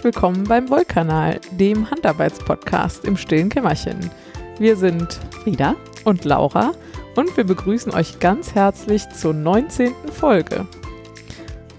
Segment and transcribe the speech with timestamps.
[0.00, 3.98] Herzlich willkommen beim Wollkanal, dem Handarbeitspodcast im stillen Kämmerchen.
[4.58, 5.76] Wir sind Frieda
[6.06, 6.72] und Laura
[7.16, 9.92] und wir begrüßen euch ganz herzlich zur 19.
[10.10, 10.66] Folge.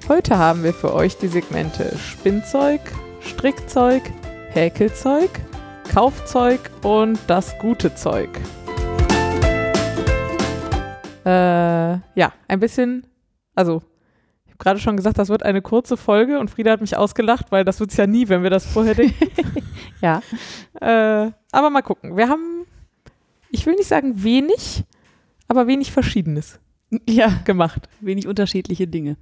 [0.08, 2.82] Heute haben wir für euch die Segmente Spinnzeug,
[3.22, 4.04] Strickzeug,
[4.52, 5.32] Häkelzeug,
[5.92, 8.30] Kaufzeug und das gute Zeug.
[11.26, 13.08] Äh, ja, ein bisschen,
[13.56, 13.82] also
[14.62, 17.80] gerade schon gesagt, das wird eine kurze Folge und Frieda hat mich ausgelacht, weil das
[17.80, 19.28] wird es ja nie, wenn wir das vorher denken.
[20.02, 20.22] Ja.
[20.80, 22.18] Äh, aber mal gucken.
[22.18, 22.66] Wir haben,
[23.52, 24.84] ich will nicht sagen wenig,
[25.48, 26.60] aber wenig Verschiedenes
[27.08, 27.30] Ja.
[27.46, 27.88] gemacht.
[28.00, 29.18] Wenig unterschiedliche Dinge.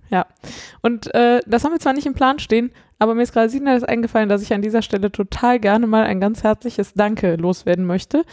[0.81, 3.83] Und äh, das haben wir zwar nicht im Plan stehen, aber mir ist gerade signal
[3.85, 8.23] eingefallen, dass ich an dieser Stelle total gerne mal ein ganz herzliches Danke loswerden möchte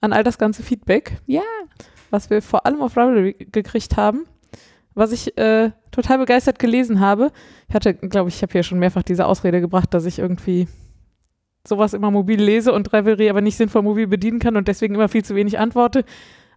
[0.00, 1.42] an all das ganze Feedback, Ja.
[2.10, 4.24] was wir vor allem auf Ravelry gekriegt haben,
[4.94, 7.32] was ich äh, total begeistert gelesen habe.
[7.68, 10.68] Ich hatte, glaube ich, ich habe hier schon mehrfach diese Ausrede gebracht, dass ich irgendwie
[11.66, 15.08] sowas immer mobil lese und Ravelry aber nicht sinnvoll mobil bedienen kann und deswegen immer
[15.08, 16.04] viel zu wenig antworte.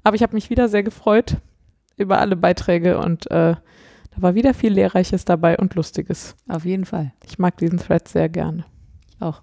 [0.04, 1.38] Aber ich habe mich wieder sehr gefreut
[1.98, 3.56] über alle Beiträge und äh,
[4.16, 6.36] da war wieder viel Lehrreiches dabei und Lustiges.
[6.48, 7.14] Auf jeden Fall.
[7.26, 8.66] Ich mag diesen Thread sehr gerne.
[9.20, 9.42] Auch.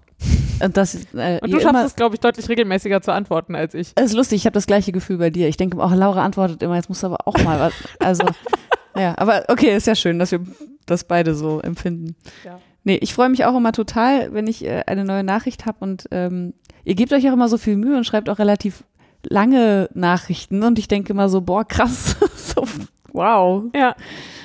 [0.63, 3.91] Und das äh, Und du schaffst es, glaube ich, deutlich regelmäßiger zu antworten als ich.
[3.95, 5.47] es ist lustig, ich habe das gleiche Gefühl bei dir.
[5.47, 7.73] Ich denke, auch Laura antwortet immer, jetzt musst du aber auch mal was.
[7.99, 8.25] Also,
[8.95, 10.41] ja, aber okay, ist ja schön, dass wir
[10.85, 12.15] das beide so empfinden.
[12.43, 12.59] Ja.
[12.83, 16.07] Nee, ich freue mich auch immer total, wenn ich äh, eine neue Nachricht habe und
[16.11, 18.83] ähm, ihr gebt euch auch immer so viel Mühe und schreibt auch relativ
[19.25, 22.17] lange Nachrichten und ich denke immer so, boah, krass.
[22.35, 22.67] so,
[23.13, 23.63] wow.
[23.73, 23.95] Ja.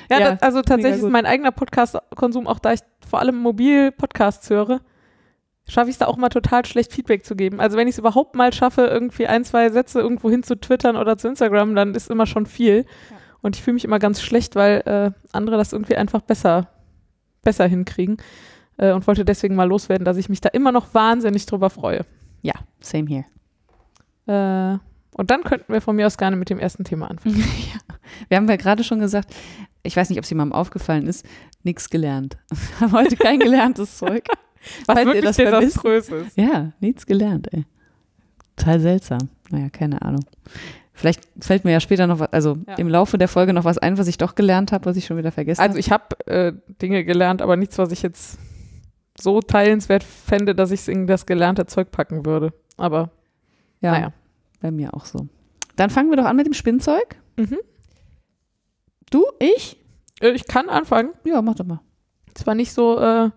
[0.09, 3.91] Ja, Ja, das, also tatsächlich ist mein eigener Podcast-Konsum, auch da ich vor allem mobil
[3.91, 4.79] Podcasts höre,
[5.67, 7.59] schaffe ich es da auch mal total schlecht Feedback zu geben.
[7.59, 10.95] Also wenn ich es überhaupt mal schaffe, irgendwie ein, zwei Sätze irgendwo hin zu twittern
[10.95, 12.85] oder zu Instagram, dann ist immer schon viel.
[13.41, 16.67] Und ich fühle mich immer ganz schlecht, weil äh, andere das irgendwie einfach besser,
[17.41, 18.17] besser hinkriegen.
[18.77, 22.05] Äh, und wollte deswegen mal loswerden, dass ich mich da immer noch wahnsinnig drüber freue.
[22.41, 23.25] Ja, same here.
[24.27, 24.79] Äh,
[25.15, 27.35] und dann könnten wir von mir aus gerne mit dem ersten Thema anfangen.
[28.27, 29.35] Wir haben ja gerade schon gesagt,
[29.83, 31.25] ich weiß nicht, ob es jemandem aufgefallen ist,
[31.63, 32.37] nichts gelernt.
[32.49, 34.25] Wir haben heute kein gelerntes Zeug.
[34.85, 35.61] Was Falls ihr wirklich das vermisst.
[35.61, 36.37] desaströs ist.
[36.37, 37.65] Ja, nichts gelernt, ey.
[38.55, 39.29] Total seltsam.
[39.49, 40.25] Naja, keine Ahnung.
[40.99, 42.75] Vielleicht fällt mir ja später noch was, also Ja.
[42.75, 45.15] im Laufe der Folge noch was ein, was ich doch gelernt habe, was ich schon
[45.15, 45.79] wieder vergessen Also habe.
[45.79, 46.51] ich habe äh,
[46.81, 48.37] Dinge gelernt, aber nichts, was ich jetzt
[49.17, 52.51] so teilenswert fände, dass ich es in das gelernte Zeug packen würde.
[52.75, 53.11] Aber
[53.79, 54.13] Ja, naja.
[54.59, 55.27] bei mir auch so.
[55.77, 57.15] Dann fangen wir doch an mit dem Spinnzeug.
[57.37, 57.59] Mhm.
[59.09, 59.77] Du, ich?
[60.21, 61.11] Äh, ich kann anfangen.
[61.23, 61.79] Ja, mach doch mal.
[62.33, 63.29] Zwar nicht so, äh,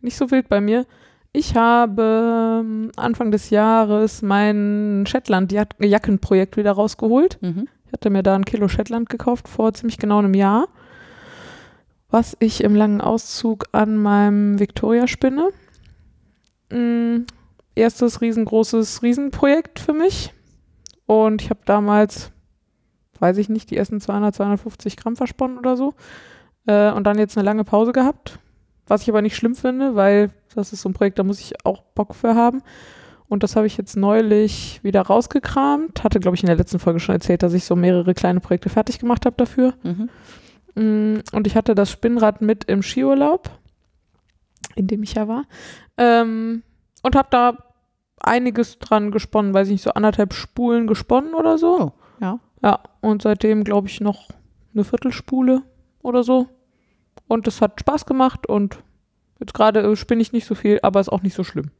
[0.00, 0.86] nicht so wild bei mir.
[1.36, 7.38] Ich habe ähm, Anfang des Jahres mein Shetland-Jackenprojekt wieder rausgeholt.
[7.42, 7.66] Mhm.
[7.86, 10.68] Ich hatte mir da ein Kilo Shetland gekauft vor ziemlich genau einem Jahr,
[12.08, 15.48] was ich im langen Auszug an meinem Victoria spinne.
[16.70, 17.24] Mm,
[17.74, 20.32] erstes riesengroßes Riesenprojekt für mich.
[21.06, 22.30] Und ich habe damals,
[23.18, 25.94] weiß ich nicht, die ersten 200, 250 Gramm versponnen oder so.
[26.66, 28.38] Äh, und dann jetzt eine lange Pause gehabt.
[28.86, 31.64] Was ich aber nicht schlimm finde, weil das ist so ein Projekt, da muss ich
[31.64, 32.62] auch Bock für haben.
[33.28, 36.04] Und das habe ich jetzt neulich wieder rausgekramt.
[36.04, 38.68] Hatte, glaube ich, in der letzten Folge schon erzählt, dass ich so mehrere kleine Projekte
[38.68, 39.74] fertig gemacht habe dafür.
[39.82, 40.10] Mhm.
[40.74, 43.50] Mm, Und ich hatte das Spinnrad mit im Skiurlaub,
[44.76, 45.44] in dem ich ja war.
[45.96, 46.62] Ähm,
[47.02, 47.58] und habe da
[48.20, 51.80] einiges dran gesponnen, weiß ich nicht, so anderthalb Spulen gesponnen oder so.
[51.80, 52.38] Oh, ja.
[52.62, 54.28] Ja, und seitdem glaube ich noch
[54.72, 55.62] eine Viertelspule
[56.02, 56.48] oder so.
[57.34, 58.78] Und es hat Spaß gemacht und
[59.40, 61.72] jetzt gerade äh, spinne ich nicht so viel, aber ist auch nicht so schlimm.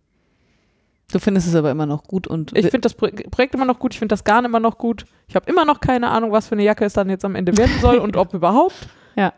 [1.13, 3.79] Du findest es aber immer noch gut und Ich finde das Pro Projekt immer noch
[3.79, 5.05] gut, ich finde das Garn immer noch gut.
[5.29, 7.57] Ich habe immer noch keine Ahnung, was für eine Jacke es dann jetzt am Ende
[7.57, 8.89] werden soll und ob überhaupt.
[9.15, 9.33] Ja.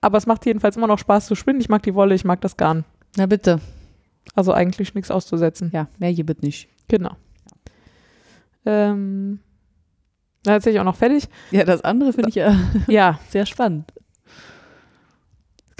[0.00, 1.60] Aber es macht jedenfalls immer noch Spaß zu spinnen.
[1.60, 2.84] Ich mag die Wolle, ich mag das Garn.
[3.16, 3.60] na bitte.
[4.34, 5.70] Also eigentlich nichts auszusetzen.
[5.72, 6.68] Ja, mehr gibt nicht.
[6.88, 7.16] Genau.
[8.66, 9.38] Ähm,
[10.42, 11.28] dann erzähle ich auch noch fertig.
[11.52, 12.56] Ja, das andere finde ich ja
[12.88, 13.92] Ja, sehr spannend.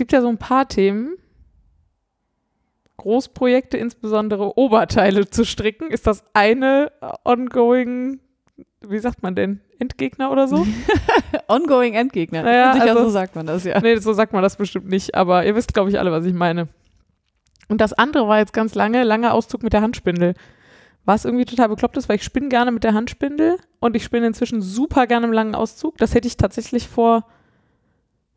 [0.01, 1.19] Es gibt ja so ein paar Themen.
[2.97, 8.19] Großprojekte, insbesondere Oberteile zu stricken, ist das eine äh, ongoing,
[8.81, 10.67] wie sagt man denn, Endgegner oder so?
[11.49, 12.45] Ongoing Endgegner.
[12.45, 13.79] Naja, Sicher, also- so sagt man das ja.
[13.83, 16.33] Nee, so sagt man das bestimmt nicht, aber ihr wisst, glaube ich, alle, was ich
[16.33, 16.69] meine.
[17.69, 20.33] Und das andere war jetzt ganz lange, langer Auszug mit der Handspindel.
[21.05, 24.29] Was irgendwie total bekloppt ist, weil ich spinne gerne mit der Handspindel und ich spinne
[24.29, 25.99] inzwischen super gerne im langen Auszug.
[25.99, 27.27] Das hätte ich tatsächlich vor,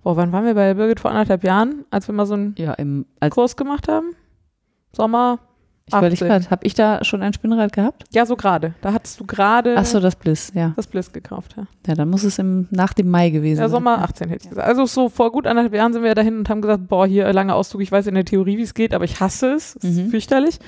[0.03, 2.73] boah, wann waren wir bei Birgit vor anderthalb Jahren, als wir mal so einen Ja,
[2.73, 4.15] im, als, Kurs gemacht haben?
[4.95, 5.39] Sommer
[5.87, 6.27] Ich überlege 18.
[6.27, 8.03] gerade, habe ich da schon ein Spinnrad gehabt?
[8.13, 8.75] Ja, so gerade.
[8.81, 10.73] Da hattest du gerade Ach so, das Bliss, ja.
[10.75, 11.55] das Bliss gekauft.
[11.57, 11.63] Ja.
[11.87, 13.71] Ja, dann muss es im, nach dem Mai gewesen Ja, sein.
[13.71, 14.67] Sommer 18 hätte ich gesagt.
[14.67, 17.55] Also so vor gut anderthalb Jahren sind wir dahin und haben gesagt, boah, hier langer
[17.55, 19.75] Auszug, ich weiß in der Theorie, wie es geht, aber ich hasse es.
[19.77, 20.09] Es ist Mhm.
[20.09, 20.59] fürchterlich.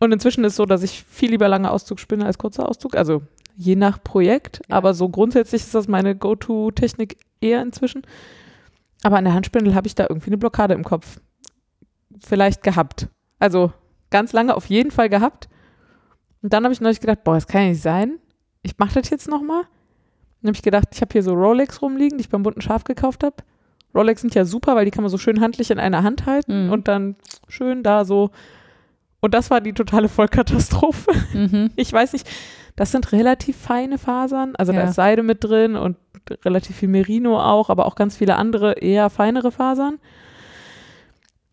[0.00, 2.96] Und inzwischen ist es so, dass ich viel lieber lange Auszug spinne als kurzer Auszug.
[2.96, 3.22] Also
[3.56, 4.60] je nach Projekt.
[4.68, 4.76] Ja.
[4.76, 8.02] Aber so grundsätzlich ist das meine Go-To-Technik eher inzwischen.
[9.02, 11.20] Aber an der Handspindel habe ich da irgendwie eine Blockade im Kopf.
[12.18, 13.08] Vielleicht gehabt.
[13.38, 13.72] Also
[14.10, 15.48] ganz lange auf jeden Fall gehabt.
[16.42, 18.18] Und dann habe ich neulich gedacht, boah, das kann ja nicht sein.
[18.62, 19.62] Ich mache das jetzt nochmal.
[20.42, 22.84] Dann habe ich gedacht, ich habe hier so Rolex rumliegen, die ich beim bunten Schaf
[22.84, 23.36] gekauft habe.
[23.94, 26.66] Rolex sind ja super, weil die kann man so schön handlich in einer Hand halten
[26.66, 26.72] Mhm.
[26.72, 27.16] und dann
[27.48, 28.30] schön da so.
[29.20, 31.10] Und das war die totale Vollkatastrophe.
[31.32, 31.70] Mhm.
[31.76, 32.28] Ich weiß nicht,
[32.76, 34.54] das sind relativ feine Fasern.
[34.56, 34.88] Also da Ja.
[34.88, 35.96] ist Seide mit drin und
[36.44, 39.98] relativ viel Merino auch, aber auch ganz viele andere eher feinere Fasern.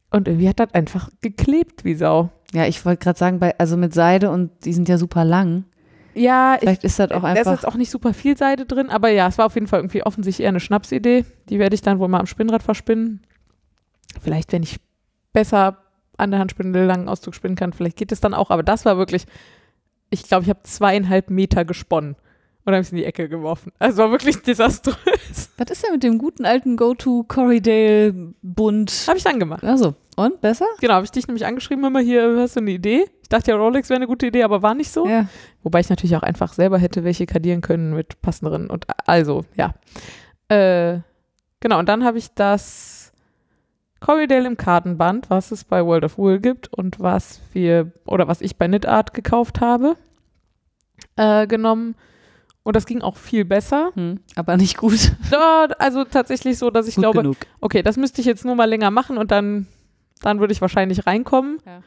[0.10, 2.30] Und irgendwie hat das einfach geklebt wie Sau.
[2.54, 5.66] Ja, ich wollte gerade sagen, bei, also mit Seide und die sind ja super lang.
[6.14, 7.54] Ja, ich, Vielleicht ist das auch da ist einfach.
[7.54, 10.04] jetzt auch nicht super viel Seide drin, aber ja, es war auf jeden Fall irgendwie
[10.04, 11.25] offensichtlich eher eine Schnapsidee.
[11.50, 13.22] Die werde ich dann wohl mal am Spinnrad verspinnen.
[14.22, 14.80] Vielleicht, wenn ich
[15.34, 15.80] besser
[16.18, 18.52] an der Handspindel langen Auszug spinnen kann, vielleicht geht es dann auch.
[18.52, 19.25] Aber das war wirklich,
[20.12, 22.16] ich glaube, ich habe zweieinhalb Meter gesponnen
[22.65, 23.71] und habe es in die Ecke geworfen.
[23.80, 25.50] Also war wirklich desaströs.
[25.57, 28.92] Was ist denn mit dem guten alten Go-To Corridale Bund?
[29.07, 29.63] Habe ich dann gemacht.
[29.63, 30.65] Also, und besser?
[30.80, 33.06] Genau, habe ich dich nämlich angeschrieben, immer hier, hast du eine Idee?
[33.21, 35.07] Ich dachte ja, Rolex wäre eine gute Idee, aber war nicht so.
[35.07, 35.27] Ja.
[35.63, 39.74] Wobei ich natürlich auch einfach selber hätte welche kadieren können mit passenderen und also, ja.
[40.50, 41.00] Äh,
[41.60, 43.12] genau, und dann habe ich das
[44.00, 48.42] Corridale im Kartenband, was es bei World of Wool gibt und was wir, oder was
[48.42, 49.95] ich bei KnitArt gekauft habe,
[51.15, 51.95] äh, genommen.
[52.63, 53.92] Und das ging auch viel besser.
[53.95, 55.12] Hm, aber nicht gut.
[55.31, 57.38] Ja, also tatsächlich so, dass ich gut glaube, genug.
[57.60, 59.68] okay, das müsste ich jetzt nur mal länger machen und dann,
[60.21, 61.57] dann würde ich wahrscheinlich reinkommen.
[61.65, 61.81] Ja.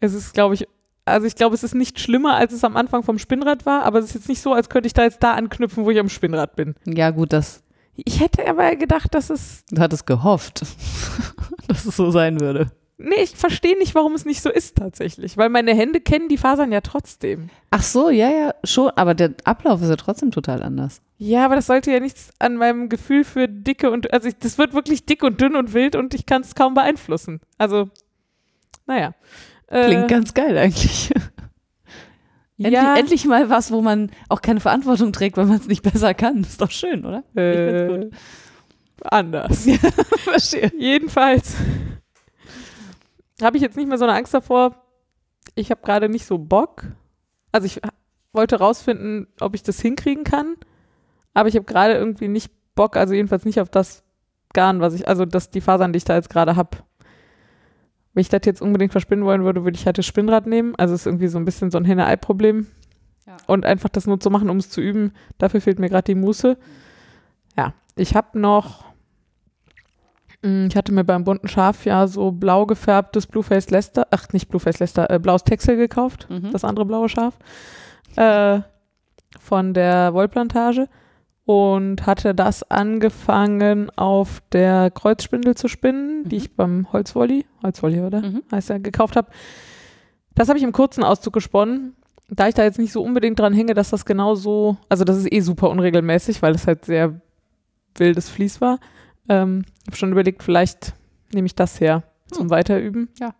[0.00, 0.66] Es ist, glaube ich,
[1.04, 3.98] also ich glaube, es ist nicht schlimmer, als es am Anfang vom Spinnrad war, aber
[4.00, 6.08] es ist jetzt nicht so, als könnte ich da jetzt da anknüpfen, wo ich am
[6.08, 6.74] Spinnrad bin.
[6.86, 7.62] Ja, gut, das,
[7.94, 10.62] Ich hätte aber gedacht, dass es, du hattest gehofft,
[11.68, 12.70] dass es so sein würde.
[13.02, 16.38] Nee, ich verstehe nicht, warum es nicht so ist tatsächlich, weil meine Hände kennen die
[16.38, 17.50] Fasern ja trotzdem.
[17.70, 21.02] Ach so, ja, ja, schon, aber der Ablauf ist ja trotzdem total anders.
[21.18, 24.58] Ja, aber das sollte ja nichts an meinem Gefühl für dicke und, also ich, das
[24.58, 27.40] wird wirklich dick und dünn und wild und ich kann es kaum beeinflussen.
[27.58, 27.90] Also,
[28.86, 29.14] naja.
[29.68, 31.12] Äh, Klingt ganz geil eigentlich.
[32.58, 35.82] Endlich, ja, endlich mal was, wo man auch keine Verantwortung trägt, weil man es nicht
[35.82, 36.42] besser kann.
[36.42, 37.24] Ist doch schön, oder?
[37.34, 38.08] äh,
[39.02, 39.66] anders.
[40.24, 40.70] Verstehe.
[40.78, 41.56] Jedenfalls
[43.42, 44.76] habe ich jetzt nicht mehr so eine Angst davor.
[45.54, 46.84] Ich habe gerade nicht so Bock.
[47.50, 47.80] Also ich
[48.32, 50.56] wollte rausfinden, ob ich das hinkriegen kann,
[51.34, 54.02] aber ich habe gerade irgendwie nicht Bock, also jedenfalls nicht auf das
[54.54, 56.78] Garn, was ich, also das, die Fasern, die ich da jetzt gerade habe.
[58.14, 60.74] Wenn ich das jetzt unbedingt verspinnen wollen würde, würde ich halt das Spinnrad nehmen.
[60.76, 62.66] Also es ist irgendwie so ein bisschen so ein Henne-Ei-Problem.
[63.26, 63.36] Ja.
[63.46, 66.14] Und einfach das nur zu machen, um es zu üben, dafür fehlt mir gerade die
[66.14, 66.58] Muße.
[67.56, 68.91] Ja, ich habe noch,
[70.42, 74.80] ich hatte mir beim bunten Schaf ja so blau gefärbtes Blueface Lester, ach nicht Blueface
[74.80, 76.50] Lester, äh, blaues Texel gekauft, Mhm.
[76.50, 77.34] das andere blaue Schaf,
[78.16, 78.60] äh,
[79.40, 80.88] von der Wollplantage
[81.44, 86.42] und hatte das angefangen auf der Kreuzspindel zu spinnen, die Mhm.
[86.42, 88.20] ich beim Holzwolli, Holzwolli oder?
[88.22, 88.42] Mhm.
[88.50, 89.28] heißt ja, gekauft habe.
[90.34, 91.94] Das habe ich im kurzen Auszug gesponnen.
[92.28, 95.18] Da ich da jetzt nicht so unbedingt dran hänge, dass das genau so, also das
[95.18, 97.20] ist eh super unregelmäßig, weil es halt sehr
[97.96, 98.78] wildes Vlies war.
[99.28, 100.94] Ähm, habe schon überlegt, vielleicht
[101.32, 102.50] nehme ich das her zum Hm.
[102.50, 103.08] Weiterüben.
[103.20, 103.34] Ja.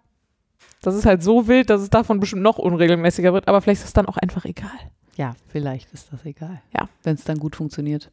[0.80, 3.88] Das ist halt so wild, dass es davon bestimmt noch unregelmäßiger wird, aber vielleicht ist
[3.88, 4.70] es dann auch einfach egal.
[5.16, 6.60] Ja, vielleicht ist das egal.
[6.74, 6.88] Ja.
[7.02, 8.10] Wenn es dann gut funktioniert.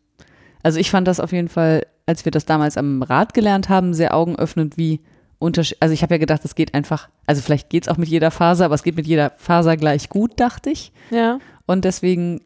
[0.62, 3.94] Also ich fand das auf jeden Fall, als wir das damals am Rad gelernt haben,
[3.94, 5.00] sehr augenöffnend, wie
[5.40, 5.78] Unterschied.
[5.80, 8.30] Also ich habe ja gedacht, es geht einfach, also vielleicht geht es auch mit jeder
[8.30, 10.92] Faser, aber es geht mit jeder Faser gleich gut, dachte ich.
[11.12, 11.40] Ja.
[11.66, 12.42] Und deswegen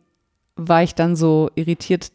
[0.56, 2.12] war ich dann so irritiert,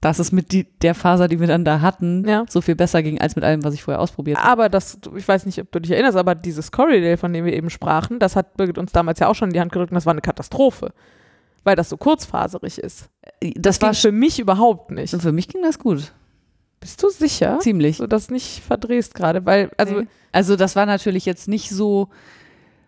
[0.00, 2.44] dass es mit die, der Faser, die wir dann da hatten, Ja.
[2.48, 4.48] so viel besser ging als mit allem, was ich vorher ausprobiert habe.
[4.50, 7.52] Aber das, ich weiß nicht, ob du dich erinnerst, aber dieses Corridale, von dem wir
[7.52, 9.96] eben sprachen, das hat Birgit uns damals ja auch schon in die Hand gedrückt und
[9.96, 10.92] das war eine Katastrophe.
[11.64, 13.10] Weil das so kurzfaserig ist.
[13.56, 15.14] Das, ging war für mich überhaupt nicht.
[15.14, 16.12] für mich ging das gut.
[16.80, 17.58] Bist du sicher?
[17.60, 17.98] Ziemlich.
[17.98, 20.06] So das nicht verdrehst gerade, weil, also, Nee.
[20.32, 22.08] also das war natürlich jetzt nicht so,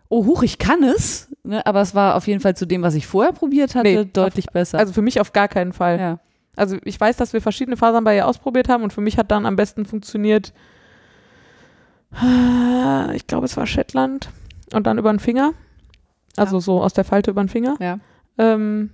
[0.08, 2.94] oh huch, ich kann es, ne, aber es war auf jeden Fall zu dem, was
[2.94, 4.78] ich vorher probiert hatte, Nee, deutlich besser.
[4.78, 5.98] also für mich auf gar keinen Fall.
[6.00, 6.18] ja.
[6.56, 9.30] Also ich weiß, dass wir verschiedene Fasern bei ihr ausprobiert haben und für mich hat
[9.30, 10.52] dann am besten funktioniert,
[12.22, 14.28] äh, ich glaube, es war Shetland
[14.74, 15.52] und dann über den Finger.
[16.36, 16.60] Also Ja.
[16.60, 17.76] so aus der Falte über den Finger.
[17.80, 17.98] Ja.
[18.38, 18.90] Ähm,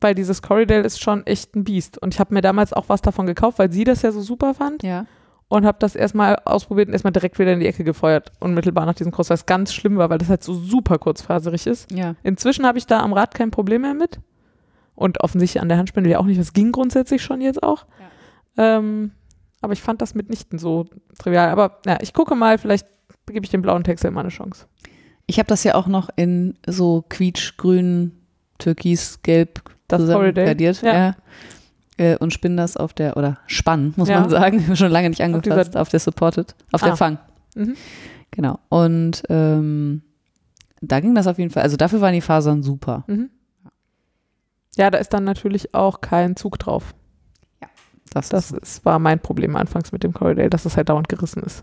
[0.00, 1.98] weil dieses Corridale ist schon echt ein Biest.
[1.98, 4.54] Und ich habe mir damals auch was davon gekauft, weil sie das ja so super
[4.54, 4.82] fand.
[4.82, 5.06] ja.
[5.52, 8.94] und habe das erstmal ausprobiert und erstmal direkt wieder in die Ecke gefeuert, unmittelbar nach
[8.94, 11.90] diesem Cross, was ganz schlimm war, weil das halt so super kurzfaserig ist.
[11.90, 12.14] Ja.
[12.22, 14.20] Inzwischen habe ich da am Rad kein Problem mehr mit
[15.00, 17.86] und offensichtlich an der Handspindel ja auch nicht, das ging grundsätzlich schon jetzt auch.
[18.58, 19.12] Ähm,
[19.62, 20.86] aber ich fand das mitnichten so
[21.18, 21.48] trivial.
[21.50, 22.86] Aber ja, ich gucke mal, vielleicht
[23.26, 24.66] gebe ich dem blauen Texel mal eine Chance.
[25.26, 28.12] Ich habe das ja auch noch in so quietschgrün,
[28.58, 30.82] türkis, gelb Das gardiert.
[30.82, 30.92] Ja.
[30.94, 31.16] Ja.
[31.96, 34.20] Äh, Und spinn das auf der, oder spann, muss Ja.
[34.20, 36.86] man sagen, schon lange nicht angefasst, auf, der Supported, auf Ah.
[36.86, 37.18] der Fang.
[37.54, 37.74] Mhm.
[38.32, 38.58] Genau.
[38.68, 40.02] Und ähm,
[40.82, 43.04] da ging das auf jeden Fall, also dafür waren die Fasern super.
[43.06, 43.30] Mhm.
[44.76, 46.94] Ja, da ist dann natürlich auch kein Zug drauf.
[48.12, 51.08] Das, Das ist, ist, war mein Problem anfangs mit dem Corridale, dass es halt dauernd
[51.08, 51.62] gerissen ist.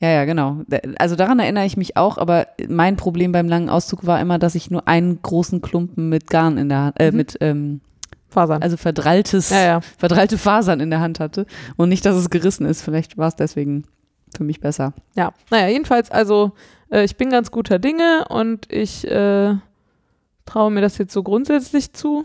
[0.00, 0.58] ja, ja, genau.
[0.98, 4.54] Also daran erinnere ich mich auch, aber mein Problem beim langen Auszug war immer, dass
[4.54, 7.16] ich nur einen großen Klumpen mit Garn in der Hand, äh, Mhm.
[7.16, 7.80] mit, ähm,
[8.28, 8.62] Fasern.
[8.62, 9.80] also verdralltes, ja, ja.
[9.80, 11.46] verdrallte Fasern in der Hand hatte
[11.76, 12.80] und nicht, dass es gerissen ist.
[12.82, 13.84] Vielleicht war es deswegen
[14.36, 14.94] für mich besser.
[15.16, 16.52] Ja, naja, jedenfalls, also
[16.90, 19.54] äh, ich bin ganz guter Dinge und ich äh,
[20.44, 22.24] traue mir das jetzt so grundsätzlich zu.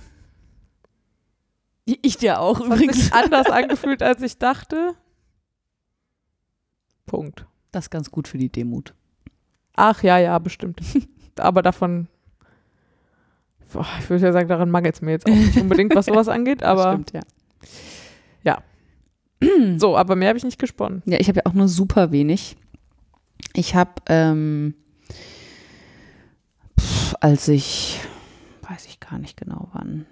[1.86, 4.94] Ich dir auch Hat sich anders angefühlt, als ich dachte.
[7.06, 7.46] Punkt.
[7.72, 8.94] Das ist ganz gut für die Demut.
[9.76, 10.82] Ach ja, ja, bestimmt.
[11.38, 12.08] Aber davon,
[13.72, 16.28] boah, ich würde ja sagen, daran mangelt es mir jetzt auch nicht unbedingt, was sowas
[16.28, 16.62] angeht.
[16.62, 17.22] Das Aber stimmt, ja.
[19.78, 21.04] so, aber mehr habe ich nicht gesponnen.
[21.06, 22.58] Ja, ich habe ja auch nur super wenig.
[23.54, 24.74] Ich habe, ähm,
[27.22, 28.00] als ich,
[28.68, 30.06] weiß ich gar nicht genau wann.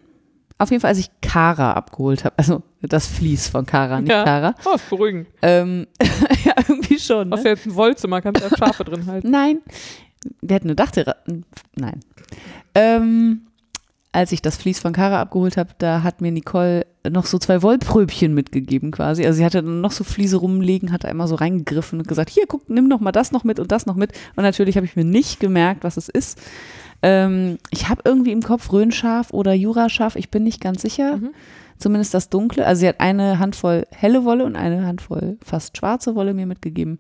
[0.58, 4.24] Auf jeden Fall, als ich Kara abgeholt habe, also das Vlies von Kara, nicht Ja.
[4.24, 4.56] Kara.
[4.66, 5.28] Oh, ist beruhigend.
[5.42, 5.86] Ähm,
[6.46, 7.32] ja, irgendwie schon.
[7.32, 7.44] Hast Ne?
[7.44, 9.30] du jetzt ein Wollzimmer, kannst du Schafe drin halten.
[9.30, 9.60] Nein,
[10.42, 11.20] wir hätten eine Dachterrasse.
[11.76, 12.00] Nein.
[12.74, 13.42] Ähm,
[14.14, 17.62] als ich das Vlies von Kara abgeholt habe, da hat mir Nicole noch so zwei
[17.62, 19.26] Wollpröbchen mitgegeben quasi.
[19.26, 22.30] Also sie hatte dann noch so Fliese rumliegen, hat da immer so reingegriffen und gesagt,
[22.30, 24.14] hier, guck, nimm noch mal das noch mit und das noch mit.
[24.38, 26.42] Und natürlich habe ich mir nicht gemerkt, was es ist.
[27.08, 31.18] Ähm, ich habe irgendwie im Kopf Rhönschaf oder Juraschaf, ich bin nicht ganz sicher.
[31.18, 31.30] Mhm.
[31.78, 32.66] Zumindest das Dunkle.
[32.66, 36.98] Also sie hat eine Handvoll helle Wolle und eine Handvoll fast schwarze Wolle mir mitgegeben.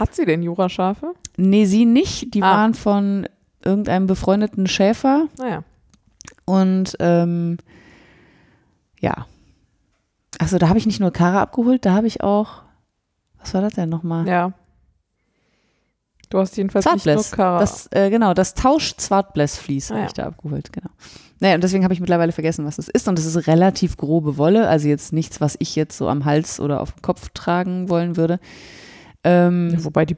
[0.00, 1.12] Hat sie denn Juraschafe?
[1.36, 2.34] Nee, sie nicht.
[2.34, 2.50] Die Ah.
[2.56, 3.28] waren von
[3.64, 5.26] irgendeinem befreundeten Schäfer.
[5.38, 5.62] Naja.
[6.46, 7.58] Und ähm,
[8.98, 9.26] ja.
[10.40, 12.62] Also da habe ich nicht nur Kara abgeholt, da habe ich auch,
[13.38, 14.26] was war das denn nochmal?
[14.26, 14.52] Ja.
[16.30, 17.30] Du hast jedenfalls nicht Zartbläss.
[17.30, 17.58] nur Kara.
[17.60, 20.90] Das, äh, genau, das Tausch-Zwartbläss-Vlies Ah, habe ich da abgeholt, genau.
[21.40, 23.06] Naja, und deswegen habe ich mittlerweile vergessen, was das ist.
[23.08, 26.60] Und es ist relativ grobe Wolle, also jetzt nichts, was ich jetzt so am Hals
[26.60, 28.40] oder auf dem Kopf tragen wollen würde.
[29.24, 30.16] Ähm, ja, wobei die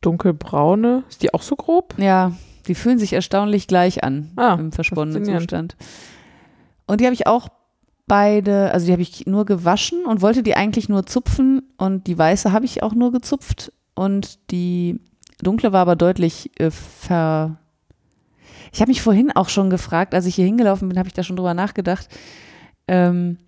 [0.00, 1.94] dunkelbraune, ist die auch so grob?
[1.98, 2.32] Ja,
[2.66, 5.24] die fühlen sich erstaunlich gleich an Ah, im versponnenen.
[5.24, 5.76] Zustand.
[6.86, 7.48] Und die habe ich auch
[8.06, 12.16] beide, also die habe ich nur gewaschen und wollte die eigentlich nur zupfen und die
[12.16, 15.00] weiße habe ich auch nur gezupft und die
[15.42, 17.58] dunkle war aber deutlich äh, ver.
[18.72, 21.22] Ich habe mich vorhin auch schon gefragt, als ich hier hingelaufen bin, habe ich da
[21.22, 22.08] schon drüber nachgedacht.
[22.88, 23.38] Ähm,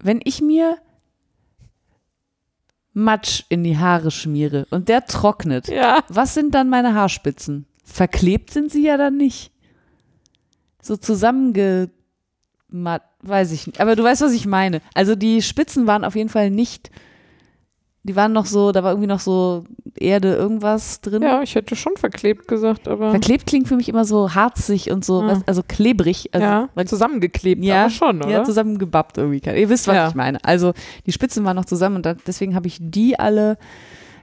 [0.00, 0.78] wenn ich mir
[2.94, 6.02] Matsch in die Haare schmiere und der trocknet, Ja.
[6.08, 7.66] was sind dann meine Haarspitzen?
[7.84, 9.52] Verklebt sind sie ja dann nicht.
[10.82, 11.90] So zusammenge,
[12.70, 13.80] weiß ich nicht.
[13.80, 14.80] Aber du weißt, was ich meine.
[14.94, 16.90] Also die Spitzen waren auf jeden Fall nicht,
[18.08, 21.22] die waren noch so, da war irgendwie noch so Erde, irgendwas drin.
[21.22, 23.10] Ja, ich hätte schon verklebt gesagt, aber.
[23.10, 26.30] Verklebt klingt für mich immer so harzig und so, was, also klebrig.
[26.32, 28.30] Also, ja, weil- zusammengeklebt, Ja, aber schon, oder?
[28.30, 29.42] ja, zusammengebappt irgendwie.
[29.60, 30.08] Ihr wisst, was Ja.
[30.08, 30.42] ich meine.
[30.44, 30.72] Also
[31.06, 33.58] die Spitzen waren noch zusammen und da, deswegen habe ich die alle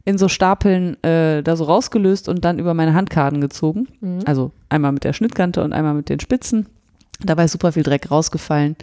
[0.03, 3.87] in so Stapeln äh, da so rausgelöst und dann über meine Handkarten gezogen.
[4.01, 4.19] Mhm.
[4.25, 6.67] Also einmal mit der Schnittkante und einmal mit den Spitzen.
[7.23, 8.75] Dabei ist super viel Dreck rausgefallen.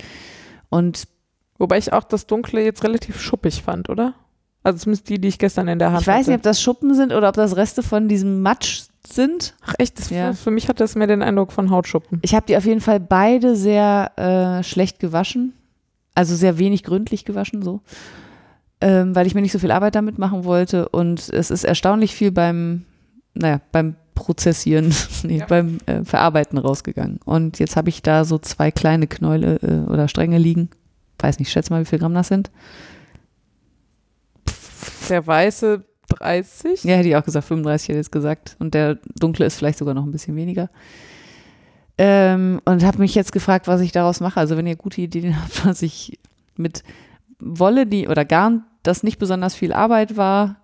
[0.70, 1.04] Und
[1.58, 4.14] Wobei ich auch das Dunkle jetzt relativ schuppig fand, oder?
[4.64, 6.40] Also zumindest die, die ich gestern in der Hand ich weiß nicht, hatte.
[6.40, 9.54] ob das Schuppen sind oder ob das Reste von diesem Matsch sind.
[9.66, 10.32] Ach echt, das, Ja.
[10.34, 12.20] für mich hat das mehr den Eindruck von Hautschuppen.
[12.22, 14.12] Ich habe die auf jeden Fall beide sehr
[14.60, 15.52] äh, schlecht gewaschen.
[16.14, 17.80] Also sehr wenig gründlich gewaschen, so.
[18.80, 20.88] Ähm, weil ich mir nicht so viel Arbeit damit machen wollte.
[20.88, 22.84] Und es ist erstaunlich viel beim,
[23.34, 25.46] naja, beim Prozessieren, nee, Ja.
[25.46, 27.18] beim äh, Verarbeiten rausgegangen.
[27.24, 30.68] Und jetzt habe ich da so zwei kleine Knäule äh, oder Stränge liegen.
[31.18, 32.50] Weiß nicht, schätze mal, wie viel Gramm das sind.
[35.12, 36.84] Der weiße 30.
[36.84, 38.56] Ja, hätte ich auch gesagt, 35 hätte ich jetzt gesagt.
[38.60, 40.70] Und der dunkle ist vielleicht sogar noch ein bisschen weniger.
[41.98, 44.40] Ähm, und habe mich jetzt gefragt, was ich daraus mache.
[44.40, 46.18] Also wenn ihr gute Ideen habt, was ich
[46.56, 46.82] mit
[47.38, 50.56] Wolle, die oder Garn, das nicht besonders viel Arbeit war,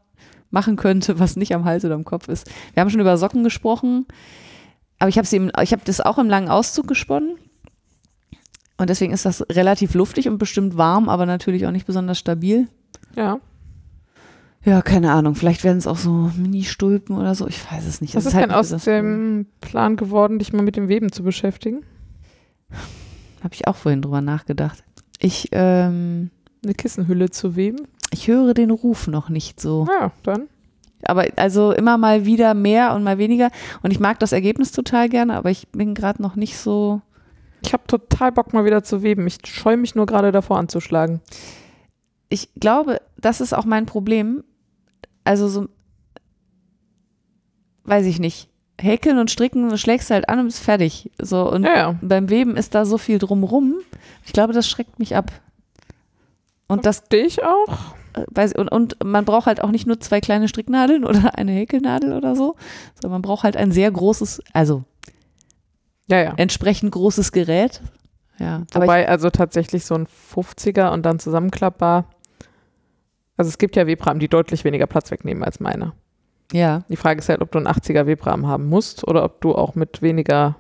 [0.50, 2.50] machen könnte, was nicht am Hals oder am Kopf ist.
[2.72, 4.06] Wir haben schon über Socken gesprochen,
[4.98, 7.36] aber ich habe habe das auch im langen Auszug gesponnen.
[8.78, 12.66] Und deswegen ist das relativ luftig und bestimmt warm, aber natürlich auch nicht besonders stabil.
[13.14, 13.40] Ja.
[14.64, 15.34] Ja, keine Ahnung.
[15.34, 17.46] Vielleicht werden es auch so Mini-Stulpen oder so.
[17.46, 18.14] Ich weiß es nicht.
[18.14, 21.22] Was Es ist halt denn aus dem Plan geworden, dich mal mit dem Weben zu
[21.22, 21.84] beschäftigen?
[23.42, 24.82] Habe ich auch vorhin drüber nachgedacht.
[25.18, 26.30] Ich, ähm,
[26.64, 27.86] Eine Kissenhülle zu weben?
[28.10, 29.86] ich höre den Ruf noch nicht so.
[29.88, 30.48] Ja, dann.
[31.02, 33.50] Aber also immer mal wieder mehr und mal weniger.
[33.82, 37.00] Und ich mag das Ergebnis total gerne, aber ich bin gerade noch nicht so.
[37.62, 39.26] Ich habe total Bock, mal wieder zu weben.
[39.26, 41.20] Ich scheue mich nur gerade davor anzuschlagen.
[42.30, 44.42] Ich glaube, das ist auch mein Problem.
[45.28, 45.68] Also so,
[47.84, 48.48] weiß ich nicht.
[48.80, 51.10] Häkeln und stricken, du schlägst halt an und bist fertig.
[51.20, 51.98] So, und Ja, ja.
[52.00, 53.74] beim Weben ist da so viel drumrum.
[54.24, 55.30] Ich glaube, das schreckt mich ab.
[56.66, 57.68] Und das, Verstehe ich auch.
[58.14, 61.36] äh, weiß ich, und, und man braucht halt auch nicht nur zwei kleine Stricknadeln oder
[61.36, 62.56] eine Häkelnadel oder so,
[62.94, 64.84] sondern man braucht halt ein sehr großes, also
[66.08, 66.34] Ja, ja.
[66.38, 67.82] entsprechend großes Gerät.
[68.38, 72.04] Ja, Wobei also tatsächlich so ein 50er und dann zusammenklappbar.
[73.38, 75.92] Also es gibt ja Webrahmen, die deutlich weniger Platz wegnehmen als meine.
[76.52, 76.82] ja.
[76.90, 79.74] Die Frage ist halt, ob du einen 80er Webrahmen haben musst oder ob du auch
[79.74, 80.56] mit weniger.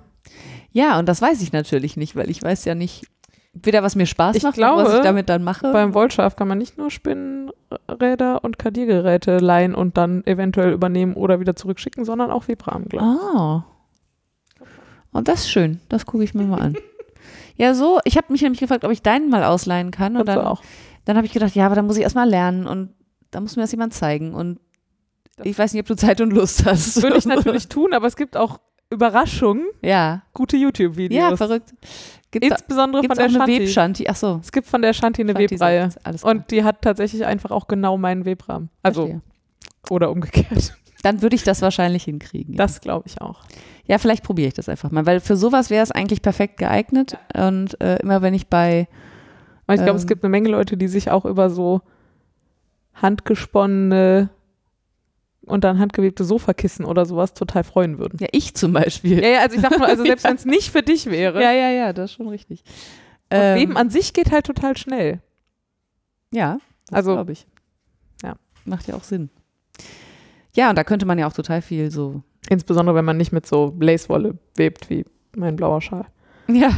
[0.70, 3.06] Ja, und das weiß ich natürlich nicht, weil ich weiß ja nicht,
[3.52, 5.72] weder was mir Spaß Ich macht, noch was ich glaube, damit dann mache.
[5.72, 11.40] Beim Wollschaf kann man nicht nur Spinnräder und Kardiergeräte leihen und dann eventuell übernehmen oder
[11.40, 13.36] wieder zurückschicken, sondern auch Webrahmen, glaube ich.
[13.36, 13.64] Ah.
[15.12, 15.80] Und das ist schön.
[15.88, 16.76] Das gucke ich mir mal an.
[17.60, 20.16] Ja, so, ich habe mich nämlich gefragt, ob ich deinen mal ausleihen kann.
[20.16, 20.62] Und Kannst du dann, auch.
[21.08, 22.90] Dann habe ich gedacht, ja, aber dann muss ich erstmal lernen und
[23.30, 24.34] da muss mir das jemand zeigen.
[24.34, 24.60] Und
[25.42, 26.96] ich weiß nicht, ob du Zeit und Lust hast.
[26.96, 28.58] Das würde ich natürlich tun, aber es gibt auch
[28.90, 30.22] Überraschungen, Ja.
[30.34, 31.18] gute YouTube-Videos.
[31.30, 31.74] Ja, verrückt.
[32.30, 33.60] Gibt Insbesondere es von der Shanti.
[33.60, 34.06] Webshanti?
[34.08, 34.38] Ach so.
[34.42, 35.88] Es gibt von der Shanti eine Shanti Webreihe.
[36.04, 36.34] Alles klar.
[36.34, 38.68] Und die hat tatsächlich einfach auch genau meinen Webrahmen.
[38.82, 39.22] Also, Verstehe.
[39.90, 40.74] oder umgekehrt.
[41.02, 42.54] Dann würde ich das wahrscheinlich hinkriegen.
[42.54, 43.44] Ja, Das glaube ich auch.
[43.86, 47.16] ja vielleicht probiere ich das einfach mal, weil für sowas wäre es eigentlich perfekt geeignet.
[47.34, 48.88] Und äh, immer wenn ich bei
[49.68, 50.08] Aber ich glaube, es Ähm.
[50.08, 51.82] gibt eine Menge Leute, die sich auch über so
[52.94, 54.30] handgesponnene
[55.46, 58.18] und dann handgewebte Sofakissen oder sowas total freuen würden.
[58.20, 59.22] Ja, ich zum Beispiel.
[59.22, 61.40] Ja, ja, also ich sag mal, also selbst wenn es nicht für dich wäre.
[61.42, 62.64] ja, ja, ja, das ist schon richtig.
[63.30, 65.20] Ähm, Leben an sich geht halt total schnell.
[66.32, 66.58] Ja,
[66.90, 67.46] Also- glaube ich.
[68.22, 68.36] Ja.
[68.64, 69.30] Macht ja auch Sinn.
[70.56, 72.22] Ja, und da könnte man ja auch total viel so.
[72.50, 75.04] Insbesondere, wenn man nicht mit so Lacewolle webt wie
[75.36, 76.06] mein blauer Schal.
[76.48, 76.70] Ja.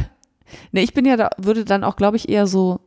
[0.71, 2.79] Nee, ich bin ja da, würde dann auch, glaube ich, eher so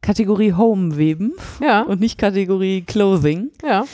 [0.00, 3.50] Kategorie Home weben Ja, und nicht Kategorie Clothing.
[3.64, 3.84] ja.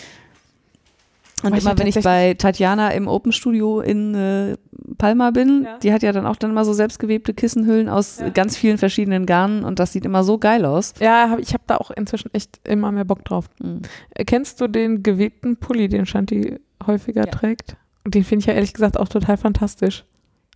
[1.43, 4.57] Und Aber immer wenn ich bei Tatjana im Open Studio in äh,
[4.97, 5.79] Palma bin, Ja.
[5.79, 8.31] die hat ja dann auch dann immer so selbstgewebte Kissenhüllen aus Ja.
[8.31, 10.95] ganz vielen verschiedenen Garnen und das sieht immer so geil aus.
[11.01, 13.51] Ja, hab, ich habe da auch inzwischen echt immer mehr Bock drauf.
[13.63, 13.83] Mhm.
[14.27, 17.31] Kennst du den gewebten Pulli, den Shanti häufiger Ja.
[17.31, 17.77] trägt?
[18.05, 20.05] Und den finde ich ja ehrlich gesagt auch total fantastisch.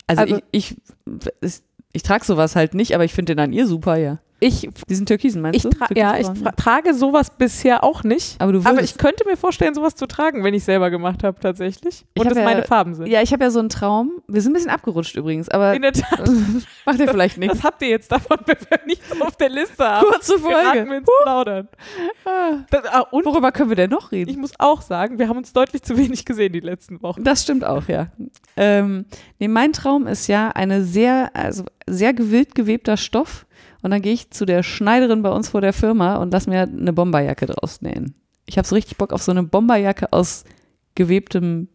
[0.07, 0.77] Also, Also- ich, ich,
[1.41, 1.61] ich,
[1.93, 4.19] ich trage sowas halt nicht, aber ich finde den an ihr super, ja.
[4.41, 5.69] Ich, Diesen Türkisen, meinst ich, du?
[5.69, 8.41] tra ja, ich tra trage sowas bisher auch nicht.
[8.41, 12.05] Aber Aber ich könnte mir vorstellen, sowas zu tragen, wenn ich selber gemacht habe, tatsächlich.
[12.13, 13.07] Ich Und hab es ja- meine Farben sind.
[13.07, 14.21] ja, ich habe ja so einen Traum.
[14.27, 16.19] Wir sind ein bisschen abgerutscht übrigens, aber In der Tat,
[16.85, 17.57] macht ja vielleicht nichts.
[17.57, 20.07] was habt ihr jetzt davon, wenn wir nichts auf der Liste haben?
[20.07, 20.85] Kurze Folge.
[20.89, 21.67] wir ins Plaudern.
[22.69, 24.29] Das, ah, und Worüber können wir denn noch reden?
[24.29, 27.23] ich muss auch sagen, wir haben uns deutlich zu wenig gesehen die letzten Wochen.
[27.23, 28.07] Das stimmt auch, ja.
[28.55, 29.05] Ähm,
[29.39, 33.45] nee, mein Traum ist ja eine sehr, also sehr gewillt gewebter Stoff.
[33.81, 36.61] Und dann gehe ich zu der Schneiderin bei uns vor der Firma und lass mir
[36.63, 38.13] eine Bomberjacke draus nähen.
[38.45, 40.43] Ich habe so richtig Bock auf so eine Bomberjacke aus
[40.95, 41.69] gewebtem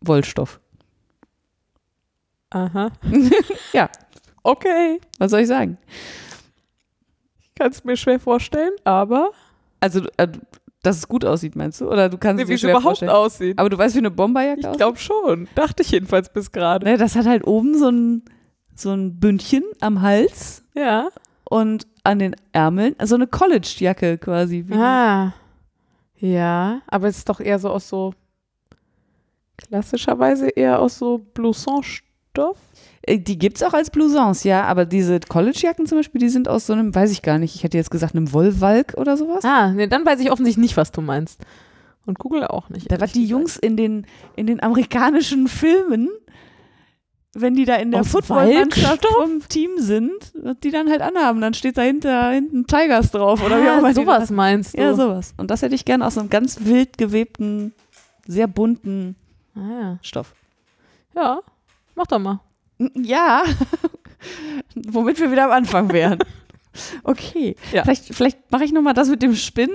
[0.00, 0.60] Wollstoff.
[2.50, 2.90] Aha.
[3.72, 3.88] Ja.
[4.42, 5.00] Okay.
[5.18, 5.76] Was soll ich sagen?
[7.42, 9.32] Ich kann es mir schwer vorstellen, aber
[9.80, 10.28] Also, äh,
[10.82, 11.90] dass es gut aussieht, meinst du?
[11.90, 13.10] Oder du kannst nee, es wie es überhaupt vorstellen?
[13.10, 13.58] aussieht.
[13.58, 14.78] Aber du weißt, wie eine Bomberjacke Ich aussieht?
[14.78, 15.48] glaube schon.
[15.56, 16.86] Dachte ich jedenfalls bis gerade.
[16.86, 18.22] Ne, das hat halt oben so ein,
[18.80, 21.08] so ein Bündchen am Hals Ja.
[21.44, 24.64] und an den Ärmeln, so eine College-Jacke quasi.
[24.66, 25.34] Wie Ah.
[26.20, 28.12] Ja, aber es ist doch eher so aus so
[29.56, 32.56] klassischerweise eher aus so Blouson-Stoff.
[33.02, 36.66] Äh, Die gibt's auch als Blousons, ja, aber diese College-Jacken zum Beispiel, die sind aus
[36.66, 39.44] so einem, weiß ich gar nicht, ich hätte jetzt gesagt, einem Wollwalk oder sowas.
[39.44, 41.40] Ah, nee, dann weiß ich offensichtlich nicht, was du meinst.
[42.06, 42.90] Und Google auch nicht.
[42.90, 43.26] Da ehrlich die.
[43.26, 46.08] Jungs in den, in den amerikanischen Filmen,
[47.34, 50.32] wenn die da in der Footballmannschaft vom Team sind,
[50.64, 53.88] die dann halt anhaben, dann steht dahinter hinten Tigers drauf oder wie auch immer.
[53.88, 54.80] ah, sowas meinst du?
[54.82, 55.34] Ja, sowas.
[55.36, 57.72] Und das hätte ich gerne aus einem ganz wild gewebten,
[58.26, 59.14] sehr bunten
[59.56, 60.34] Ah, Stoff.
[61.14, 61.22] ja.
[61.22, 61.40] ja,
[61.94, 62.40] mach doch mal.
[62.94, 63.42] Ja,
[64.88, 66.18] womit wir wieder am Anfang wären.
[67.02, 67.82] Okay, Ja.
[67.82, 69.74] vielleicht, vielleicht mache ich nochmal das mit dem Spinnen.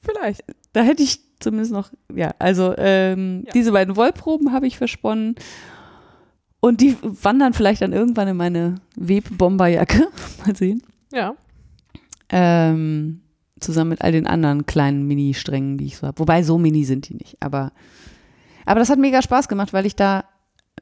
[0.00, 0.42] Vielleicht.
[0.72, 3.52] Da hätte ich zumindest noch, ja, also ähm, Ja.
[3.52, 5.34] diese beiden Wollproben habe ich versponnen.
[6.64, 10.08] Und die wandern vielleicht dann irgendwann in meine Webbomberjacke.
[10.46, 10.82] Mal sehen.
[11.12, 11.34] Ja.
[12.30, 13.20] Ähm,
[13.60, 16.18] zusammen mit all den anderen kleinen Mini-Strängen, die ich so habe.
[16.18, 17.36] Wobei so mini sind die nicht.
[17.40, 17.72] Aber,
[18.64, 20.24] aber das hat mega Spaß gemacht, weil ich da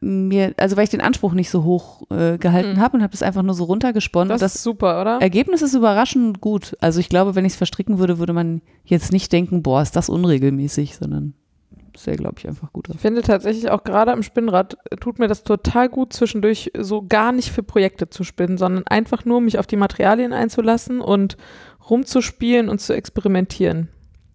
[0.01, 2.81] mir, also weil ich den Anspruch nicht so hoch äh, gehalten Mhm.
[2.81, 4.29] habe und habe das einfach nur so runtergesponnen.
[4.29, 5.19] Das, das ist super, oder?
[5.21, 6.77] Ergebnis ist überraschend gut.
[6.81, 9.97] Also ich glaube, wenn ich es verstricken würde, würde man jetzt nicht denken, boah, ist
[9.97, 11.35] das unregelmäßig, sondern
[11.93, 12.89] das wäre, glaube ich, einfach gut.
[12.89, 17.03] Ich finde tatsächlich auch gerade am Spinnrad äh, tut mir das total gut, zwischendurch so
[17.07, 21.37] gar nicht für Projekte zu spinnen, sondern einfach nur mich auf die Materialien einzulassen und
[21.91, 23.89] rumzuspielen und zu experimentieren.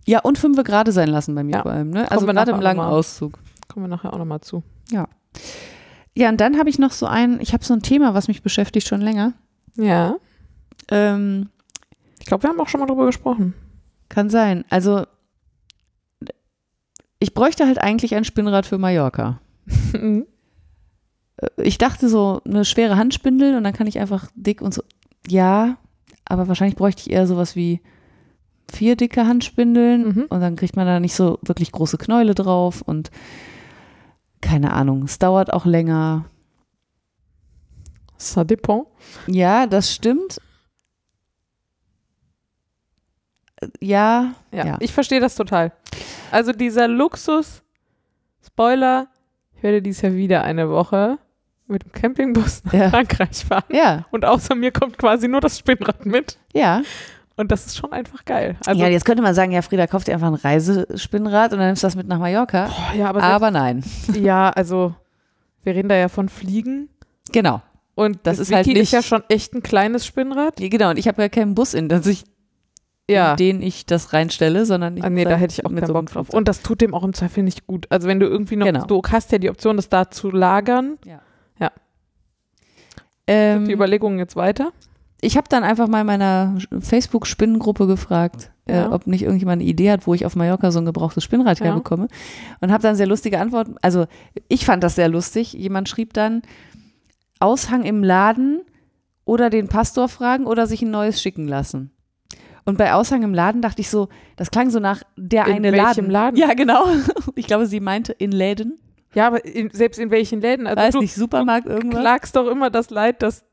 [0.05, 1.61] Ja, und fünfe gerade sein lassen bei mir Ja.
[1.63, 1.89] vor allem.
[1.89, 2.09] Ne?
[2.11, 2.79] Also wir gerade nachher im langen.
[2.79, 3.39] Auszug.
[3.67, 4.63] Kommen wir nachher auch nochmal zu.
[6.15, 8.41] Ja, und dann habe ich noch so ein, ich habe so ein Thema, was mich
[8.41, 9.33] beschäftigt schon länger.
[9.75, 10.15] Ja,
[10.89, 11.49] Ähm,
[12.19, 13.53] ich glaube, wir haben auch schon mal drüber gesprochen.
[14.09, 14.63] kann sein.
[14.69, 15.05] Also
[17.19, 19.39] ich bräuchte halt eigentlich ein Spinnrad für Mallorca.
[19.93, 20.25] Mhm.
[21.37, 24.83] Äh, Ich dachte so eine schwere Handspindel und dann kann ich einfach dick und so.
[25.27, 25.77] Ja,
[26.25, 27.81] aber wahrscheinlich bräuchte ich eher sowas wie
[28.71, 30.25] vier dicke Handspindeln Mhm.
[30.29, 33.11] und dann kriegt man da nicht so wirklich große Knäule drauf und
[34.41, 36.25] keine Ahnung, es dauert auch länger.
[38.19, 38.85] Ça dépend.
[39.27, 40.37] Ja, das stimmt.
[40.37, 40.41] Äh,
[43.79, 44.77] Ja, Ja, Ja.
[44.79, 45.71] ich verstehe das total.
[46.31, 47.63] Also dieser Luxus,
[48.45, 49.07] Spoiler,
[49.55, 51.17] ich werde dieses Jahr wieder eine Woche
[51.67, 52.89] mit dem Campingbus nach Ja.
[52.89, 53.63] Frankreich fahren.
[53.71, 56.37] ja, Und außer mir kommt quasi nur das Spinnrad mit.
[56.53, 56.81] ja.
[57.39, 58.55] Und das ist schon einfach geil.
[58.65, 61.67] Also, ja, jetzt könnte man sagen, ja, Frieda, kauf dir einfach ein Reisespinnrad und dann
[61.67, 62.65] nimmst du das mit nach Mallorca.
[62.65, 63.83] boah, ja, aber, Aber nein.
[64.19, 64.95] ja, also
[65.63, 66.89] wir reden da ja von Fliegen.
[67.31, 67.61] Genau.
[67.93, 70.59] Und Das das, ist halt Wiki ist nicht- ja schon echt ein kleines Spinnrad.
[70.59, 72.23] Ja, Genau, und ich habe ja keinen Bus, in, das ich,
[73.09, 73.31] Ja.
[73.31, 75.79] in den ich das reinstelle, sondern ich Ah, nee, da halt hätte ich auch mit
[75.79, 76.29] keinen so Bock drauf.
[76.29, 77.87] Und das tut dem auch im Zweifel nicht gut.
[77.89, 78.85] Also wenn du irgendwie noch, Genau.
[78.85, 80.97] du hast ja die Option, das da zu lagern.
[83.27, 84.71] ähm, Die Überlegungen jetzt weiter.
[85.21, 88.85] ich habe dann einfach mal in meiner Facebook-Spinnengruppe gefragt, Ja.
[88.85, 91.59] äh, ob nicht irgendjemand eine Idee hat, wo ich auf Mallorca so ein gebrauchtes Spinnrad
[91.59, 91.65] Ja.
[91.65, 92.07] herbekomme.
[92.61, 93.75] Und habe dann sehr lustige Antworten.
[93.81, 94.05] Also
[94.47, 95.53] ich fand das sehr lustig.
[95.53, 96.41] Jemand schrieb dann,
[97.39, 98.61] Aushang im Laden
[99.25, 101.91] oder den Pastor fragen oder sich ein neues schicken lassen.
[102.67, 105.71] Und bei Aushang im Laden dachte ich so, das klang so nach der In eine
[105.71, 106.09] Laden.
[106.09, 106.37] Laden?
[106.37, 106.85] Ja, genau.
[107.35, 108.77] Ich glaube, sie meinte in Läden.
[109.13, 110.67] Ja, aber in, selbst in welchen Läden?
[110.67, 112.01] Also Weiß du nicht, Supermarkt irgendwas.
[112.01, 113.45] klagst doch immer das Leid, dass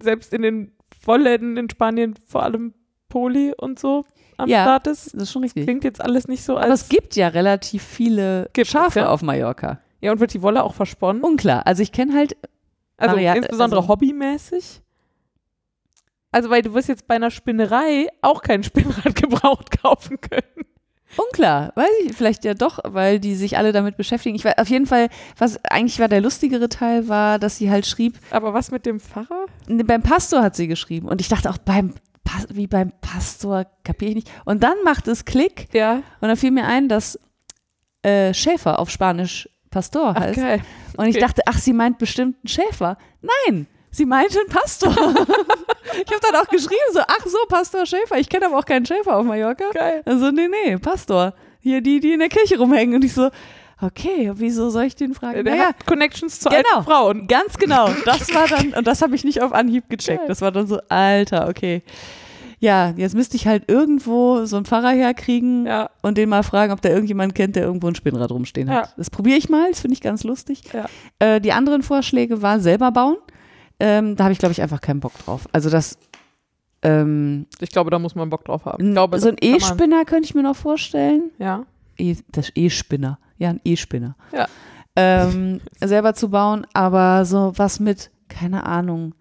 [0.00, 2.72] selbst in den Vollläden in Spanien vor allem
[3.08, 4.04] Poli und so
[4.36, 4.62] am Ja.
[4.62, 5.12] Start ist.
[5.14, 5.64] Das ist schon richtig.
[5.64, 6.88] Klingt jetzt alles nicht so Aber es als.
[6.88, 9.08] gibt ja relativ viele Schafe ja.
[9.08, 9.80] auf Mallorca.
[10.00, 11.22] Ja, und wird die Wolle auch versponnen?
[11.22, 11.66] Unklar.
[11.66, 12.36] Also ich kenne halt,
[12.96, 14.82] Also Variat- insbesondere also- hobbymäßig?
[16.32, 20.64] Also, weil du wirst jetzt bei einer Spinnerei auch kein Spinnrad gebraucht kaufen können.
[21.16, 21.72] unklar.
[21.74, 24.36] Weiß ich, vielleicht ja doch, weil die sich alle damit beschäftigen.
[24.36, 27.86] Ich war auf jeden Fall, was eigentlich war der lustigere Teil, war, dass sie halt
[27.86, 29.46] schrieb, Aber was mit dem Pfarrer?
[29.66, 31.08] ne, beim Pastor hat sie geschrieben.
[31.08, 31.94] Und ich dachte auch beim
[32.50, 34.30] wie beim Pastor, kapiere ich nicht.
[34.44, 35.94] Und dann macht es Klick Ja.
[36.20, 37.18] und dann fiel mir ein, dass
[38.02, 40.36] äh, Schäfer auf Spanisch Pastor Ach, heißt.
[40.38, 40.60] geil.
[40.96, 41.20] Und ich Okay.
[41.26, 42.98] dachte, ach, sie meint bestimmt einen Schäfer.
[43.20, 44.90] Nein, sie meinte einen Pastor.
[44.96, 44.98] ich
[46.12, 48.18] habe dann auch geschrieben, so, ach so, Pastor Schäfer.
[48.18, 49.64] Ich kenne aber auch keinen Schäfer auf Mallorca.
[49.72, 50.02] Geil.
[50.04, 51.34] Also, nee, nee, Pastor.
[51.60, 52.94] Hier die, die in der Kirche rumhängen.
[52.96, 53.30] Und ich so,
[53.82, 55.44] okay, wieso soll ich den fragen?
[55.44, 56.60] Der naja, hat Connections zu Genau.
[56.74, 57.26] alten Frauen.
[57.28, 57.88] ganz genau.
[58.04, 60.18] Das war dann, und das habe ich nicht auf Anhieb gecheckt.
[60.20, 60.28] Geil.
[60.28, 61.82] Das war dann so, Alter, okay.
[62.62, 65.88] Ja, jetzt müsste ich halt irgendwo so einen Pfarrer herkriegen Ja.
[66.02, 68.86] und den mal fragen, ob der irgendjemand kennt, der irgendwo ein Spinnrad rumstehen hat.
[68.88, 68.92] Ja.
[68.98, 70.64] Das probiere ich mal, das finde ich ganz lustig.
[70.74, 70.84] Ja.
[71.18, 73.16] Äh, die anderen Vorschläge war selber bauen.
[73.80, 75.48] Ähm, da habe ich, glaube ich, einfach keinen Bock drauf.
[75.52, 75.98] Also das,
[76.82, 78.92] ähm, Ich glaube, da muss man Bock drauf haben.
[78.92, 81.30] Glaube, so ein E-Spinner könnte ich mir noch vorstellen.
[81.38, 81.64] Ja.
[81.96, 83.18] E, das E-Spinner.
[83.38, 84.16] Ja, ein E-Spinner.
[84.32, 84.46] Ja.
[84.96, 89.14] Ähm, selber zu bauen, aber so was mit, keine Ahnung,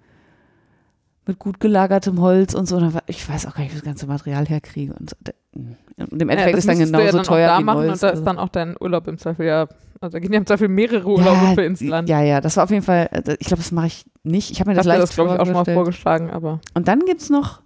[1.25, 2.81] mit gut gelagertem Holz und so.
[3.07, 4.93] Ich weiß auch gar nicht, wie ich das ganze Material herkriege.
[4.93, 5.15] Und, so.
[5.55, 7.79] und im Endeffekt ja, ist dann du ja genauso dann teuer auch da wie machen
[7.81, 7.93] neues.
[7.93, 8.19] und da also.
[8.19, 9.67] ist dann auch dein Urlaub im Zweifel ja.
[10.01, 12.07] Also da gehen ja im Zweifel mehrere Urlaube für ins Land.
[12.07, 14.51] Ja, ja, das war auf jeden Fall, äh, ich glaube, das mache ich nicht.
[14.51, 16.87] Ich habe mir das hatte leicht das, glaube ich, auch schon mal vorgeschlagen, aber Und
[16.87, 17.61] dann gibt es noch,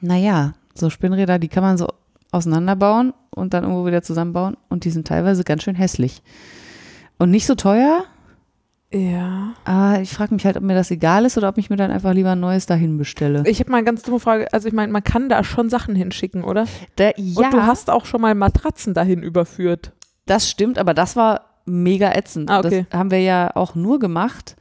[0.00, 1.88] naja, so Spinnräder, die kann man so
[2.32, 6.22] auseinanderbauen und dann irgendwo wieder zusammenbauen und die sind teilweise ganz schön hässlich.
[7.18, 8.04] Und nicht so teuer,
[8.92, 9.54] ja.
[9.64, 11.90] aber ich frage mich halt, ob mir das egal ist oder ob ich mir dann
[11.90, 13.42] einfach lieber ein neues dahin bestelle.
[13.46, 14.52] Ich habe mal eine ganz dumme Frage.
[14.52, 16.66] Also ich meine, man kann da schon Sachen hinschicken, oder?
[16.96, 19.92] Da, Und du hast auch schon mal Matratzen dahin überführt.
[20.26, 22.50] Das stimmt, aber das war mega ätzend.
[22.50, 22.86] Ah, okay.
[22.90, 24.56] Das haben wir ja auch nur gemacht,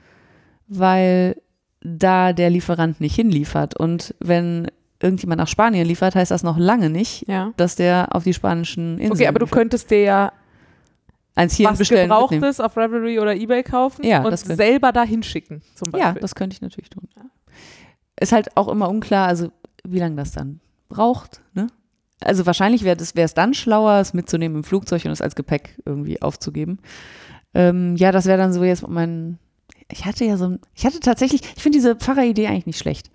[0.67, 1.39] weil
[1.82, 3.78] da der Lieferant nicht hinliefert.
[3.78, 4.67] Und wenn
[5.01, 7.51] irgendjemand nach Spanien liefert, heißt das noch lange nicht, Ja.
[7.58, 9.60] dass der auf die spanischen Inseln Okay, aber du liefert.
[9.60, 10.32] könntest dir ja
[11.36, 12.10] eins hier was bestellen.
[12.10, 12.30] mitnehmen.
[12.30, 16.21] Gebrauchtes auf Ravelry oder Ebay kaufen Ja, und selber dahin schicken, zum Ja, Beispiel.
[16.21, 17.08] das könnte ich natürlich tun.
[18.19, 19.49] Ist halt auch immer unklar, also
[19.84, 21.41] wie lange das dann braucht.
[21.54, 21.67] Ne?
[22.21, 26.21] Also wahrscheinlich wäre es dann schlauer, es mitzunehmen im Flugzeug und es als Gepäck irgendwie
[26.21, 26.80] aufzugeben.
[27.54, 29.39] Ähm, ja, das wäre dann so jetzt mein.
[29.91, 33.12] Ich hatte ja so ein, ich hatte tatsächlich, ich finde diese Pfarreridee eigentlich nicht schlecht.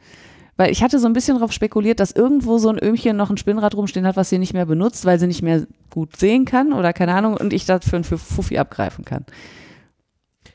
[0.56, 3.38] Weil ich hatte so ein bisschen darauf spekuliert, dass irgendwo so ein Öhmchen noch ein
[3.38, 6.74] Spinnrad rumstehen hat, was sie nicht mehr benutzt, weil sie nicht mehr gut sehen kann
[6.74, 9.24] oder keine Ahnung und ich das für, Fuffi abgreifen kann.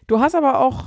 [0.06, 0.86] Du hast aber auch.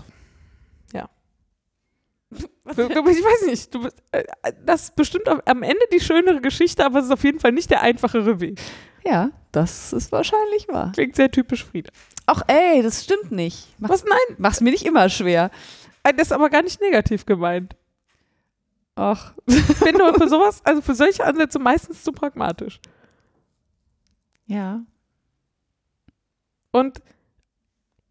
[2.71, 4.25] Ich weiß nicht, bist- äh,
[4.65, 7.71] das ist bestimmt am- Ende die schönere Geschichte, aber es ist auf jeden Fall nicht
[7.71, 8.61] der einfachere Weg.
[9.05, 10.93] Ja, das ist wahrscheinlich wahr.
[10.93, 11.91] Klingt sehr typisch Frieda.
[12.27, 13.69] Ach ey, das stimmt nicht.
[13.79, 14.05] Mach's, Was?
[14.05, 15.51] Nein, mach's mir nicht immer schwer.
[16.03, 17.75] äh, das ist aber gar nicht negativ gemeint.
[18.97, 19.33] Ach.
[19.47, 22.81] Ich bin nur für sowas, also für solche Ansätze meistens zu pragmatisch.
[24.47, 24.83] Ja.
[26.73, 27.01] Und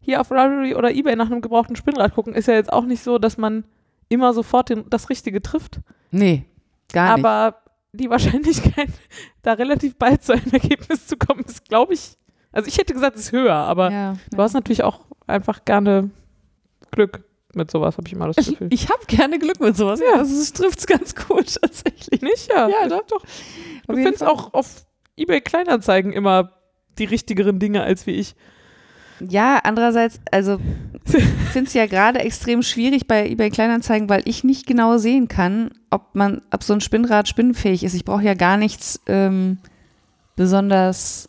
[0.00, 3.02] hier auf Ravelry oder Ebay nach einem gebrauchten Spinnrad gucken, ist ja jetzt auch nicht
[3.02, 3.64] so, dass man
[4.08, 5.80] immer sofort den, das Richtige trifft.
[6.10, 6.44] Nee,
[6.92, 7.24] gar nicht.
[7.24, 8.88] Aber die Wahrscheinlichkeit,
[9.42, 12.16] da relativ bald zu einem Ergebnis zu kommen, ist, glaube ich,
[12.52, 16.10] also ich hätte gesagt, ist höher, aber ja, du hast natürlich auch einfach gerne
[16.90, 18.68] Glück mit sowas, habe ich immer das ich, Gefühl.
[18.70, 20.00] ich habe gerne Glück mit sowas.
[20.00, 22.20] Ja, das trifft es ganz gut tatsächlich.
[22.22, 22.48] nicht?
[22.52, 23.06] Ja, Ja, doch.
[23.06, 23.22] doch.
[23.86, 26.52] Du findest auch auf Ebay Kleinanzeigen immer
[26.98, 28.34] die richtigeren Dinge als wie ich.
[29.20, 30.58] Ja, andererseits, also
[31.04, 35.28] ich finde es ja gerade extrem schwierig bei eBay Kleinanzeigen, weil ich nicht genau sehen
[35.28, 37.94] kann, ob man, ob so ein Spinnrad spinnfähig ist.
[37.94, 39.58] Ich brauche ja gar nichts ähm,
[40.36, 41.28] besonders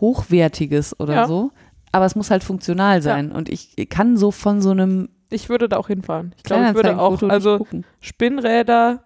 [0.00, 1.26] hochwertiges oder Ja.
[1.26, 1.52] so.
[1.92, 3.32] Aber es muss halt funktional sein.
[3.32, 6.34] Und ich kann so von so einem Ich würde da auch hinfahren.
[6.36, 7.66] Ich glaube, ich würde auch, also.
[8.00, 9.04] Spinnräder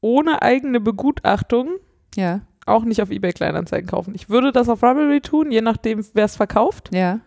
[0.00, 1.76] ohne eigene Begutachtung
[2.14, 4.14] Ja, auch nicht auf eBay Kleinanzeigen kaufen.
[4.14, 7.20] Ich würde das auf Ravelry tun, je nachdem, wer es verkauft, ja.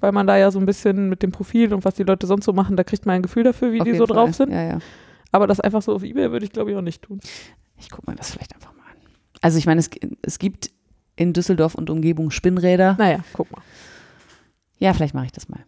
[0.00, 2.44] weil man da ja so ein bisschen mit dem Profil und was die Leute sonst
[2.44, 4.16] so machen, da kriegt man ein Gefühl dafür, wie auf die so Fall.
[4.16, 4.52] drauf sind.
[4.52, 4.78] Ja, ja.
[5.32, 7.20] Aber das einfach so auf eBay würde ich, glaube ich, auch nicht tun.
[7.78, 8.96] Ich gucke mir das vielleicht einfach mal an.
[9.40, 9.90] Also ich meine, es,
[10.22, 10.70] es gibt
[11.16, 12.96] in Düsseldorf und Umgebung Spinnräder.
[12.98, 13.62] Naja, guck mal.
[14.78, 15.60] Ja, vielleicht mache ich das mal.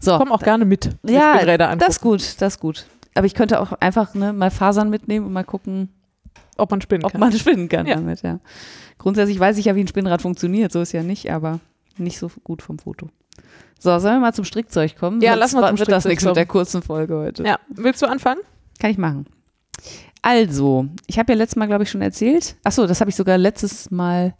[0.00, 0.90] So, Komm auch gerne mit.
[1.02, 2.86] Ja, Spinnräder angucken, das ist gut, das ist gut.
[3.14, 5.88] Aber ich könnte auch einfach ne, mal Fasern mitnehmen und mal gucken,
[6.58, 7.20] ob man spinnen ob kann.
[7.20, 7.94] man spinnen kann Ja.
[7.96, 8.40] damit, ja.
[8.98, 11.60] Grundsätzlich weiß ich ja, wie ein Spinnrad funktioniert, so ist ja nicht, aber
[11.96, 13.08] nicht so gut vom Foto.
[13.78, 15.20] So, sollen wir mal zum Strickzeug kommen?
[15.20, 17.44] Ja, lass mal zum wird das Strickzeug nichts mit der kurzen Folge heute.
[17.44, 18.40] ja, willst du anfangen?
[18.80, 19.26] Kann ich machen.
[20.22, 22.56] Also, ich habe ja letztes Mal, glaube ich, schon erzählt.
[22.64, 24.34] Achso, das habe ich sogar letztes Mal,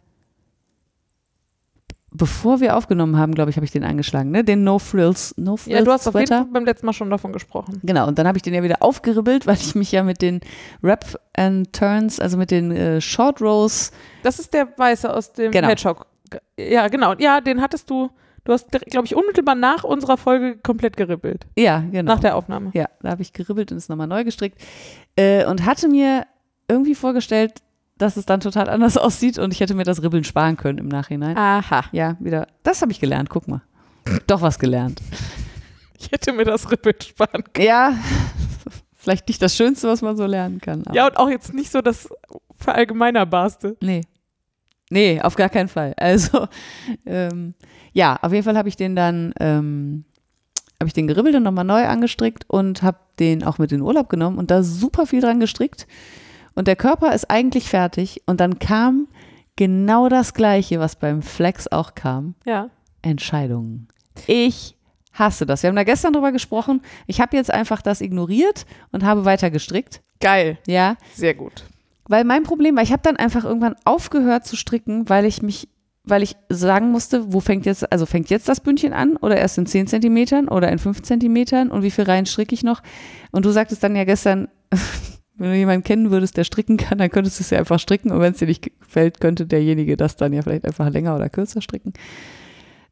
[2.19, 4.43] bevor wir aufgenommen haben, glaube ich, habe ich den angeschlagen, ne?
[4.43, 6.43] Den No Frills, No Frills Ja, du hast auf jeden Sweater.
[6.43, 7.79] Fall beim letzten Mal schon davon gesprochen.
[7.83, 10.41] Genau, und dann habe ich den ja wieder aufgeribbelt, weil ich mich ja mit den
[10.83, 15.51] Wrap and Turns, also mit den äh, Short Rows, Das ist der Weiße aus dem
[15.51, 15.67] Genau.
[15.69, 16.05] Hedgehog.
[16.59, 17.15] Ja, genau.
[17.17, 18.11] Ja, den hattest du,
[18.43, 21.47] du hast, glaube ich, unmittelbar nach unserer Folge komplett geribbelt.
[21.57, 22.13] ja, genau.
[22.13, 22.69] Nach der Aufnahme.
[22.73, 24.61] ja, da habe ich geribbelt und es nochmal neu gestrickt
[25.15, 26.25] äh, und hatte mir
[26.67, 27.63] irgendwie vorgestellt,
[27.99, 30.87] dass es dann total anders aussieht und ich hätte mir das Ribbeln sparen können im
[30.87, 31.37] Nachhinein.
[31.37, 31.85] Aha.
[31.91, 33.61] Ja, wieder, das habe ich gelernt, guck mal.
[34.25, 35.01] Doch was gelernt.
[35.99, 37.67] Ich hätte mir das Ribbeln sparen können.
[37.67, 37.93] Ja,
[38.95, 40.83] vielleicht nicht das Schönste, was man so lernen kann.
[40.93, 42.09] Ja, und auch jetzt nicht so das
[42.55, 43.77] Verallgemeinerbarste.
[43.81, 44.01] Nee.
[44.89, 45.93] Nee, auf gar keinen Fall.
[45.97, 46.47] Also,
[47.05, 47.53] ähm,
[47.93, 50.05] ja, auf jeden Fall habe ich den dann, ähm,
[50.79, 53.85] habe ich den geribbelt und nochmal neu angestrickt und habe den auch mit in den
[53.85, 55.85] Urlaub genommen und da super viel dran gestrickt.
[56.59, 59.07] Und der Körper ist eigentlich fertig und dann kam
[59.55, 62.35] genau das Gleiche, was beim Flex auch kam.
[62.45, 62.69] Ja.
[63.01, 63.87] Entscheidungen.
[64.27, 64.75] Ich
[65.13, 65.63] hasse das.
[65.63, 66.81] Wir haben da gestern drüber gesprochen.
[67.07, 70.01] Ich habe jetzt einfach das ignoriert und habe weiter gestrickt.
[70.19, 70.57] Geil.
[70.67, 71.63] Ja, Sehr gut.
[72.09, 75.69] weil mein Problem war, ich habe dann einfach irgendwann aufgehört zu stricken, weil ich mich,
[76.03, 79.57] weil ich sagen musste, wo fängt jetzt, also fängt jetzt das Bündchen an oder erst
[79.57, 82.83] in 10 Zentimetern oder in 5 Zentimetern und wie viel Reihen stricke ich noch?
[83.31, 84.49] Und du sagtest dann ja gestern,
[85.39, 88.11] wenn du jemanden kennen würdest, der stricken kann, dann könntest du es ja einfach stricken
[88.11, 91.29] und wenn es dir nicht gefällt, könnte derjenige das dann ja vielleicht einfach länger oder
[91.29, 91.93] kürzer stricken.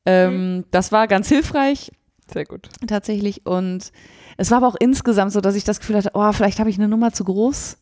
[0.06, 1.92] Ähm, Das war ganz hilfreich
[2.32, 2.70] Sehr gut.
[2.88, 3.46] tatsächlich.
[3.46, 3.92] Und
[4.38, 6.78] es war aber auch insgesamt so, dass ich das Gefühl hatte, oh, vielleicht habe ich
[6.78, 7.78] eine Nummer zu groß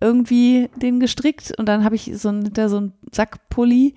[0.00, 3.94] irgendwie den gestrickt und dann habe ich so ein, hinter so einen Sackpulli,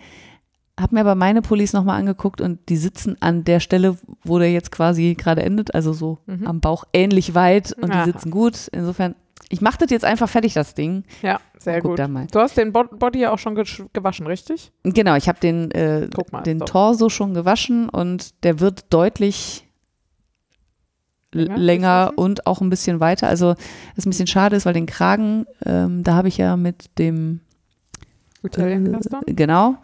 [0.77, 4.51] habe mir aber meine Pullis nochmal angeguckt und die sitzen an der Stelle, wo der
[4.51, 6.45] jetzt quasi gerade endet, also so Mhm.
[6.47, 8.03] am Bauch ähnlich weit und Aha.
[8.05, 8.67] die sitzen gut.
[8.73, 9.15] Insofern,
[9.53, 11.03] ich mache das jetzt einfach fertig, das Ding.
[11.21, 11.99] Ja, sehr gut.
[11.99, 14.71] Du hast den Bo Body ja auch schon gewaschen, richtig?
[14.83, 16.65] Genau, ich habe den, äh, mal, den so.
[16.65, 19.67] Torso schon gewaschen und der wird deutlich
[21.31, 23.27] Länger, länger und auch ein bisschen weiter.
[23.27, 23.55] Also
[23.95, 27.39] was ein bisschen schade ist, weil den Kragen, ähm, da habe ich ja mit dem
[28.43, 29.21] Italian äh, Custom.
[29.27, 29.77] genau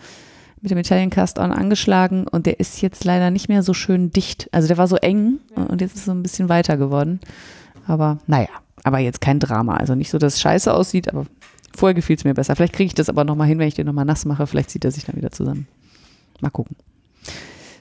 [0.61, 4.11] mit dem Italian Cast On angeschlagen und der ist jetzt leider nicht mehr so schön
[4.11, 4.49] dicht.
[4.51, 5.63] Also der war so eng Ja.
[5.63, 7.19] und jetzt ist er so ein bisschen weiter geworden.
[7.87, 8.49] Aber naja,
[8.83, 9.77] Aber jetzt kein Drama.
[9.77, 11.25] Also nicht so, dass es scheiße aussieht, aber
[11.75, 12.55] vorher gefiel es mir besser.
[12.55, 14.47] Vielleicht kriege ich das aber nochmal hin, wenn ich den nochmal nass mache.
[14.47, 15.67] Vielleicht zieht er sich dann wieder zusammen.
[16.41, 16.75] Mal gucken.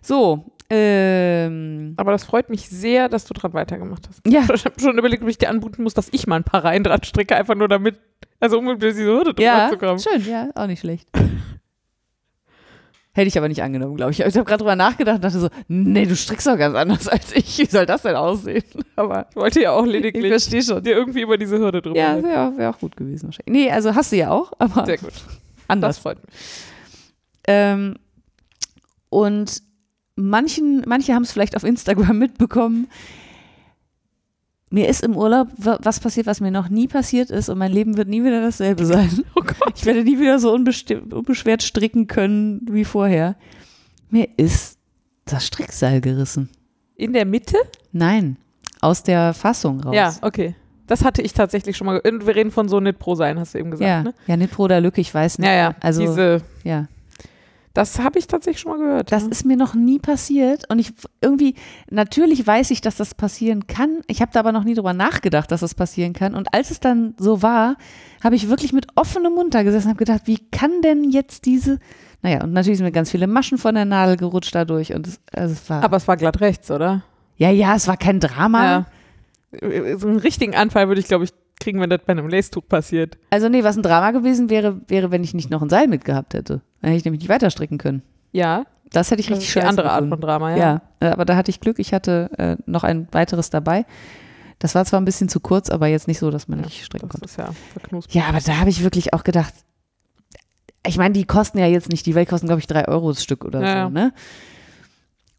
[0.03, 4.21] So, ähm, Aber das freut mich sehr, dass du dran weitergemacht hast.
[4.27, 6.65] ja, Ich habe schon überlegt, ob ich dir anbieten muss, dass ich mal ein paar
[6.65, 7.97] Reihen dran stricke, einfach nur damit,
[8.39, 9.99] also um diese Hürde drüber ja, zu kommen.
[9.99, 11.09] schön, ja, auch nicht schlecht.
[13.19, 14.21] Hätte ich aber nicht angenommen, glaube ich.
[14.21, 17.35] Ich habe gerade drüber nachgedacht und dachte so, nee, du strickst doch ganz anders als
[17.35, 17.59] ich.
[17.59, 18.63] Wie soll das denn aussehen?
[18.95, 20.81] Aber Ich wollte ja auch ich lediglich verstehe schon.
[20.85, 23.65] dir irgendwie über diese Hürde drüber Ja, wäre wär auch gut gewesen wahrscheinlich.
[23.67, 25.11] Nee, also hast du ja auch, aber Sehr gut.
[25.15, 25.25] Das
[25.67, 25.99] anders.
[25.99, 26.33] freut mich.
[27.49, 27.97] Ähm,
[29.11, 29.63] und
[30.15, 32.87] manchen, manche haben es vielleicht auf Instagram mitbekommen.
[34.71, 37.73] Mir ist im Urlaub wa- was passiert, was mir noch nie passiert ist und mein
[37.73, 39.09] Leben wird nie wieder dasselbe sein.
[39.35, 39.75] Oh Gott.
[39.77, 43.37] Ich werde nie wieder so unbeschwert stricken können wie vorher.
[44.11, 44.79] Mir ist
[45.25, 46.49] das Strickseil gerissen.
[46.97, 47.57] In der Mitte?
[47.93, 48.37] Nein,
[48.81, 49.95] aus der Fassung raus.
[49.95, 50.55] Ja, okay.
[50.87, 52.01] Das hatte ich tatsächlich schon mal.
[52.03, 54.15] Wir reden von so Knit Pro sein, hast du eben gesagt, ja, ne?
[54.27, 55.47] ja, nicht Pro oder Lücke, ich weiß nicht.
[55.47, 55.75] Ja, ja.
[55.81, 56.89] Also, diese, ja.
[57.79, 59.13] Das habe ich tatsächlich schon mal gehört.
[59.13, 59.29] Das ja.
[59.29, 61.55] ist mir noch nie passiert und ich irgendwie,
[61.89, 64.01] natürlich weiß ich, dass das passieren kann.
[64.09, 66.35] Ich habe da aber noch nie drüber nachgedacht, dass das passieren kann.
[66.35, 67.77] Und als es dann so war,
[68.25, 71.47] habe ich wirklich mit offenem Mund da gesessen und habe gedacht, wie kann denn jetzt
[71.47, 71.79] diese,
[72.21, 75.21] naja, und natürlich sind mir ganz viele Maschen von der Nadel gerutscht dadurch und es,
[75.33, 77.05] also es war, Aber es war glatt rechts, oder?
[77.37, 78.87] ja, ja, es war kein Drama.
[79.53, 79.99] Ja.
[79.99, 81.31] So einen richtigen Anfall würde ich, glaube ich,
[81.61, 83.19] kriegen, wenn das bei einem Lace-Tuch passiert.
[83.31, 86.35] Also nee, was ein Drama gewesen wäre, wäre, wenn ich nicht noch ein Seil mitgehabt
[86.35, 86.61] hätte.
[86.81, 88.03] Dann hätte ich nämlich nicht weiter stricken können.
[88.33, 90.57] Ja, Das hätte ich das richtig scheiße andere Art von Drama, ja.
[90.57, 91.79] Ja, äh, aber da hatte ich Glück.
[91.79, 93.85] Ich hatte äh, noch ein weiteres dabei.
[94.61, 97.09] Das war zwar ein bisschen zu kurz, aber jetzt nicht so, dass man nicht stricken
[97.09, 97.29] konnte.
[97.39, 97.51] ja.
[98.11, 99.55] Ja, aber da habe ich wirklich auch gedacht,
[100.87, 103.23] ich meine, die kosten ja jetzt nicht, die Welt kosten, glaube ich, drei Euro das
[103.23, 103.85] Stück oder Ja, ja.
[103.85, 104.13] so, ne?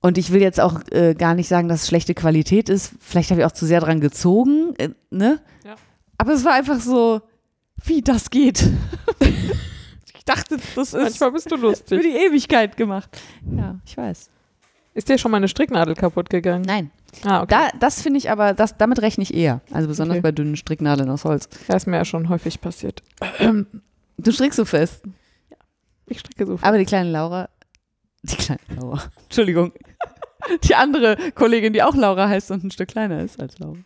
[0.02, 2.94] Und ich will jetzt auch äh, gar nicht sagen, dass es schlechte Qualität ist.
[3.02, 5.40] Vielleicht habe ich auch zu sehr dran gezogen, äh, ne?
[5.66, 5.76] Ja.
[6.20, 7.22] Aber es war einfach so,
[7.86, 8.62] wie das geht.
[9.22, 12.02] ich dachte, das ist Manchmal bist du für lustig.
[12.02, 13.10] die Ewigkeit gemacht.
[13.58, 14.30] Ja, ich weiß.
[14.94, 16.64] Ist dir schon mal eine Stricknadel kaputt gegangen?
[16.68, 16.92] Nein.
[17.24, 17.48] Ah, okay.
[17.50, 19.62] Da, das finde ich aber, das, damit rechne ich eher.
[19.72, 20.22] Also besonders Okay.
[20.22, 21.48] bei dünnen Stricknadeln aus Holz.
[21.68, 23.02] Das ist mir ja schon häufig passiert.
[24.22, 25.04] Du strickst so fest.
[26.08, 26.68] Ich stricke so viel.
[26.68, 27.48] Aber die kleine Laura,
[28.24, 29.72] die kleine Laura, Entschuldigung,
[30.66, 33.78] die andere Kollegin, die auch Laura heißt und ein Stück kleiner ist als Laura,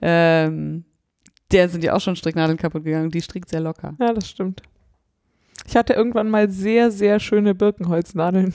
[0.00, 0.84] ähm,
[1.52, 3.10] der sind ja auch schon Stricknadeln kaputt gegangen.
[3.10, 3.94] Die strickt sehr locker.
[3.98, 4.62] Ja, das stimmt.
[5.66, 8.54] Ich hatte irgendwann mal sehr, sehr schöne Birkenholznadeln.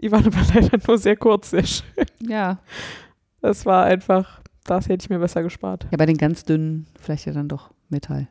[0.00, 1.84] Die waren aber leider nur sehr kurz, sehr schön.
[2.20, 2.58] Ja.
[3.40, 5.86] Das war einfach, das hätte ich mir besser gespart.
[5.90, 8.28] Ja, bei den ganz dünnen vielleicht ja dann doch Metall.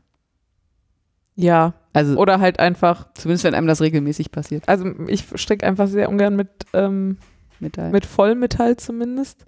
[1.36, 4.68] Ja, Also oder halt einfach, zumindest wenn einem das regelmäßig passiert.
[4.68, 7.18] also ich stricke einfach sehr ungern mit, ähm,
[7.60, 7.92] Metall.
[7.92, 9.46] mit Vollmetall zumindest.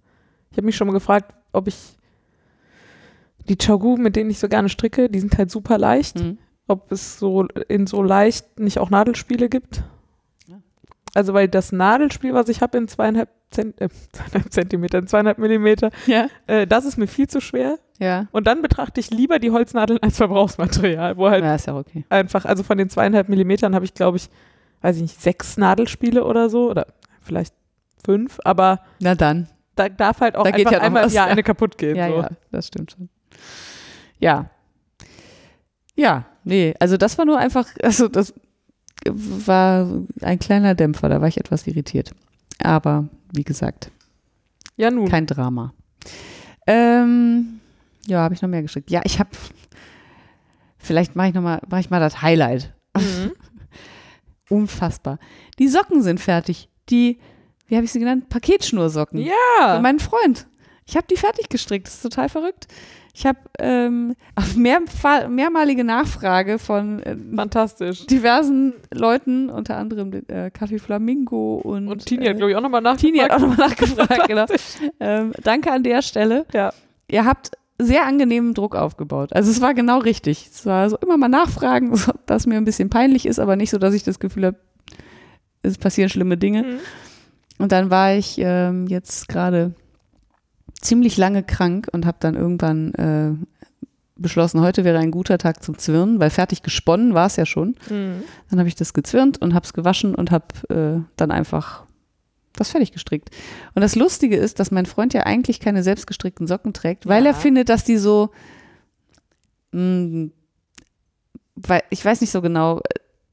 [0.51, 1.97] Ich habe mich schon mal gefragt, ob ich
[3.49, 6.19] die Chogu, mit denen ich so gerne stricke, die sind halt super leicht.
[6.19, 6.37] Mhm.
[6.67, 9.81] ob es so in so leicht nicht auch Nadelspiele gibt.
[10.47, 10.57] Ja.
[11.15, 15.39] Also weil das Nadelspiel, was ich habe in zweieinhalb, Zent äh, zweieinhalb Zentimeter, in zweieinhalb
[15.39, 16.27] Millimeter, Ja.
[16.45, 17.79] äh, das ist mir viel zu schwer.
[17.97, 18.27] Ja.
[18.31, 22.05] Und dann betrachte ich lieber die Holznadeln als Verbrauchsmaterial, wo halt Ja, ist ja okay.
[22.09, 24.29] einfach, also von den zweieinhalb Millimetern habe ich, glaube ich,
[24.81, 26.85] weiß ich nicht, sechs Nadelspiele oder so oder
[27.21, 27.55] vielleicht
[28.05, 29.47] fünf, aber Na dann.
[29.75, 31.25] da darf halt auch Da geht einfach ja einmal was, ja.
[31.25, 31.95] eine kaputt gehen.
[31.95, 32.15] Ja, so.
[32.21, 33.09] ja, das stimmt schon.
[34.19, 34.49] Ja.
[35.95, 38.33] Ja, nee, also das war nur einfach, also das
[39.05, 39.87] war
[40.21, 42.11] ein kleiner Dämpfer, da war ich etwas irritiert.
[42.61, 43.91] Aber wie gesagt,
[44.75, 45.07] ja nun.
[45.09, 45.73] kein Drama.
[46.67, 47.59] Ähm,
[48.07, 48.91] ja, habe ich noch mehr geschickt.
[48.91, 49.29] Ja, ich habe,
[50.77, 52.73] vielleicht mache ich noch mal, mache ich mal das Highlight.
[52.95, 53.31] Mhm.
[54.49, 55.19] Unfassbar.
[55.59, 56.69] Die Socken sind fertig.
[56.89, 57.19] Die,
[57.67, 58.29] wie habe ich sie genannt?
[58.29, 59.21] Paketschnursocken.
[59.23, 59.29] Für
[59.61, 59.79] Ja.
[59.79, 60.47] meinen Freund.
[60.85, 61.87] Ich habe die fertig gestrickt.
[61.87, 62.67] Das ist total verrückt.
[63.13, 68.05] Ich habe ähm, auf mehrfa- mehrmalige Nachfrage von äh, Fantastisch.
[68.05, 72.61] diversen Leuten, unter anderem äh, Kaffee Flamingo und, Und Tini hat, äh, glaube ich, auch
[72.61, 73.01] nochmal nachgefragt.
[73.13, 74.27] Tini hat auch nochmal nachgefragt.
[74.27, 74.45] genau.
[74.99, 76.45] ähm, danke an der Stelle.
[76.53, 76.71] Ja.
[77.09, 79.33] Ihr habt sehr angenehmen Druck aufgebaut.
[79.33, 80.49] Also es war genau richtig.
[80.51, 83.69] Es war so immer mal nachfragen, so, dass mir ein bisschen peinlich ist, aber nicht
[83.71, 84.57] so, dass ich das Gefühl habe,
[85.63, 86.63] es passieren schlimme Dinge.
[86.63, 86.79] Mhm.
[87.57, 89.73] Und dann war ich ähm, jetzt gerade
[90.81, 93.31] ziemlich lange krank und habe dann irgendwann äh,
[94.15, 97.75] beschlossen, heute wäre ein guter Tag zum Zwirnen, weil fertig gesponnen war es ja schon.
[97.89, 98.23] Mhm.
[98.49, 101.83] Dann habe ich das gezwirnt und habe es gewaschen und habe äh, dann einfach
[102.53, 103.29] das fertig gestrickt.
[103.75, 107.29] Und das Lustige ist, dass mein Freund ja eigentlich keine selbstgestrickten Socken trägt, weil Ja.
[107.29, 108.31] er findet, dass die so,
[109.71, 110.29] mh,
[111.55, 112.81] weil ich weiß nicht so genau,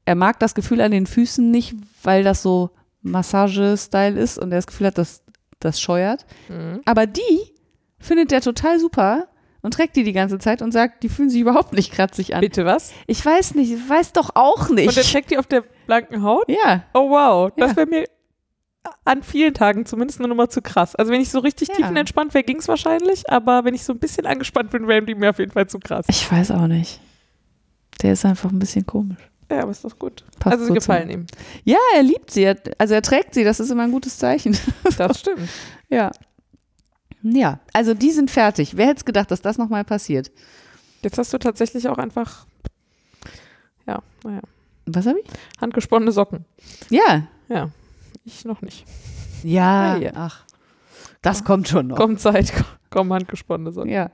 [0.05, 2.69] er mag das Gefühl an den Füßen nicht, weil das so
[3.01, 5.21] Massage-Style ist und er das Gefühl hat, dass
[5.59, 6.25] das scheuert.
[6.49, 6.81] Mhm.
[6.85, 7.53] Aber die
[7.99, 9.27] findet er total super,
[9.63, 12.41] und trägt die die ganze Zeit und sagt, die fühlen sich überhaupt nicht kratzig an.
[12.41, 12.93] Bitte was?
[13.05, 14.87] Ich weiß nicht, ich weiß doch auch nicht.
[14.87, 16.45] Und er trägt die auf der blanken Haut?
[16.47, 17.75] ja, Oh wow, das Ja.
[17.77, 18.05] wäre mir
[19.03, 20.95] an vielen Tagen zumindest eine Nummer zu krass.
[20.95, 21.75] Also wenn ich so richtig Ja.
[21.75, 25.15] tiefenentspannt wäre, ging es wahrscheinlich, aber wenn ich so ein bisschen angespannt bin, wären die
[25.15, 26.05] mir auf jeden Fall zu krass.
[26.07, 27.01] ich weiß auch nicht.
[28.03, 29.17] Der ist einfach ein bisschen komisch.
[29.49, 30.23] Ja, aber ist doch gut.
[30.39, 31.25] Passt also sie so gefallen zu- ihm.
[31.63, 32.43] Ja, er liebt sie.
[32.43, 34.57] Er- Also er trägt sie, das ist immer ein gutes Zeichen.
[34.97, 35.47] Das stimmt.
[35.89, 36.11] Ja.
[37.23, 38.75] Ja, also die sind fertig.
[38.77, 40.31] Wer hätte es gedacht, dass das nochmal passiert?
[41.01, 42.45] Jetzt hast du tatsächlich auch einfach,
[43.85, 44.41] ja, naja,
[44.85, 45.27] Was habe ich?
[45.59, 46.45] handgesponnene Socken.
[46.89, 47.27] Ja.
[47.49, 47.69] Ja,
[48.25, 48.85] ich noch nicht.
[49.43, 50.43] Ja, Ja, ach.
[51.21, 51.97] Das kommt schon noch.
[51.97, 52.53] Kommt Zeit,
[52.89, 53.89] komm, handgesponnene Socken.
[53.91, 54.11] Ja.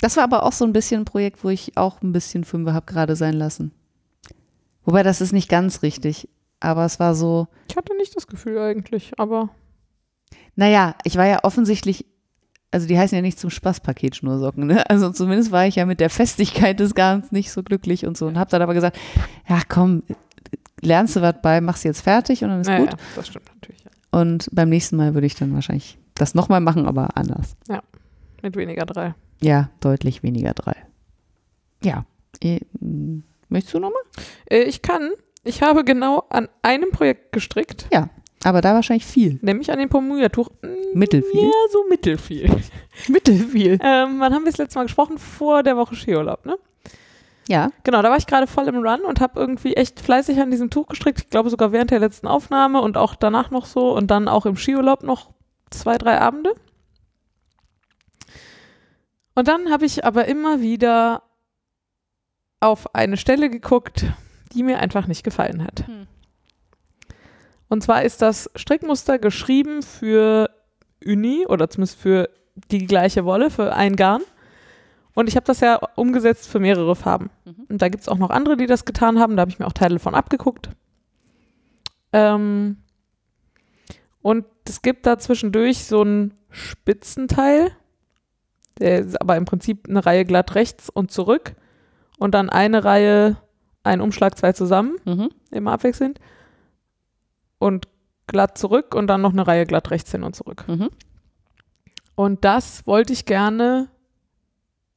[0.00, 2.72] Das war aber auch so ein bisschen ein Projekt, wo ich auch ein bisschen Fünfe
[2.72, 3.72] habe gerade sein lassen.
[4.90, 6.28] Wobei das ist nicht ganz richtig.
[6.58, 9.50] Aber es war so, Ich hatte nicht das Gefühl eigentlich, aber
[10.56, 12.06] naja, ich war ja offensichtlich,
[12.72, 14.90] also die heißen ja nicht zum Spaßpaket Schnursocken, ne?
[14.90, 18.26] Also zumindest war ich ja mit der Festigkeit des Garns nicht so glücklich und so
[18.26, 18.98] und habe dann aber gesagt,
[19.48, 20.02] ja komm,
[20.80, 22.96] lernst du was bei, mach's jetzt fertig und dann ist naja, gut.
[23.14, 23.84] das stimmt natürlich.
[23.84, 23.90] Ja.
[24.20, 27.56] Und beim nächsten Mal würde ich dann wahrscheinlich das nochmal machen, aber anders.
[28.42, 29.14] Mit weniger drei.
[29.40, 30.74] Ja, deutlich weniger drei.
[31.84, 32.04] Ja.
[33.50, 34.02] Möchtest du nochmal?
[34.50, 35.10] Äh, ich kann,
[35.44, 37.86] ich habe genau an einem Projekt gestrickt,
[38.44, 39.38] Aber da wahrscheinlich viel.
[39.42, 40.48] nämlich an dem Pomuja-Tuch.
[40.62, 41.42] Mm, Mittelfiel.
[41.42, 42.50] Ja, so mittelfiel.
[43.08, 43.78] Mittelfiel.
[43.82, 45.18] ähm, wann haben wir das letzte Mal gesprochen?
[45.18, 46.56] Vor der Woche Skiurlaub, ne?
[47.48, 47.70] Ja.
[47.82, 50.70] Genau, da war ich gerade voll im Run und habe irgendwie echt fleißig an diesem
[50.70, 51.18] Tuch gestrickt.
[51.22, 54.46] Ich glaube sogar während der letzten Aufnahme und auch danach noch so und dann auch
[54.46, 55.30] im Skiurlaub noch
[55.70, 56.54] zwei, drei Abende.
[59.34, 61.22] Und dann habe ich aber immer wieder
[62.60, 64.04] auf eine Stelle geguckt,
[64.52, 65.86] die mir einfach nicht gefallen hat.
[65.86, 66.06] Hm.
[67.68, 70.50] Und zwar ist das Strickmuster geschrieben für
[71.04, 72.28] Uni oder zumindest für
[72.70, 74.22] die gleiche Wolle, für ein Garn.
[75.14, 77.30] Und ich habe das ja umgesetzt für mehrere Farben.
[77.44, 77.66] Mhm.
[77.68, 79.36] Und da gibt es auch noch andere, die das getan haben.
[79.36, 80.70] Da habe ich mir auch Teile von abgeguckt.
[82.12, 82.78] Ähm,
[84.22, 87.70] und es gibt da zwischendurch so einen Spitzenteil,
[88.78, 91.54] der ist aber im Prinzip eine Reihe glatt rechts und zurück.
[92.20, 93.36] Und dann eine Reihe,
[93.82, 95.30] ein Umschlag, zwei zusammen, Mhm.
[95.50, 96.20] immer abwechselnd.
[97.58, 97.88] Und
[98.26, 100.64] glatt zurück und dann noch eine Reihe glatt rechts hin und zurück.
[100.68, 100.90] Mhm.
[102.14, 103.88] Und das wollte ich gerne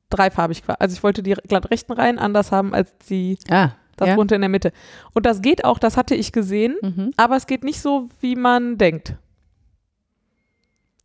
[0.10, 0.62] dreifarbig.
[0.80, 3.70] Also ich wollte die glatt rechten Reihen anders haben als die Ah.
[3.96, 4.16] das ja.
[4.16, 4.72] runter in der Mitte.
[5.14, 7.12] Und das geht auch, das hatte ich gesehen, Mhm.
[7.18, 9.16] aber es geht nicht so, wie man denkt.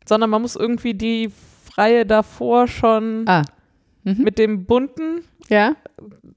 [0.07, 1.33] Sondern man muss irgendwie die
[1.77, 3.43] Reihe davor schon Ah.
[4.17, 4.25] Mhm.
[4.25, 5.77] mit dem bunten ja.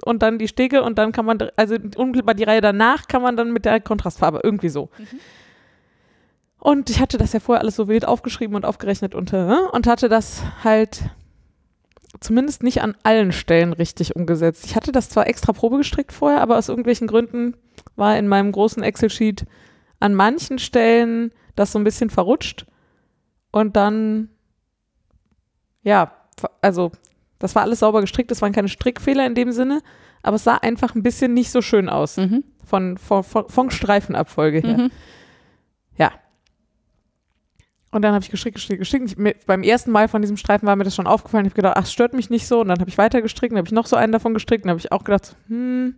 [0.04, 3.38] und dann die Stege und dann kann man, also unmittelbar die Reihe danach kann man
[3.38, 4.90] dann mit der Kontrastfarbe, irgendwie so.
[4.98, 5.20] Mhm.
[6.60, 9.88] Und ich hatte das ja vorher alles so wild aufgeschrieben und aufgerechnet und, äh, und
[9.88, 11.02] hatte das halt
[12.20, 14.66] zumindest nicht an allen Stellen richtig umgesetzt.
[14.66, 17.56] Ich hatte das zwar extra Probe gestrickt vorher, aber aus irgendwelchen Gründen
[17.96, 19.46] war in meinem großen Excel-Sheet
[20.00, 22.66] an manchen Stellen das so ein bisschen verrutscht
[23.52, 24.30] und dann,
[25.84, 26.12] ja,
[26.62, 26.92] also
[27.42, 29.82] das war alles sauber gestrickt, es waren keine Strickfehler in dem Sinne,
[30.24, 32.44] aber es sah einfach ein bisschen nicht so schön aus Mhm.
[32.66, 34.78] von, von, von, Streifenabfolge her.
[34.78, 34.92] Mhm.
[37.92, 39.16] Und dann habe ich gestrickt, gestrickt, gestrickt.
[39.18, 41.46] Ich, beim ersten Mal von diesem Streifen war mir das schon aufgefallen.
[41.46, 42.62] Ich habe gedacht, ach, es stört mich nicht so.
[42.62, 44.64] Und dann habe ich weiter gestrickt, dann habe ich noch so einen davon gestrickt.
[44.64, 45.96] Dann habe ich auch gedacht, hm,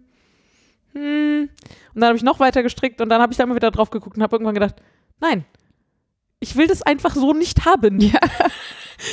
[0.93, 1.49] hm.
[1.93, 3.91] Und dann habe ich noch weiter gestrickt und dann habe ich da mal wieder drauf
[3.91, 4.75] geguckt und habe irgendwann gedacht,
[5.19, 5.45] nein,
[6.43, 7.99] ich will das einfach so nicht haben.
[7.99, 8.19] Ja.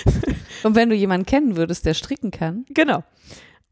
[0.62, 2.66] Und wenn du jemanden kennen würdest, der stricken kann.
[2.68, 3.02] Genau.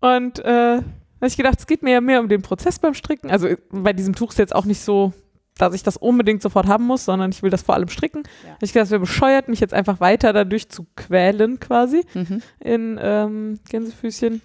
[0.01, 3.31] Und äh, habe ich gedacht, es geht mir ja mehr um den Prozess beim Stricken.
[3.31, 5.13] Also bei diesem Tuch ist jetzt auch nicht so,
[5.57, 8.23] dass ich das unbedingt sofort haben muss, sondern ich will das vor allem stricken.
[8.47, 8.57] Ja.
[8.63, 12.43] Ich gedacht, es wäre bescheuert, mich jetzt einfach weiter dadurch zu quälen quasi Mhm.
[12.61, 14.41] in ähm, Gänsefüßchen.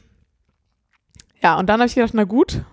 [1.42, 2.64] Ja, und dann habe ich gedacht, na gut,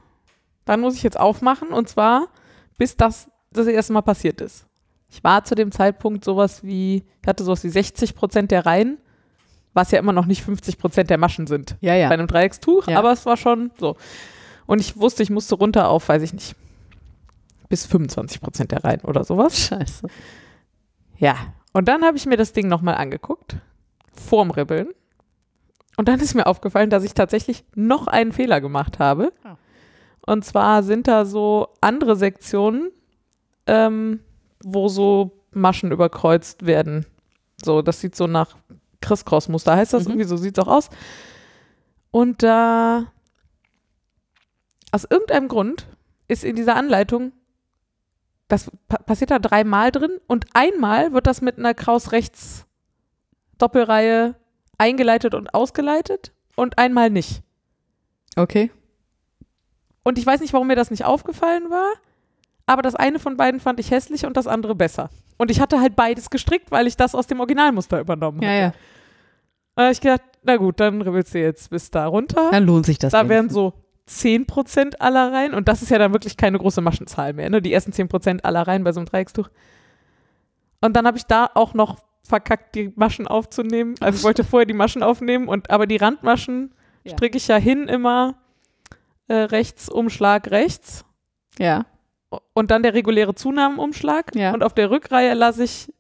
[0.64, 2.28] dann muss ich jetzt aufmachen und zwar
[2.78, 4.66] bis das das erste Mal passiert ist.
[5.11, 8.98] Ich war zu dem Zeitpunkt sowas wie, ich hatte sowas wie 60 Prozent der Reihen,
[9.74, 12.08] was ja immer noch nicht 50 Prozent der Maschen sind Ja, bei ja.
[12.11, 12.98] einem Dreieckstuch, Ja.
[12.98, 13.96] aber es war schon so.
[14.66, 16.54] Und ich wusste, ich musste runter auf, weiß ich nicht,
[17.68, 19.58] bis 25 Prozent der Reihen oder sowas.
[19.58, 20.06] Scheiße.
[21.18, 21.36] Ja,
[21.72, 23.56] und dann habe ich mir das Ding nochmal angeguckt,
[24.12, 24.88] vorm Ribbeln.
[25.96, 29.32] Und dann ist mir aufgefallen, dass ich tatsächlich noch einen Fehler gemacht habe.
[29.44, 30.32] Oh.
[30.32, 32.90] Und zwar sind da so andere Sektionen,
[33.66, 34.20] ähm,
[34.62, 37.06] wo so Maschen überkreuzt werden.
[37.62, 38.56] So, das sieht so nach
[39.00, 40.11] Criss-Cross-Muster, heißt das Mhm.
[40.11, 40.90] irgendwie, so sieht es auch aus.
[42.11, 43.12] Und da,
[44.92, 45.86] aus irgendeinem Grund,
[46.28, 47.32] ist in dieser Anleitung
[48.50, 52.66] das pa passiert da dreimal drin und einmal wird das mit einer Kraus rechts
[53.58, 54.34] Doppelreihe
[54.76, 57.42] eingeleitet und ausgeleitet und einmal nicht.
[58.36, 58.70] Okay.
[60.02, 61.92] Und ich weiß nicht, warum mir das nicht aufgefallen war,
[62.66, 65.11] aber das eine von beiden fand ich hässlich und das andere besser.
[65.38, 68.46] Und ich hatte halt beides gestrickt, weil ich das aus dem Originalmuster übernommen habe.
[68.46, 68.72] Ja, ja.
[69.76, 72.50] Da habe ich gedacht, na gut, dann ribbelst du jetzt bis da runter.
[72.50, 73.12] Dann lohnt sich das.
[73.12, 73.72] da wären so
[74.08, 77.62] 10% aller Reihen und das ist ja dann wirklich keine große Maschenzahl mehr, ne?
[77.62, 79.48] Die ersten 10% aller Reihen bei so einem Dreieckstuch.
[80.80, 83.94] Und dann habe ich da auch noch verkackt, die Maschen aufzunehmen.
[84.00, 87.12] Also ich wollte vorher die Maschen aufnehmen und aber die Randmaschen Ja.
[87.12, 88.34] stricke ich ja hin immer
[89.28, 91.04] äh, rechts, Umschlag rechts
[91.58, 91.86] Ja.
[92.53, 94.35] Und dann der reguläre Zunahmenumschlag.
[94.35, 94.53] Ja.
[94.53, 95.93] Und auf der Rückreihe lasse ich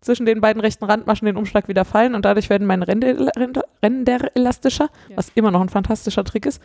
[0.00, 3.64] zwischen den beiden rechten Randmaschen den Umschlag wieder fallen und dadurch werden meine Ränder, Ränder,
[3.82, 5.16] Ränder elastischer, Ja.
[5.16, 6.62] was immer noch ein fantastischer Trick ist.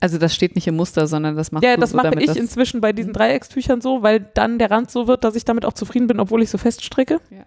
[0.00, 2.36] Also das steht nicht im Muster, sondern das macht Ja, das so, mache ich das,
[2.36, 5.74] inzwischen bei diesen Dreieckstüchern so, weil dann der Rand so wird, dass ich damit auch
[5.74, 7.20] zufrieden bin, obwohl ich so fest stricke.
[7.30, 7.44] Ja.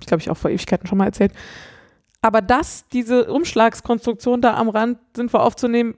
[0.00, 1.32] Ich glaube ich auch vor Ewigkeiten schon mal erzählt.
[2.20, 5.96] Aber das, diese Umschlagskonstruktion da am Rand sinnvoll aufzunehmen,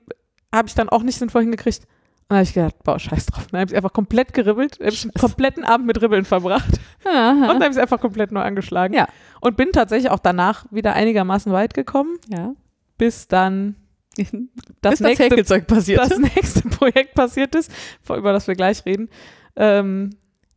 [0.55, 1.83] habe ich dann auch nicht sinnvoll hingekriegt.
[2.29, 3.47] Und habe ich gedacht, boah, scheiß drauf.
[3.51, 7.31] Dann habe ich einfach komplett geribbelt, habe einen kompletten Abend mit Ribbeln verbracht Aha.
[7.33, 8.95] und dann habe ich es einfach komplett neu angeschlagen.
[8.95, 9.07] Ja.
[9.41, 12.55] Und bin tatsächlich auch danach wieder einigermaßen weit gekommen, ja.
[12.97, 13.77] bis dann
[14.16, 14.41] das Bis
[14.81, 16.01] das nächste Häkelzeug passiert.
[16.01, 17.70] das nächste Projekt passiert ist,
[18.09, 19.11] über das wir gleich reden.
[19.57, 20.11] Ähm,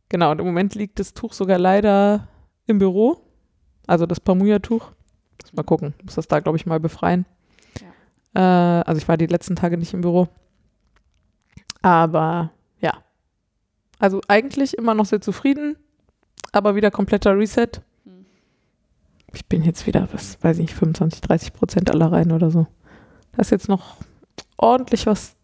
[0.08, 2.28] genau, und im Moment liegt das Tuch sogar leider
[2.66, 3.20] im Büro.
[3.86, 4.92] Also das Pamuja-Tuch.
[5.52, 5.94] Mal gucken.
[6.04, 7.24] Muss das da, glaube ich, mal befreien.
[8.34, 10.28] Äh, also ich war die letzten Tage nicht im Büro.
[11.82, 12.50] Aber
[12.80, 12.92] ja.
[13.98, 15.76] Also eigentlich immer noch sehr zufrieden,
[16.52, 17.68] aber wieder kompletter Reset.
[19.34, 22.66] Ich bin jetzt wieder, was weiß ich nicht, 25, 30 Prozent aller Reihen oder so.
[23.32, 23.96] Da ist jetzt noch
[24.56, 25.36] ordentlich was,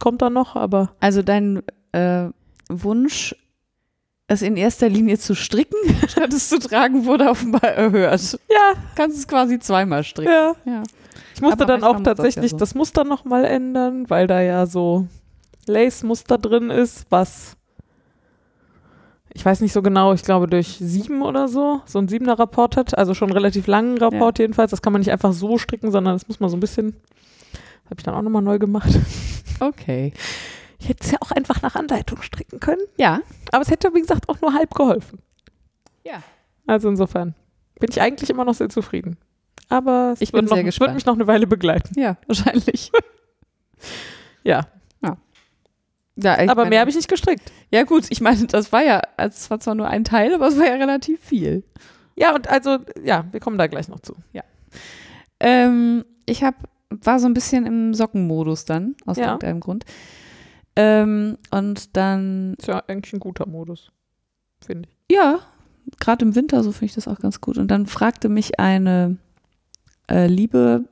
[0.00, 1.62] kommt da noch, aber Also dein
[1.92, 2.28] äh,
[2.70, 3.36] Wunsch,
[4.26, 5.76] es in erster Linie zu stricken,
[6.08, 8.38] statt es zu tragen, wurde offenbar erhört.
[8.50, 10.32] ja, Kannst es quasi zweimal stricken.
[10.32, 10.54] ja.
[10.64, 10.82] Ja.
[11.34, 12.56] Ich musste Aber dann auch muss das ja tatsächlich so.
[12.56, 15.06] das Muster nochmal ändern, weil da ja so
[15.68, 17.56] Lace-Muster drin ist, was
[19.34, 22.76] ich weiß nicht so genau, ich glaube durch sieben oder so, so ein siebener Rapport
[22.76, 24.70] hat, also schon einen relativ langen Rapport jedenfalls.
[24.70, 26.96] Das kann man nicht einfach so stricken, sondern das muss man so ein bisschen,
[27.84, 28.90] habe ich dann auch nochmal neu gemacht.
[29.60, 30.12] Okay.
[30.78, 33.22] Ich hätte es ja auch einfach nach Anleitung stricken können, Ja.
[33.50, 35.18] aber es hätte, wie gesagt, auch nur halb geholfen.
[36.04, 36.22] Ja.
[36.64, 37.34] Also insofern
[37.80, 39.16] bin ich eigentlich immer noch sehr zufrieden.
[39.68, 41.98] Aber es Ich wird, bin noch, wird mich noch eine Weile begleiten.
[41.98, 42.92] Ja, wahrscheinlich.
[44.44, 44.66] Ja,
[46.20, 47.52] Ja, aber meine- mehr habe ich nicht gestrickt.
[47.70, 50.48] Ja, gut, ich meine, das war ja, also es war zwar nur ein Teil, aber
[50.48, 51.62] es war ja relativ viel.
[52.16, 54.14] Ja, und also, ja, wir kommen da gleich noch zu.
[55.40, 56.54] Ähm, ich hab,
[56.90, 59.26] war so ein bisschen im Sockenmodus dann, aus Ja.
[59.26, 59.84] irgendeinem Grund.
[60.76, 63.92] Ähm, und dann, Ist ja eigentlich ein guter Modus,
[64.64, 65.16] finde ich.
[65.16, 65.40] ja,
[66.00, 67.58] gerade im Winter, so finde ich das auch ganz gut.
[67.58, 69.16] Und dann fragte mich eine
[70.10, 70.84] äh, liebe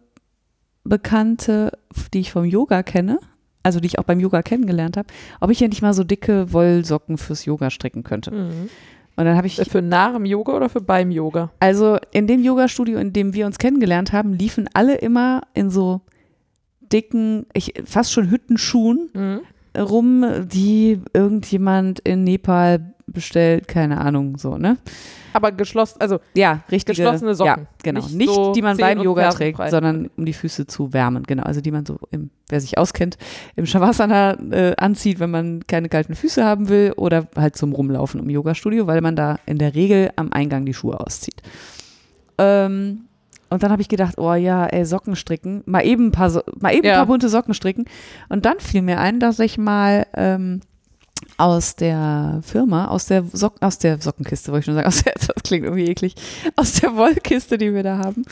[0.85, 1.72] Bekannte,
[2.14, 3.18] die ich vom Yoga kenne,
[3.66, 5.08] also die ich auch beim Yoga kennengelernt habe,
[5.40, 8.30] ob ich ja nicht mal so dicke Wollsocken fürs Yoga stricken könnte.
[8.30, 11.50] Und dann habe ich Äh, Für nach dem Yoga oder für beim Yoga?
[11.58, 16.02] Also in dem Yoga-Studio, in dem wir uns kennengelernt haben, liefen alle immer in so
[16.92, 19.10] dicken, ich, fast schon Hüttenschuhen
[19.76, 24.76] rum, die irgendjemand in Nepal bestellt, keine Ahnung, so, ne?
[25.32, 26.96] Aber geschlossen, also Ja, richtige.
[26.96, 27.62] Geschlossene Socken.
[27.64, 28.00] Ja, genau.
[28.00, 31.42] Nicht Nicht, so die man beim Yoga trägt, sondern um die Füße zu wärmen, genau.
[31.44, 33.16] Also die man so, im, wer sich auskennt,
[33.54, 38.18] im Shavasana äh, anzieht, wenn man keine kalten Füße haben will oder halt zum Rumlaufen
[38.20, 41.42] im Yoga-Studio, weil man da in der Regel am Eingang die Schuhe auszieht.
[42.38, 43.02] Ähm,
[43.48, 46.42] und dann habe ich gedacht, oh ja, ey, Socken stricken, mal eben ein paar, so
[46.59, 46.94] mal eben Ja.
[46.94, 47.84] ein paar bunte Socken stricken.
[48.28, 50.61] Und dann fiel mir ein, dass ich mal ähm,
[51.36, 55.14] aus der Firma, aus der, Sock aus der Sockenkiste, wollte ich schon sagen, aus der,
[55.14, 56.14] das klingt irgendwie eklig,
[56.56, 58.24] aus der Wollkiste, die wir da haben,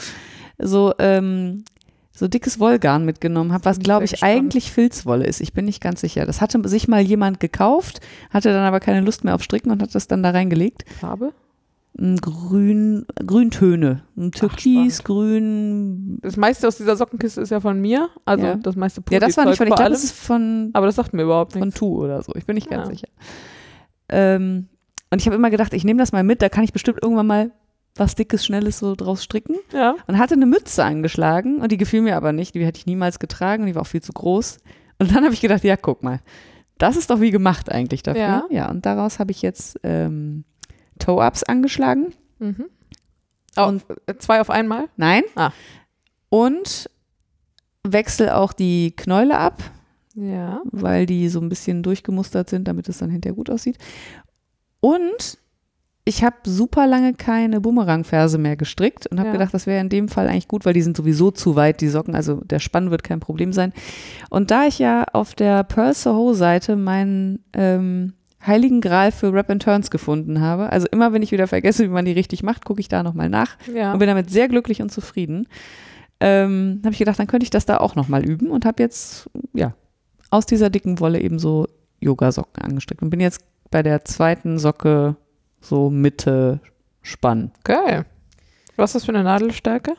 [0.59, 1.64] so, ähm,
[2.12, 4.32] so dickes Wollgarn mitgenommen habe, was glaube ich gespannt.
[4.32, 5.41] eigentlich Filzwolle ist.
[5.41, 6.26] Ich bin nicht ganz sicher.
[6.26, 9.82] Das hatte sich mal jemand gekauft, hatte dann aber keine Lust mehr auf Stricken und
[9.82, 10.85] hat das dann da reingelegt.
[11.01, 11.32] Farbe?
[11.97, 15.05] Grün, Grüntöne, ein Türkis, spannend.
[15.05, 16.19] Grün.
[16.23, 18.09] Das meiste aus dieser Sockenkiste ist ja von mir.
[18.25, 18.55] Also Ja.
[18.57, 21.13] das meiste Ja, das war nicht von, ich glaube, das ist von, Aber das sagt
[21.13, 21.79] mir überhaupt von nichts.
[21.79, 22.33] Tu oder so.
[22.35, 22.91] Ich bin nicht ganz Ja.
[22.95, 23.09] sicher.
[24.09, 24.67] Ähm,
[25.11, 27.29] und ich habe immer gedacht, ich nehme das mal mit, da kann ich bestimmt irgendwann
[27.29, 27.53] mal
[27.97, 29.55] was Dickes, Schnelles so draus stricken.
[29.73, 29.95] Ja.
[30.09, 32.57] Und hatte eine Mütze angeschlagen und die gefiel mir aber nicht.
[32.57, 34.59] Die hätte ich niemals getragen die war auch viel zu groß.
[34.99, 36.19] Und dann habe ich gedacht, ja, guck mal,
[36.79, 38.21] das ist doch wie gemacht eigentlich dafür.
[38.21, 38.45] Ja.
[38.51, 40.43] Ja, und daraus habe ich jetzt ähm,
[41.05, 42.15] Toe-Ups angeschlagen.
[42.39, 42.67] Mhm.
[43.57, 44.87] Oh, Und- äh, zwei auf einmal?
[44.97, 45.23] Nein.
[45.37, 45.51] Ah.
[46.29, 46.91] Und
[47.87, 49.63] wechsel auch die Knäule ab,
[50.15, 50.63] Ja.
[50.73, 53.79] weil die so ein bisschen durchgemustert sind, damit es dann hinterher gut aussieht.
[54.81, 55.39] Und
[56.07, 59.33] ich habe super lange keine Boomerang-Ferse mehr gestrickt und habe Ja.
[59.35, 61.89] gedacht, das wäre in dem Fall eigentlich gut, weil die sind sowieso zu weit, die
[61.89, 62.15] Socken.
[62.15, 63.73] Also der Spann wird kein Problem sein.
[64.31, 68.13] Und da ich ja auf der Pearl Soho-Seite meinen ähm,
[68.47, 71.89] heiligen Gral für Rap and Turns gefunden habe, also immer wenn ich wieder vergesse, wie
[71.89, 73.93] man die richtig macht, gucke ich da nochmal nach Ja.
[73.93, 75.47] und bin damit sehr glücklich und zufrieden.
[76.21, 79.29] Ähm, habe ich gedacht, dann könnte ich das da auch nochmal üben und habe jetzt,
[79.53, 79.75] ja,
[80.31, 81.67] aus dieser dicken Wolle eben so
[82.01, 83.41] Yoga-Socken angestrickt und bin jetzt
[83.71, 85.17] bei der zweiten Socke
[85.61, 86.61] so Mitte
[87.03, 87.51] Spann.
[87.65, 88.07] Geil.
[88.77, 89.95] Was ist das für eine Nadelstärke?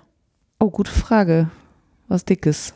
[0.59, 1.49] Oh, gute Frage.
[2.07, 2.73] Was dickes?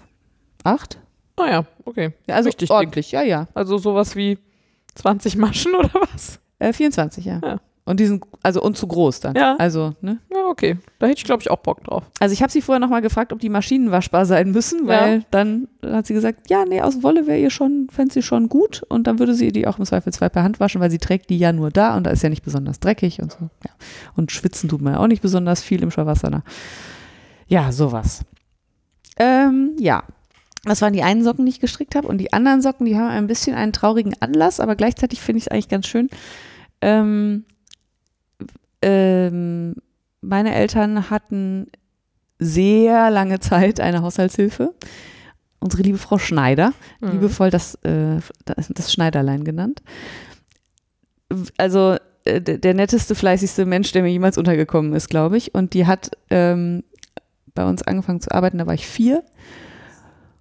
[0.64, 1.00] Acht?
[1.38, 2.14] Ah ja, okay.
[2.28, 2.76] Ja, also Richtig dick.
[2.76, 3.48] ordentlich, ja, ja.
[3.54, 4.38] Also sowas wie
[5.00, 6.40] 20 Maschen oder was?
[6.60, 7.40] Äh, 24, ja.
[7.44, 7.60] Ja.
[7.86, 9.34] Und die sind, also und zu groß dann.
[9.36, 9.56] Ja.
[9.58, 10.20] Also, ne?
[10.32, 10.78] Ja, okay.
[11.00, 12.04] Da hätte ich, glaube ich, auch Bock drauf.
[12.20, 15.24] Also ich habe sie vorher nochmal gefragt, ob die maschinenwaschbar sein müssen, weil Ja.
[15.32, 18.84] dann hat sie gesagt, ja, nee, aus Wolle wäre ihr schon, fände sie schon gut
[18.90, 21.40] und dann würde sie die auch im Zweifelsfall per Hand waschen, weil sie trägt die
[21.40, 23.50] ja nur da und da ist ja nicht besonders dreckig und so.
[23.66, 23.72] Ja.
[24.16, 26.44] Und schwitzen tut man ja auch nicht besonders viel im Shavasana.
[27.48, 28.24] Ja, sowas.
[29.18, 30.04] Ähm, ja.
[30.66, 32.08] Das waren die einen Socken, die ich gestrickt habe.
[32.08, 35.46] Und die anderen Socken, die haben ein bisschen einen traurigen Anlass, aber gleichzeitig finde ich
[35.46, 36.10] es eigentlich ganz schön.
[36.82, 37.46] Ähm,
[38.82, 39.76] ähm,
[40.22, 41.68] meine Eltern hatten
[42.40, 44.74] sehr lange Zeit eine Haushaltshilfe.
[45.60, 47.12] Unsere liebe Frau Schneider, Mhm.
[47.12, 49.82] liebevoll das, äh, das, Schneiderlein genannt.
[51.58, 55.54] Also äh, der, der netteste, fleißigste Mensch, der mir jemals untergekommen ist, glaube ich.
[55.54, 56.84] Und die hat ähm,
[57.54, 59.24] bei uns angefangen zu arbeiten, da war ich vier.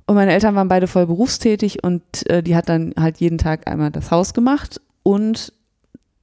[0.08, 3.70] Und meine Eltern waren beide voll berufstätig und äh, die hat dann halt jeden Tag
[3.70, 5.52] einmal das Haus gemacht und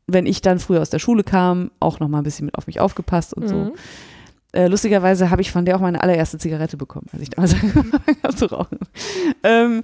[0.07, 2.67] wenn ich dann früher aus der Schule kam, auch noch mal ein bisschen mit auf
[2.67, 3.55] mich aufgepasst und so.
[3.55, 3.71] Mhm.
[4.53, 7.91] Äh, lustigerweise habe ich von der auch meine allererste Zigarette bekommen, als ich damals angefangen
[8.23, 8.79] habe zu rauchen.
[9.43, 9.83] Ähm,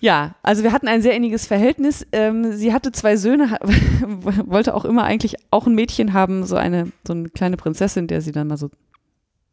[0.00, 2.06] ja, also wir hatten ein sehr inniges Verhältnis.
[2.12, 3.58] Ähm, sie hatte zwei Söhne, ha-
[4.46, 8.20] wollte auch immer eigentlich auch ein Mädchen haben, so eine, so eine kleine Prinzessin, der
[8.20, 8.70] sie dann mal so,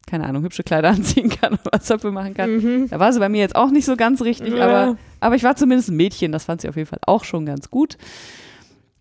[0.06, 2.50] keine Ahnung, hübsche Kleider anziehen kann oder Zöpfe machen kann.
[2.56, 2.88] Mhm.
[2.90, 4.64] Da war sie bei mir jetzt auch nicht so ganz richtig, Ja.
[4.66, 7.46] aber, aber ich war zumindest ein Mädchen, das fand sie auf jeden Fall auch schon
[7.46, 7.96] ganz gut.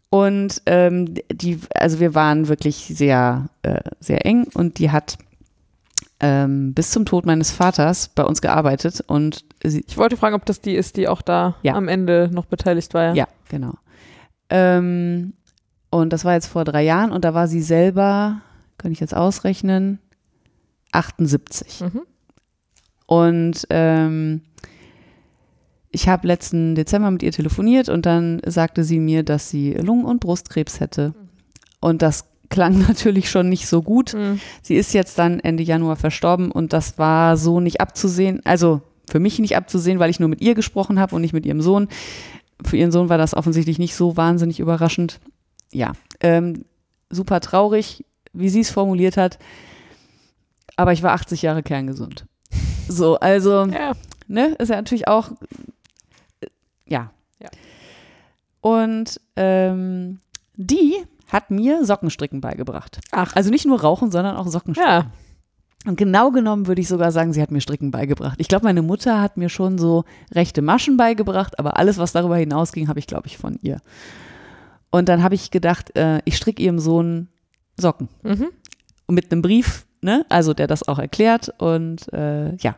[0.09, 5.17] Und ähm, die, also wir waren wirklich sehr, äh, sehr eng und die hat
[6.19, 10.45] ähm, bis zum Tod meines Vaters bei uns gearbeitet und sie, Ich wollte fragen, ob
[10.45, 11.73] das die ist, die auch da Ja.
[11.73, 13.15] am Ende noch beteiligt war.
[13.15, 13.73] ja, genau.
[14.49, 15.33] Ähm,
[15.89, 18.41] und das war jetzt vor drei Jahren und da war sie selber,
[18.77, 19.99] könnte ich jetzt ausrechnen,
[20.93, 21.81] 78.
[21.81, 22.01] Mhm.
[23.05, 24.41] Und ähm,
[25.91, 30.05] ich habe letzten Dezember mit ihr telefoniert und dann sagte sie mir, dass sie Lungen-
[30.05, 31.13] und Brustkrebs hätte.
[31.79, 34.13] Und das klang natürlich schon nicht so gut.
[34.13, 34.39] Mhm.
[34.61, 38.41] Sie ist jetzt dann Ende Januar verstorben und das war so nicht abzusehen.
[38.45, 41.45] Also für mich nicht abzusehen, weil ich nur mit ihr gesprochen habe und nicht mit
[41.45, 41.87] ihrem Sohn.
[42.65, 45.19] Für ihren Sohn war das offensichtlich nicht so wahnsinnig überraschend.
[45.71, 46.65] Ja, ähm,
[47.09, 49.37] super traurig, wie sie es formuliert hat.
[50.75, 52.25] Aber ich war 80 Jahre kerngesund.
[52.87, 53.93] So, also Ja.
[54.27, 55.31] ne, ist ja natürlich auch,
[56.87, 57.11] ja.
[57.41, 57.49] Ja.
[58.61, 60.19] Und ähm,
[60.55, 60.95] die
[61.31, 62.99] hat mir Sockenstricken beigebracht.
[63.11, 63.35] Ach.
[63.35, 64.91] Also nicht nur Rauchen, sondern auch Sockenstricken.
[64.91, 65.11] Ja.
[65.85, 68.35] Und genau genommen würde ich sogar sagen, sie hat mir Stricken beigebracht.
[68.39, 72.37] Ich glaube, meine Mutter hat mir schon so rechte Maschen beigebracht, aber alles, was darüber
[72.37, 73.81] hinausging, habe ich, glaube ich, von ihr.
[74.91, 77.27] Und dann habe ich gedacht, äh, ich stricke ihrem Sohn
[77.77, 78.07] Socken.
[78.21, 78.47] Mhm.
[79.07, 81.51] Und mit einem Brief, ne, also der das auch erklärt.
[81.57, 82.75] Und äh, ja,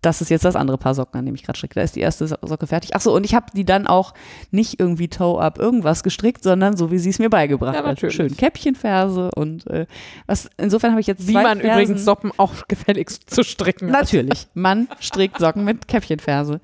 [0.00, 1.76] das ist jetzt das andere Paar Socken, an dem ich gerade stricke.
[1.76, 2.90] Da ist die erste So- Socke fertig.
[2.94, 4.14] Ach so, und ich habe die dann auch
[4.50, 7.86] nicht irgendwie Toe-Up irgendwas gestrickt, sondern so, wie sie es mir beigebracht Ja, hat.
[7.86, 8.16] natürlich.
[8.16, 9.86] Schön Käppchenferse und äh,
[10.26, 11.82] was, insofern habe ich jetzt Wie zwei man Fersen.
[11.82, 14.00] übrigens Soppen auch gefälligst zu stricken hat.
[14.02, 16.60] Natürlich, man strickt Socken mit Käppchenferse.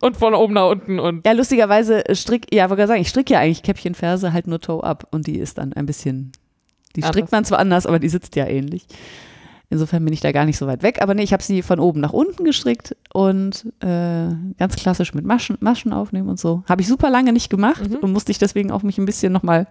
[0.00, 3.32] Und von oben nach unten und Ja, lustigerweise strick, ja, wollte gerade sagen, ich stricke
[3.32, 6.30] ja eigentlich Käppchenferse halt nur Toe-Up und die ist dann ein bisschen,
[6.96, 8.86] die strickt man zwar anders, aber die sitzt ja ähnlich.
[9.72, 11.00] Insofern bin ich da gar nicht so weit weg.
[11.00, 14.28] Aber nee, ich habe sie von oben nach unten gestrickt und äh,
[14.58, 16.64] ganz klassisch mit Maschen, Maschen aufnehmen und so.
[16.68, 17.96] Habe ich super lange nicht gemacht Mhm.
[17.98, 19.68] und musste ich deswegen auch mich ein bisschen nochmal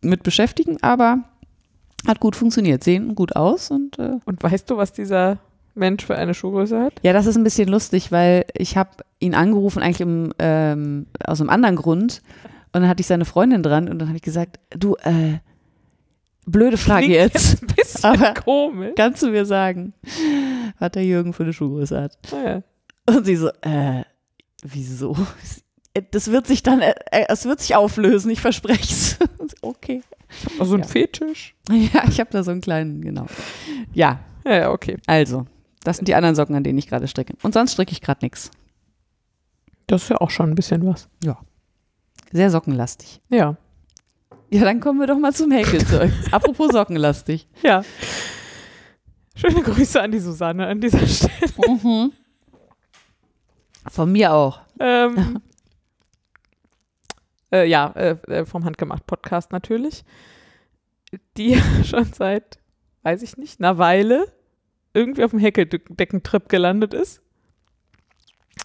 [0.00, 1.18] mit beschäftigen, aber
[2.08, 5.38] hat gut funktioniert, sehen gut aus und äh, Und weißt du, was dieser
[5.76, 6.94] Mensch für eine Schuhgröße hat?
[7.02, 8.90] ja, das ist ein bisschen lustig, weil ich habe
[9.20, 12.22] ihn angerufen eigentlich im, ähm, aus einem anderen Grund
[12.72, 15.38] und dann hatte ich seine Freundin dran und dann habe ich gesagt, du, äh,
[16.50, 17.62] blöde Frage Klingt jetzt.
[17.62, 18.92] ein bisschen Aber- komisch.
[18.96, 19.92] Kannst du mir sagen,
[20.78, 22.18] was der Jürgen für eine Schuhgröße hat?
[22.32, 22.62] Naja.
[23.08, 24.02] Und sie so, äh,
[24.62, 25.16] wieso?
[26.12, 29.18] Das wird sich dann, äh, äh, es wird sich auflösen, ich verspreche es.
[29.62, 30.02] Okay.
[30.60, 30.86] Also ein Ja.
[30.86, 31.54] Fetisch?
[31.70, 33.26] Ja, ich habe da so einen kleinen, genau.
[33.92, 34.96] Ja, Ja, ja, okay.
[35.06, 35.46] also,
[35.82, 37.34] das sind die anderen Socken, an denen ich gerade stricke.
[37.42, 38.50] Und sonst stricke ich gerade nichts.
[39.88, 41.08] Das ist ja auch schon ein bisschen was.
[42.32, 43.20] Sehr sockenlastig.
[43.28, 43.56] Ja.
[44.52, 46.10] Ja, dann kommen wir doch mal zum Häkelzeug.
[46.32, 47.48] Apropos sockenlastig.
[47.62, 47.82] Ja.
[49.36, 51.52] Schöne Grüße an die Susanne an dieser Stelle.
[51.68, 52.12] Mhm.
[53.88, 54.60] Von mir auch.
[54.80, 55.40] Ähm,
[57.52, 60.04] äh, ja, äh, äh, vom Handgemacht Podcast natürlich.
[61.36, 62.58] Die schon seit,
[63.02, 64.32] weiß ich nicht, einer Weile
[64.92, 67.22] irgendwie auf dem Häkeldeckentrip gelandet ist.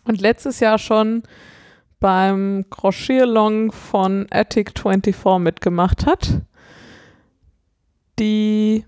[0.04, 1.24] Und letztes Jahr schon
[2.06, 6.44] beim Crochet-Long von Attic24 mitgemacht hat.
[8.20, 8.86] Die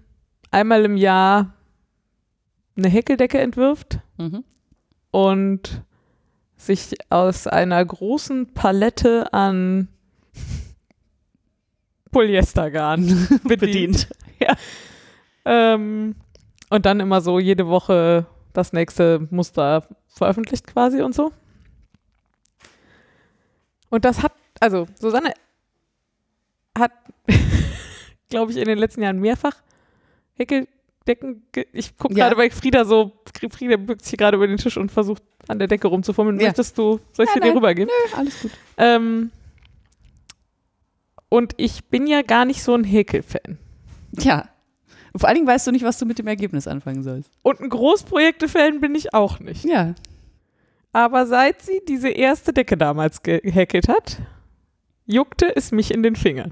[0.52, 1.56] einmal im Jahr
[2.78, 4.44] eine Häkeldecke entwirft Mhm.
[5.10, 5.82] und
[6.58, 9.88] sich aus einer großen Palette an
[12.12, 14.10] Polyestergarn bedient.
[14.40, 14.56] ja.
[15.44, 16.14] Ähm,
[16.70, 21.32] und dann immer so jede Woche das nächste Muster veröffentlicht quasi und so.
[23.90, 25.34] Und das hat, also Susanne
[26.78, 26.92] hat,
[28.30, 29.56] glaube ich, in den letzten Jahren mehrfach
[30.36, 32.26] Häkeldecken, ich gucke Ja.
[32.26, 33.12] gerade bei Frieda so,
[33.50, 36.40] Frieda bückt sich gerade über den Tisch und versucht an der Decke rumzufummeln.
[36.40, 36.48] Ja.
[36.48, 37.92] Möchtest du, soll ich sie dir rübergeben?
[38.16, 38.52] Alles gut.
[38.78, 39.32] Ähm,
[41.30, 43.58] und ich bin ja gar nicht so ein Häkel-Fan.
[44.18, 44.48] Tja.
[45.16, 47.32] Vor allen Dingen weißt du nicht, was du mit dem Ergebnis anfangen sollst.
[47.42, 49.66] Und ein Großprojekte-Fan bin ich auch nicht.
[49.66, 49.96] Ja.
[50.98, 54.20] Aber seit sie diese erste Decke damals gehäkelt hat,
[55.06, 56.52] juckte es mich in den Fingern.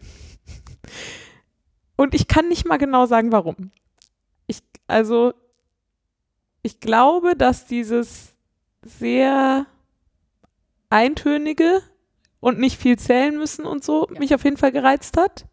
[1.95, 3.71] Und ich kann nicht mal genau sagen, warum.
[4.45, 5.33] Ich, also,
[6.61, 8.35] ich glaube, dass dieses
[8.83, 9.65] sehr
[10.91, 11.81] eintönige
[12.39, 14.19] und nicht viel zählen müssen und so Ja.
[14.19, 15.47] mich auf jeden Fall gereizt hat.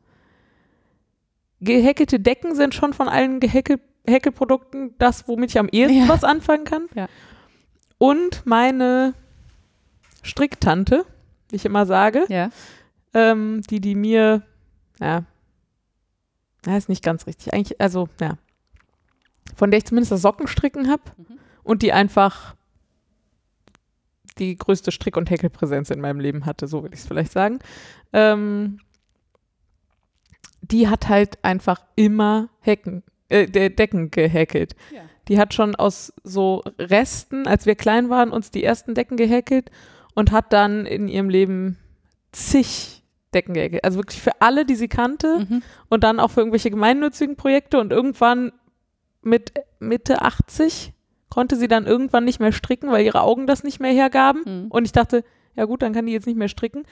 [1.63, 6.09] Gehäkelte Decken sind schon von allen Gehäkel Häkelprodukten das, womit ich am ehesten Ja.
[6.09, 6.89] was anfangen kann.
[6.95, 7.09] Ja.
[8.03, 9.15] Und meine
[10.25, 11.07] Stricktante,
[11.51, 12.51] wie ich immer sage, Ja.
[13.15, 14.43] ähm, die, die mir,
[14.99, 15.25] ja,
[16.67, 17.55] ist nicht ganz richtig.
[17.55, 18.39] Eigentlich, also, ja,
[19.55, 21.39] von der ich zumindest das Sockenstricken habe Mhm.
[21.63, 22.57] und die einfach
[24.39, 27.61] die größte Strick- und Häkelpräsenz in meinem Leben hatte, so will ich es vielleicht sagen.
[28.13, 28.81] Ähm,
[30.61, 34.75] die hat halt einfach immer Hecken, äh, De Decken gehäkelt.
[34.93, 35.03] Ja.
[35.29, 39.71] Die hat schon aus so Resten, als wir klein waren, uns die ersten Decken gehäkelt
[40.15, 41.79] und hat dann in ihrem Leben
[42.33, 43.03] zig
[43.35, 43.85] Decken gehäkelt.
[43.85, 45.63] Also wirklich für alle, die sie kannte Mhm.
[45.89, 48.53] und dann auch für irgendwelche gemeinnützigen Projekte und irgendwann
[49.23, 50.93] mit Mitte 80
[51.31, 54.43] konnte sie dann irgendwann nicht mehr stricken, weil ihre Augen das nicht mehr hergaben.
[54.45, 54.67] Mhm.
[54.71, 56.85] Und ich dachte, ja gut, dann kann die jetzt nicht mehr stricken.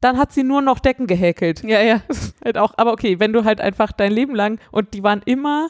[0.00, 1.62] Dann hat sie nur noch Decken gehäkelt.
[1.62, 2.00] Ja, ja.
[2.44, 5.68] Halt auch, aber okay, wenn du halt einfach dein Leben lang und die waren immer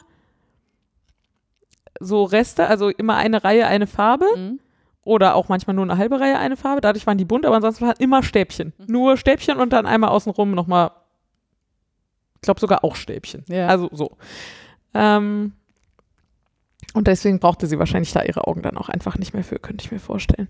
[1.99, 4.59] so Reste, also immer eine Reihe, eine Farbe Mhm.
[5.03, 6.81] oder auch manchmal nur eine halbe Reihe, eine Farbe.
[6.81, 8.73] Dadurch waren die bunt, aber ansonsten waren immer Stäbchen.
[8.77, 8.85] Mhm.
[8.87, 10.91] Nur Stäbchen und dann einmal außenrum nochmal,
[12.35, 13.43] ich glaube sogar auch Stäbchen.
[13.47, 13.67] Ja.
[13.67, 14.17] Also so.
[14.93, 15.53] Ähm,
[16.93, 19.85] und deswegen brauchte sie wahrscheinlich da ihre Augen dann auch einfach nicht mehr für, könnte
[19.85, 20.49] ich mir vorstellen.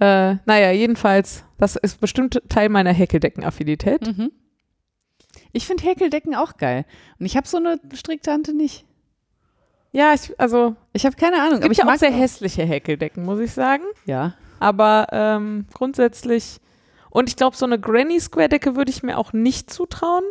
[0.00, 4.06] Äh, naja, jedenfalls, das ist bestimmt Teil meiner Häkeldecken-Affinität.
[4.06, 4.32] Mhm.
[5.52, 6.86] Ich finde Häkeldecken auch geil.
[7.18, 8.84] Und ich habe so eine Stricktante nicht.
[9.92, 12.12] Ja, ich, also Ich habe keine Ahnung, es aber gibt ich ja auch mag sehr
[12.12, 13.84] hässliche Häkeldecken, muss ich sagen.
[14.06, 14.34] Ja.
[14.58, 16.60] Aber ähm, grundsätzlich,
[17.10, 20.24] und ich glaube, so eine Granny Square Decke würde ich mir auch nicht zutrauen.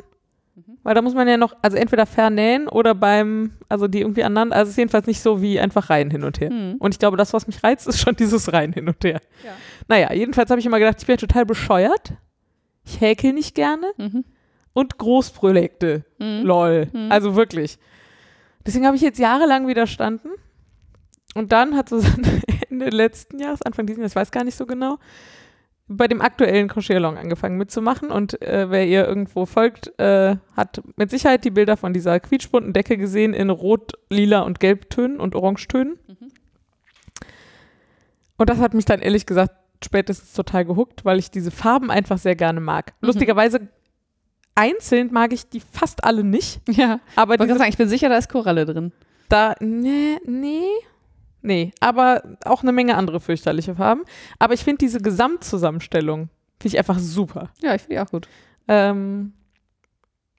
[0.56, 0.78] Mhm.
[0.84, 4.56] Weil da muss man ja noch, also entweder vernähen oder beim, also die irgendwie aneinander,
[4.56, 6.50] also es ist jedenfalls nicht so wie einfach rein hin und her.
[6.50, 6.76] Hm.
[6.80, 9.20] Und ich glaube, das, was mich reizt, ist schon dieses rein hin und her.
[9.44, 9.52] Ja.
[9.88, 12.14] Naja, jedenfalls habe ich immer gedacht, ich bin total bescheuert.
[12.86, 13.88] Ich häkel nicht gerne.
[13.98, 14.24] Mhm.
[14.74, 16.06] Und Großprojekte.
[16.20, 16.42] Mhm.
[16.44, 16.88] Lol.
[16.94, 17.12] Mhm.
[17.12, 17.78] Also wirklich.
[18.70, 20.30] Deswegen habe ich jetzt jahrelang widerstanden.
[21.34, 22.40] Und dann hat Susanne
[22.70, 25.00] Ende letzten Jahres, Anfang dieses Jahres, ich weiß gar nicht so genau,
[25.88, 28.12] bei dem aktuellen Crochet-Along angefangen mitzumachen.
[28.12, 32.72] Und äh, wer ihr irgendwo folgt, äh, hat mit Sicherheit die Bilder von dieser quietschbunten
[32.72, 35.98] Decke gesehen in Rot, Lila und Gelbtönen und Orangetönen.
[36.06, 36.32] Mhm.
[38.38, 42.20] Und das hat mich dann ehrlich gesagt spätestens total gehuckt, weil ich diese Farben einfach
[42.20, 42.94] sehr gerne mag.
[43.02, 43.08] Mhm.
[43.08, 43.68] Lustigerweise
[44.60, 47.00] einzeln mag ich die fast alle nicht, Ja.
[47.16, 48.92] aber Ich sagen, ich bin sicher, da ist Koralle drin.
[49.30, 50.68] da, nee, nee,
[51.42, 54.04] nee, aber auch eine Menge andere fürchterliche Farben.
[54.38, 56.30] Aber ich finde diese Gesamtzusammenstellung,
[56.60, 57.50] finde ich einfach super.
[57.62, 58.28] Ja, ich finde die auch gut.
[58.68, 59.34] Ähm,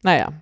[0.02, 0.32] naja.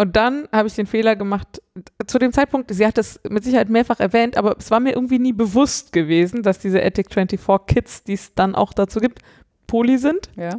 [0.00, 1.60] Und dann habe ich den Fehler gemacht,
[2.06, 5.18] zu dem Zeitpunkt, sie hat es mit Sicherheit mehrfach erwähnt, aber es war mir irgendwie
[5.18, 9.18] nie bewusst gewesen, dass diese Ethic 24 Kits, die es dann auch dazu gibt,
[9.66, 10.30] Poly sind.
[10.36, 10.50] Ja.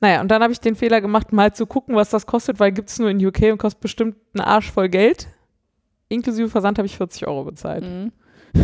[0.00, 2.72] Naja, und dann habe ich den Fehler gemacht, mal zu gucken, was das kostet, weil
[2.72, 5.28] gibt es nur in UK und kostet bestimmt einen Arsch voll Geld.
[6.08, 7.84] Inklusive Versand habe ich 40 Euro bezahlt.
[7.84, 8.12] Mhm.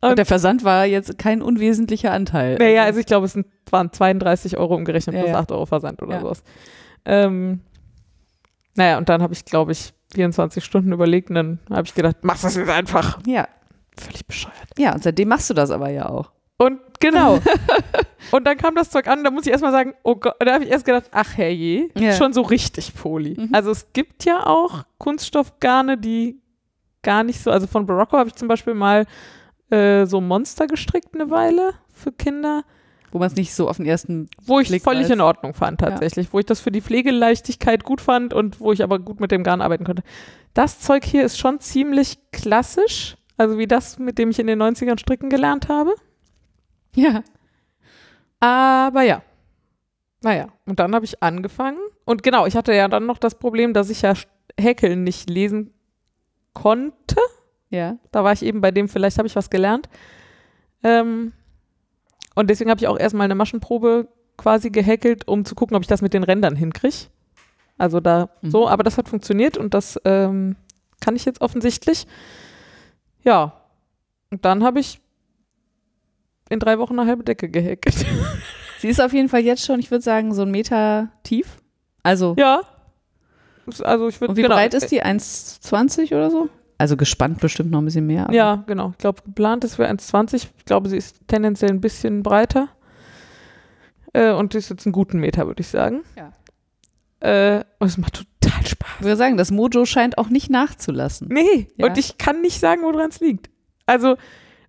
[0.00, 2.56] Und der Versand war jetzt kein unwesentlicher Anteil.
[2.58, 3.36] Naja, also ich glaube, es
[3.70, 5.38] waren 32 Euro umgerechnet Ja, plus ja.
[5.40, 6.20] 8 Euro Versand oder Ja.
[6.20, 6.44] sowas.
[7.04, 7.60] Ähm,
[8.76, 12.22] naja, und dann habe ich, glaube ich, 24 Stunden überlegt und dann habe ich gedacht,
[12.22, 13.18] machst das jetzt einfach.
[13.26, 13.48] Ja.
[13.98, 14.54] Völlig bescheuert.
[14.78, 16.30] Ja, und seitdem machst du das aber ja auch.
[16.58, 17.38] Und genau.
[18.32, 20.64] und dann kam das Zeug an, da muss ich erstmal sagen, oh Gott, da habe
[20.64, 22.12] ich erst gedacht, ach herrje, Ja.
[22.12, 23.36] schon so richtig Poli.
[23.38, 23.50] Mhm.
[23.54, 26.40] Also es gibt ja auch Kunststoffgarne, die
[27.02, 29.06] gar nicht so, also von Barocco habe ich zum Beispiel mal
[29.70, 32.64] äh, so Monster gestrickt eine Weile für Kinder,
[33.12, 34.28] Wo man es nicht so auf den ersten.
[34.44, 35.10] wo ich Blick völlig weiß.
[35.10, 38.82] in Ordnung fand tatsächlich, wo ich das für die Pflegeleichtigkeit gut fand und wo ich
[38.82, 40.02] aber gut mit dem Garn arbeiten konnte.
[40.54, 44.60] Das Zeug hier ist schon ziemlich klassisch, also wie das, mit dem ich in den
[44.60, 45.94] 90ern stricken gelernt habe.
[46.94, 47.22] Ja.
[48.40, 49.22] Aber ja.
[50.22, 51.78] Naja, und dann habe ich angefangen.
[52.04, 54.14] Und genau, ich hatte ja dann noch das Problem, dass ich ja
[54.58, 55.72] Häkeln nicht lesen
[56.54, 57.16] konnte.
[57.70, 57.98] Ja.
[58.10, 59.88] Da war ich eben bei dem, vielleicht habe ich was gelernt.
[60.82, 61.32] Ähm,
[62.34, 65.88] und deswegen habe ich auch erstmal eine Maschenprobe quasi gehäkelt, um zu gucken, ob ich
[65.88, 67.08] das mit den Rändern hinkriege.
[67.76, 68.50] Also da Mhm.
[68.50, 70.56] so, aber das hat funktioniert und das ähm,
[71.00, 72.06] kann ich jetzt offensichtlich.
[73.22, 73.60] Ja.
[74.30, 75.00] Und dann habe ich
[76.50, 78.06] in drei Wochen eine halbe Decke gehäkelt.
[78.78, 81.56] Sie ist auf jeden Fall jetzt schon, ich würde sagen, so ein Meter tief.
[82.02, 82.62] Also, Ja.
[83.82, 85.04] Also ich würde und wie breit ist die?
[85.04, 86.48] 1,20 oder so?
[86.78, 88.28] Also gespannt bestimmt noch ein bisschen mehr.
[88.32, 88.90] Ja, genau.
[88.92, 90.46] Ich glaube, geplant ist für 1,20.
[90.56, 92.68] Ich glaube, sie ist tendenziell ein bisschen breiter.
[94.14, 96.02] Äh, und ist jetzt einen guten Meter, würde ich sagen.
[96.16, 96.32] Ja.
[97.20, 98.88] Äh, und es macht total Spaß.
[99.00, 101.28] Ich würde sagen, das Mojo scheint auch nicht nachzulassen.
[101.30, 101.88] Nee, Ja.
[101.88, 103.50] und ich kann nicht sagen, woran es liegt.
[103.84, 104.16] Also,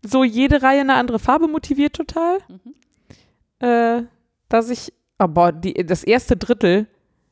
[0.05, 2.39] so jede Reihe eine andere Farbe motiviert total.
[2.47, 3.67] Mhm.
[3.67, 4.03] Äh,
[4.47, 6.87] dass ich, aber die, das erste Drittel,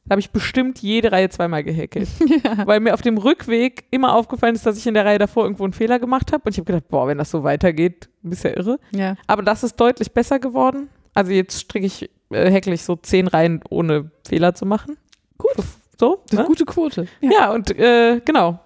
[0.05, 2.07] da habe ich bestimmt jede Reihe zweimal gehäkelt.
[2.43, 2.65] ja.
[2.65, 5.63] Weil mir auf dem Rückweg immer aufgefallen ist, dass ich in der Reihe davor irgendwo
[5.63, 6.43] einen Fehler gemacht habe.
[6.45, 8.79] Und ich habe gedacht, boah, wenn das so weitergeht, bist ja irre.
[8.91, 9.15] ja.
[9.27, 10.89] Aber das ist deutlich besser geworden.
[11.13, 14.97] Also jetzt stricke ich, äh, häkle ich so zehn Reihen, ohne Fehler zu machen.
[15.37, 15.55] Gut.
[15.99, 16.45] So, ist ne?
[16.45, 17.07] gute Quote.
[17.21, 18.59] Ja, und äh, genau.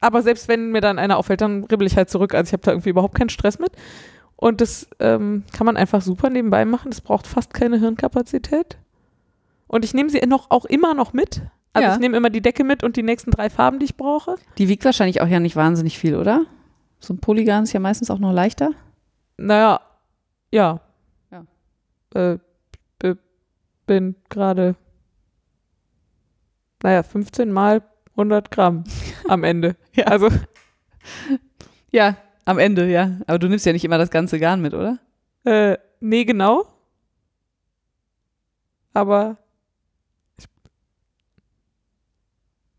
[0.00, 2.34] Aber selbst wenn mir dann einer auffällt, dann ribbel ich halt zurück.
[2.34, 3.72] Also ich habe da irgendwie überhaupt keinen Stress mit.
[4.36, 6.90] Und das ähm, kann man einfach super nebenbei machen.
[6.90, 8.78] Das braucht fast keine Hirnkapazität.
[9.66, 11.42] Und ich nehme sie noch, auch immer noch mit.
[11.72, 11.94] Also Ja.
[11.94, 14.36] ich nehme immer die Decke mit und die nächsten drei Farben, die ich brauche.
[14.56, 16.46] Die wiegt wahrscheinlich auch ja nicht wahnsinnig viel, oder?
[17.00, 18.70] So ein Polygon ist ja meistens auch noch leichter.
[19.36, 19.80] Naja,
[20.52, 20.80] ja.
[21.30, 21.44] Ja.
[22.14, 22.38] Äh,
[23.88, 24.76] bin gerade,
[26.82, 27.82] naja, 15 mal
[28.18, 28.84] 100 Gramm
[29.28, 29.76] am Ende.
[29.94, 30.04] Ja.
[30.06, 30.28] Also,
[31.90, 33.18] Ja, am Ende, ja.
[33.26, 34.98] Aber du nimmst ja nicht immer das ganze Garn mit, oder?
[35.44, 36.66] äh, nee, genau.
[38.92, 39.38] Aber,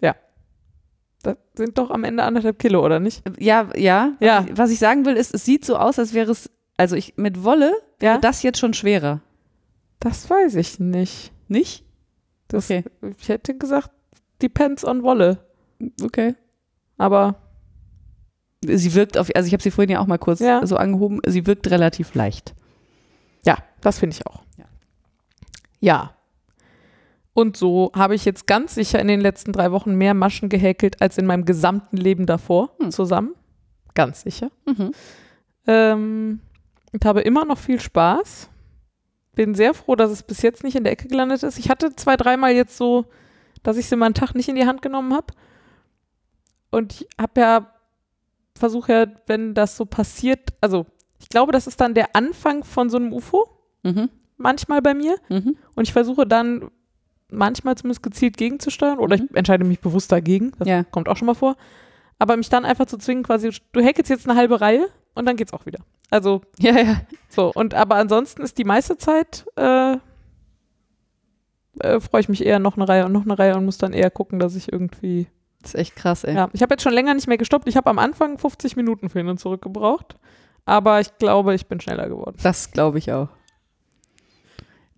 [0.01, 0.15] ja.
[1.23, 3.23] Das sind doch am Ende anderthalb Kilo, oder nicht?
[3.39, 4.13] Ja, ja.
[4.19, 4.45] Ja.
[4.51, 7.43] Was ich sagen will, ist, es sieht so aus, als wäre es, also ich, mit
[7.43, 8.17] Wolle wäre Ja.
[8.19, 9.21] das jetzt schon schwerer.
[9.99, 11.31] Das weiß ich nicht.
[11.47, 11.83] Nicht?
[12.47, 12.83] Das, Okay.
[13.19, 13.91] Ich hätte gesagt,
[14.41, 15.39] depends on Wolle.
[16.03, 16.35] Okay.
[16.97, 17.35] Aber
[18.65, 20.65] Sie wirkt auf, also ich habe sie vorhin ja auch mal kurz Ja.
[20.67, 22.53] so angehoben, sie wirkt relativ leicht.
[23.45, 24.43] Ja, das finde ich auch.
[24.57, 24.65] Ja.
[25.79, 26.13] Ja.
[27.33, 31.01] Und so habe ich jetzt ganz sicher in den letzten drei Wochen mehr Maschen gehäkelt
[31.01, 32.91] als in meinem gesamten Leben davor Hm.
[32.91, 33.33] zusammen.
[33.93, 34.51] Ganz sicher.
[34.65, 34.91] Mhm.
[35.65, 36.39] Ähm,
[36.91, 38.49] und habe immer noch viel Spaß.
[39.35, 41.57] Bin sehr froh, dass es bis jetzt nicht in der Ecke gelandet ist.
[41.59, 43.05] Ich hatte zwei, dreimal jetzt so,
[43.63, 45.33] dass ich sie mal einen Tag nicht in die Hand genommen habe.
[46.71, 47.67] Und ich habe ja,
[48.55, 50.85] versuche ja, wenn das so passiert, also
[51.19, 53.49] ich glaube, das ist dann der Anfang von so einem UFO,
[53.83, 54.09] Mhm.
[54.37, 55.15] manchmal bei mir.
[55.29, 55.57] Mhm.
[55.75, 56.69] Und ich versuche dann
[57.31, 59.29] manchmal zumindest gezielt gegenzusteuern oder Mhm.
[59.31, 60.51] ich entscheide mich bewusst dagegen.
[60.59, 60.83] Das Ja.
[60.83, 61.55] kommt auch schon mal vor.
[62.17, 65.37] Aber mich dann einfach zu zwingen, quasi, du häkelst jetzt eine halbe Reihe und dann
[65.37, 65.79] geht's auch wieder.
[66.09, 67.01] Also Ja, ja.
[67.29, 69.97] so, und aber ansonsten ist die meiste Zeit, äh,
[71.79, 73.93] äh, freue ich mich eher noch eine Reihe und noch eine Reihe und muss dann
[73.93, 75.27] eher gucken, dass ich irgendwie.
[75.61, 76.35] Das ist echt krass, ey.
[76.35, 77.67] Ja, ich habe jetzt schon länger nicht mehr gestoppt.
[77.67, 80.15] Ich habe am Anfang 50 Minuten für hin und zurück gebraucht.
[80.65, 82.37] Aber ich glaube, ich bin schneller geworden.
[82.41, 83.29] Das glaube ich auch.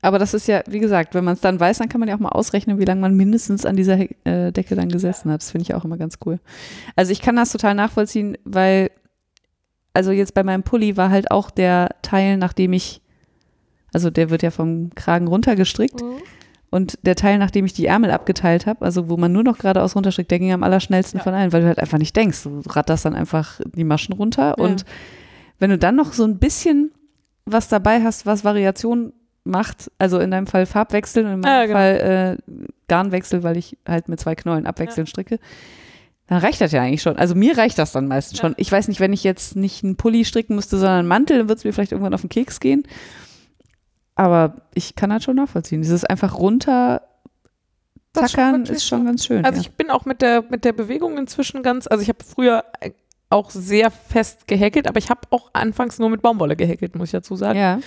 [0.01, 2.15] Aber das ist ja, wie gesagt, wenn man es dann weiß, dann kann man ja
[2.15, 5.41] auch mal ausrechnen, wie lange man mindestens an dieser äh, Decke dann gesessen hat.
[5.41, 6.39] Das finde ich auch immer ganz cool.
[6.95, 8.89] Also ich kann das total nachvollziehen, weil,
[9.93, 13.01] also jetzt bei meinem Pulli war halt auch der Teil, nachdem ich,
[13.93, 16.01] also der wird ja vom Kragen runtergestrickt
[16.71, 19.95] und der Teil, nachdem ich die Ärmel abgeteilt habe, also wo man nur noch geradeaus
[19.95, 21.23] runterstrickt, der ging am allerschnellsten Ja.
[21.23, 22.41] von allen, weil du halt einfach nicht denkst.
[22.43, 24.63] Du ratterst dann einfach die Maschen runter Ja.
[24.63, 24.85] und
[25.59, 26.91] wenn du dann noch so ein bisschen
[27.45, 29.13] was dabei hast, was Variation
[29.43, 31.77] macht, also in deinem Fall Farbwechsel und in meinem Ja, genau.
[31.77, 35.39] Fall äh, Garnwechsel, weil ich halt mit zwei Knollen abwechselnd stricke,
[36.27, 37.17] Dann reicht das ja eigentlich schon.
[37.17, 38.53] Also mir reicht das dann meistens schon.
[38.55, 41.49] Ich weiß nicht, wenn ich jetzt nicht einen Pulli stricken müsste, sondern einen Mantel, dann
[41.49, 42.83] würde es mir vielleicht irgendwann auf den Keks gehen.
[44.15, 45.81] Aber ich kann das schon nachvollziehen.
[45.81, 47.01] Dieses einfach runter
[48.13, 49.45] Das ist schon tackern ist schon ganz schön.
[49.45, 49.67] Also ja.
[49.67, 52.63] ich bin auch mit der, mit der Bewegung inzwischen ganz, also ich habe früher
[53.29, 57.13] auch sehr fest gehäkelt, aber ich habe auch anfangs nur mit Baumwolle gehäkelt, muss ich
[57.13, 57.57] dazu sagen.
[57.57, 57.79] ja,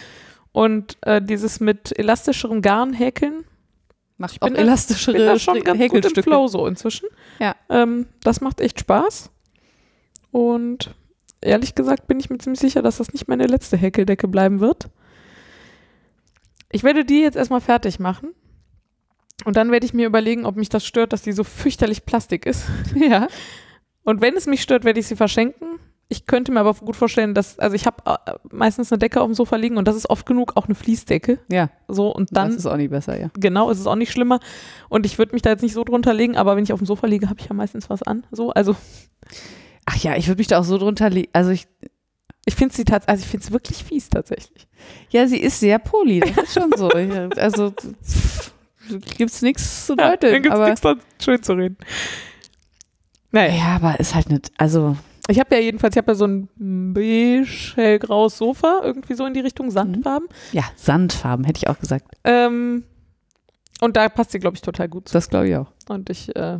[0.53, 3.45] Und äh, dieses mit elastischerem Garn häkeln,
[4.17, 6.23] macht bin auch da- elastischere bin da schon ganz gut im.
[6.23, 7.09] Flow so inzwischen.
[7.39, 7.55] Ja.
[7.69, 9.31] Ähm, das macht echt Spaß.
[10.31, 10.95] Und
[11.43, 14.89] ehrlich gesagt bin ich mir ziemlich sicher, dass das nicht meine letzte Häkeldecke bleiben wird.
[16.75, 18.35] Ich werde die jetzt erstmal fertig machen.
[19.45, 22.47] Und dann werde ich mir überlegen, ob mich das stört, dass die so fürchterlich Plastik
[22.47, 22.65] ist.
[22.97, 23.29] Ja.
[24.03, 25.79] Und wenn es mich stört, werde ich sie verschenken.
[26.09, 29.27] Ich könnte mir aber gut vorstellen, dass, also ich habe äh, meistens eine Decke auf
[29.29, 31.39] dem Sofa liegen und das ist oft genug auch eine Fließdecke.
[31.51, 33.31] Ja, So und dann das ist auch nicht besser, ja.
[33.35, 34.41] genau, ist es auch nicht schlimmer.
[34.91, 36.87] Und ich würde mich da jetzt nicht so drunter legen, aber wenn ich auf dem
[36.87, 38.27] Sofa liege, habe ich ja meistens was an.
[38.31, 38.77] So, also
[39.87, 41.31] Ach ja, ich würde mich da auch so drunter legen.
[41.33, 41.67] Also ich,
[42.47, 44.67] ich finde sie tatsächlich, also ich finde es wirklich fies tatsächlich.
[45.11, 46.91] ja, sie ist sehr poli, das ist schon so.
[46.91, 48.53] Ja, also pff,
[49.17, 50.33] gibt's nichts zu Ja, deuteln.
[50.35, 51.77] dann gibt's nichts dran schön zu reden.
[53.31, 56.27] Naja, ja, aber ist halt nicht, also ich habe ja jedenfalls, ich habe ja so
[56.27, 56.49] ein
[56.93, 60.29] beige, hellgraues Sofa, irgendwie so in die Richtung Sandfarben.
[60.53, 62.15] ja, Sandfarben, hätte ich auch gesagt.
[62.25, 62.85] Ähm,
[63.81, 65.15] und da passt sie, glaube ich, total gut zu.
[65.15, 65.73] Das glaube ich auch.
[65.89, 66.59] Und ich, äh,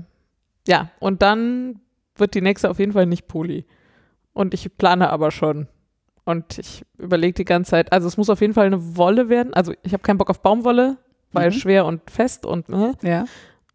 [0.67, 1.81] ja, und dann
[2.17, 3.67] wird die nächste auf jeden Fall nicht Poli.
[4.33, 5.69] Und ich plane aber schon.
[6.25, 9.53] Und ich überlege die ganze Zeit, also es muss auf jeden Fall eine Wolle werden.
[9.53, 10.97] Also ich habe keinen Bock auf Baumwolle,
[11.33, 11.55] weil Mhm.
[11.55, 12.95] schwer und fest und ne?
[13.03, 13.25] Ja.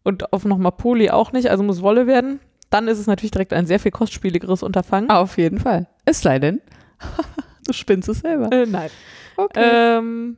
[0.02, 2.40] und auf nochmal Poli auch nicht, also muss Wolle werden.
[2.70, 5.10] Dann ist es natürlich direkt ein sehr viel kostspieligeres Unterfangen.
[5.10, 5.86] Auf jeden Fall.
[6.04, 6.60] Es sei denn,
[7.66, 8.50] du spinnst es selber.
[8.52, 8.90] Äh, nein.
[9.36, 9.98] Okay.
[9.98, 10.36] Ähm,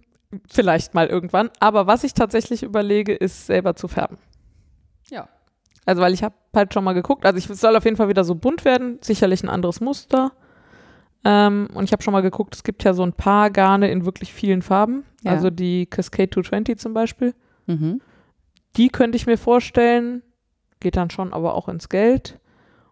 [0.49, 1.51] vielleicht mal irgendwann.
[1.61, 4.19] Aber was ich tatsächlich überlege, ist selber zu färben.
[5.11, 5.29] Ja.
[5.85, 8.09] Also weil ich habe halt schon mal geguckt, also ich es soll auf jeden Fall
[8.09, 10.33] wieder so bunt werden, sicherlich ein anderes Muster.
[11.25, 14.05] Ähm, und ich habe schon mal geguckt, es gibt ja so ein paar Garne in
[14.05, 15.05] wirklich vielen Farben.
[15.23, 15.33] Ja.
[15.33, 17.35] Also die Cascade 220 zum Beispiel.
[17.67, 18.01] Mhm.
[18.77, 20.23] Die könnte ich mir vorstellen,
[20.81, 22.41] geht dann schon aber auch ins Geld.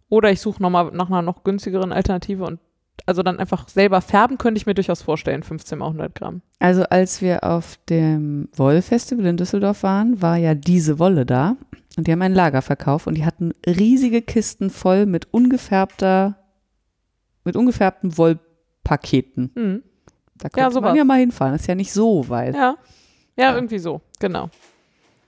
[0.08, 2.60] Oder ich suche nochmal nach einer noch günstigeren Alternative und
[3.06, 6.42] also dann einfach selber färben könnte ich mir durchaus vorstellen, 15 mal 100 Gramm.
[6.58, 11.56] Also als wir auf dem Wollfestival in Düsseldorf waren, war ja diese Wolle da
[11.96, 16.36] und die haben ein Lager verkauft und die hatten riesige Kisten voll mit ungefärbter,
[17.44, 19.50] mit ungefärbten Wollpaketen.
[19.54, 19.82] Hm.
[20.36, 20.96] Da könnte man sowas.
[20.96, 22.54] ja mal hinfahren, das ist ja nicht so weit.
[22.54, 22.76] Ja.
[23.36, 23.54] ja, Ja.
[23.54, 24.48] irgendwie so, genau.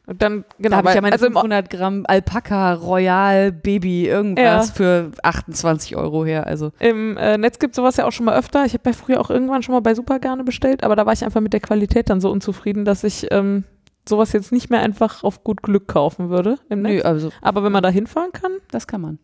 [0.04, 4.08] Und dann, Da genau, habe ich ja meine also im, 500 Gramm Alpaka Royal Baby
[4.08, 4.74] irgendwas Ja.
[4.74, 6.46] für 28 Euro her.
[6.46, 8.64] Also im äh, Netz gibt sowas ja auch schon mal öfter.
[8.64, 11.24] Ich habe ja früher auch irgendwann schon mal bei Supergarne bestellt, aber da war ich
[11.24, 13.62] einfach mit der Qualität dann so unzufrieden, dass ich ähm,
[14.08, 17.04] sowas jetzt nicht mehr einfach auf gut Glück kaufen würde im Netz.
[17.04, 19.18] nö, also Aber wenn man da hinfahren kann, das kann man.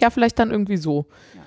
[0.00, 1.06] ja, vielleicht dann irgendwie so.
[1.36, 1.42] Ja.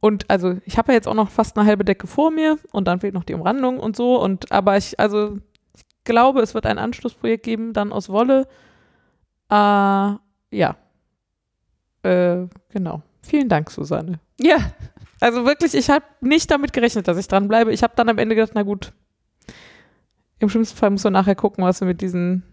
[0.00, 2.86] Und also ich habe ja jetzt auch noch fast eine halbe Decke vor mir und
[2.86, 4.20] dann fehlt noch die Umrandung und so.
[4.20, 5.38] Und aber ich, also
[5.74, 8.46] ich glaube, es wird ein Anschlussprojekt geben, dann aus Wolle.
[9.50, 9.54] Äh,
[10.50, 10.76] ja.
[12.02, 13.02] Äh, genau.
[13.22, 14.20] Vielen Dank, Susanne.
[14.40, 14.58] Ja,
[15.20, 17.72] Also wirklich, ich habe nicht damit gerechnet, dass ich dranbleibe.
[17.72, 18.92] Ich habe dann am Ende gedacht, na gut,
[20.38, 22.44] im schlimmsten Fall musst du nachher gucken, was du mit diesen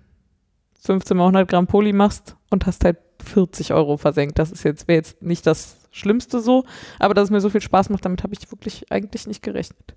[0.82, 4.40] 15 mal 100 Gramm Poli machst und hast halt 40 Euro versenkt.
[4.40, 6.66] Das ist jetzt, wäre jetzt nicht das Schlimmste so,
[7.00, 9.96] aber dass es mir so viel Spaß macht, damit habe ich wirklich eigentlich nicht gerechnet.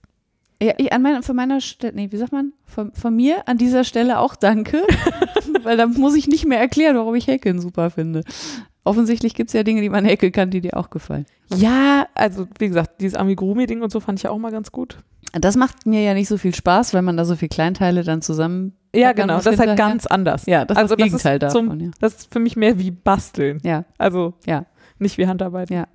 [0.63, 2.53] Ja, ich, an meiner, von meiner Stelle, nee, wie sagt man?
[2.65, 4.83] Von, von mir an dieser Stelle auch danke,
[5.63, 8.23] weil da muss ich nicht mehr erklären, warum ich Häkeln super finde.
[8.85, 11.27] Offensichtlich gibt es ja Dinge, die man häkeln kann, die dir auch gefallen.
[11.55, 14.99] Ja, also wie gesagt, dieses Amigurumi-Ding und so fand ich ja auch mal ganz gut.
[15.33, 18.23] Das macht mir ja nicht so viel Spaß, weil man da so viele Kleinteile dann
[18.23, 18.73] zusammen.
[18.95, 20.47] Ja, genau, das ist halt ganz anders.
[20.47, 21.91] Ja, das Also ist das das ist Gegenteil zum- davon, ja.
[22.01, 23.61] Das ist für mich mehr wie Basteln.
[23.63, 24.65] Ja, Also Ja.
[25.01, 25.71] nicht wie Handarbeit.
[25.71, 25.87] Ja.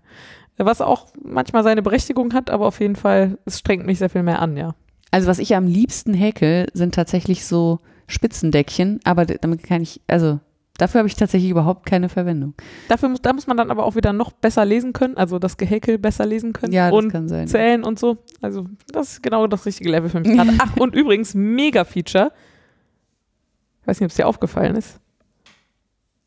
[0.58, 4.24] Was auch manchmal seine Berechtigung hat, aber auf jeden Fall, es strengt mich sehr viel
[4.24, 4.76] mehr an, ja.
[5.12, 10.40] also was ich am liebsten häkel, sind tatsächlich so Spitzendeckchen, aber damit kann ich, also
[10.78, 12.54] dafür habe ich tatsächlich überhaupt keine Verwendung.
[12.88, 15.58] Dafür muss, da muss man dann aber auch wieder noch besser lesen können, also das
[15.58, 17.48] Gehäkel besser lesen können Ja, das und kann sein.
[17.48, 18.18] zählen und so.
[18.42, 20.52] Also das ist genau das richtige Level für mich gerade.
[20.60, 22.32] Ach, und übrigens, mega Feature.
[23.82, 25.00] Ich weiß nicht, ob es dir aufgefallen ist.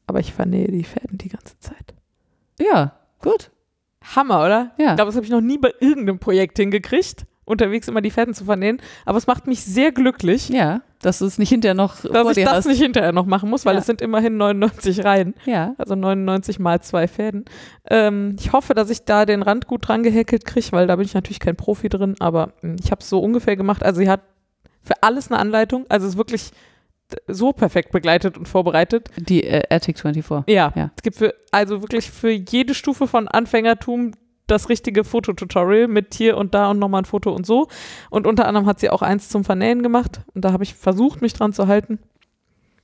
[0.08, 1.94] Aber ich vernähe die Fäden die ganze Zeit.
[2.60, 2.92] Ja,
[3.22, 3.50] gut.
[4.14, 4.70] Hammer, oder?
[4.78, 4.90] Ja.
[4.90, 8.34] Ich glaube, das habe ich noch nie bei irgendeinem Projekt hingekriegt, unterwegs immer die Fäden
[8.34, 8.80] zu vernähen.
[9.04, 12.30] Aber es macht mich sehr glücklich, Ja, dass du es nicht hinterher noch dass vor
[12.30, 12.66] ich dir das hast.
[12.66, 13.80] nicht hinterher noch machen muss, weil Ja.
[13.80, 15.34] es sind immerhin 99 Reihen.
[15.44, 17.44] Ja, Also 99 mal zwei Fäden.
[17.90, 21.04] Ähm, ich hoffe, dass ich da den Rand gut dran gehäkelt kriege, weil da bin
[21.04, 23.82] ich natürlich kein Profi drin, aber mh, ich habe es so ungefähr gemacht.
[23.82, 24.20] Also sie hat
[24.82, 25.84] für alles eine Anleitung.
[25.88, 26.50] Also es ist wirklich
[27.28, 29.08] so perfekt begleitet und vorbereitet.
[29.16, 30.52] Die äh, Attic 24.
[30.52, 30.90] Ja, Ja.
[30.96, 34.12] es gibt für, also wirklich für jede Stufe von Anfängertum
[34.48, 37.68] das richtige Fototutorial mit hier und da und nochmal ein Foto und so.
[38.10, 41.20] Und unter anderem hat sie auch eins zum Vernähen gemacht und da habe ich versucht,
[41.22, 41.98] mich dran zu halten.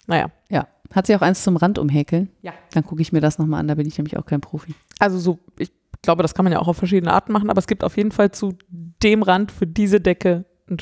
[0.07, 0.67] Naja, Ja.
[0.93, 2.29] Hat sie auch eins zum Rand umhäkeln?
[2.43, 2.53] Ja.
[2.75, 4.75] Dann gucke ich mir das nochmal an, da bin ich nämlich auch kein Profi.
[4.99, 7.67] also so, ich glaube, das kann man ja auch auf verschiedene Arten machen, aber es
[7.67, 10.77] gibt auf jeden Fall zu dem Rand für diese Decke ein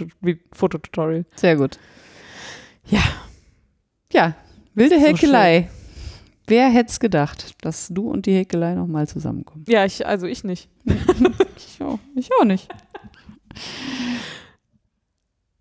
[0.53, 1.27] Fototutorial.
[1.37, 1.79] Sehr gut.
[2.87, 3.01] Ja.
[4.13, 4.35] Ja,
[4.75, 5.69] wilde So Häkelei.
[6.47, 9.65] Wer hätte es gedacht, dass du und die Häkelei nochmal zusammenkommen?
[9.69, 10.69] Ja, ich, also ich nicht.
[11.57, 12.69] Ich auch, ich auch nicht.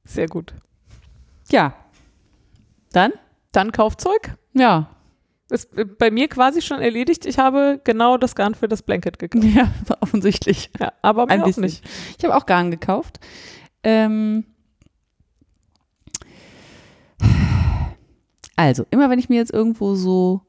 [0.03, 0.53] Sehr gut.
[1.49, 1.75] Ja.
[2.91, 3.13] Dann?
[3.53, 4.35] Dann Kaufzeug.
[4.53, 4.89] Ja.
[5.49, 7.25] Ist äh, bei mir quasi schon erledigt.
[7.25, 9.45] Ich habe genau das Garn für das Blanket gekauft.
[9.55, 9.71] Ja,
[10.01, 10.71] offensichtlich.
[10.79, 11.63] Ja, aber mir Ein auch bisschen.
[11.63, 11.83] nicht.
[12.17, 13.19] Ich habe auch Garn gekauft.
[13.83, 14.45] Ähm
[18.67, 20.41] also, immer wenn ich mir jetzt irgendwo so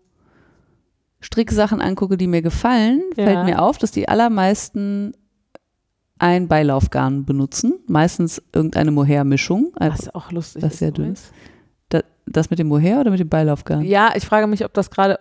[1.21, 3.25] Stricksachen angucke, die mir gefallen, Ja.
[3.25, 5.13] fällt mir auf, dass die allermeisten
[6.19, 7.75] ein Beilaufgarn benutzen.
[7.87, 9.73] Meistens irgendeine Mohair-Mischung.
[9.77, 10.79] Also Was auch lustig das ist.
[10.79, 11.15] sehr dünn
[12.27, 13.83] das mit dem Mohair oder mit dem Beilaufgarn?
[13.83, 15.19] Ja, ich frage mich, ob das gerade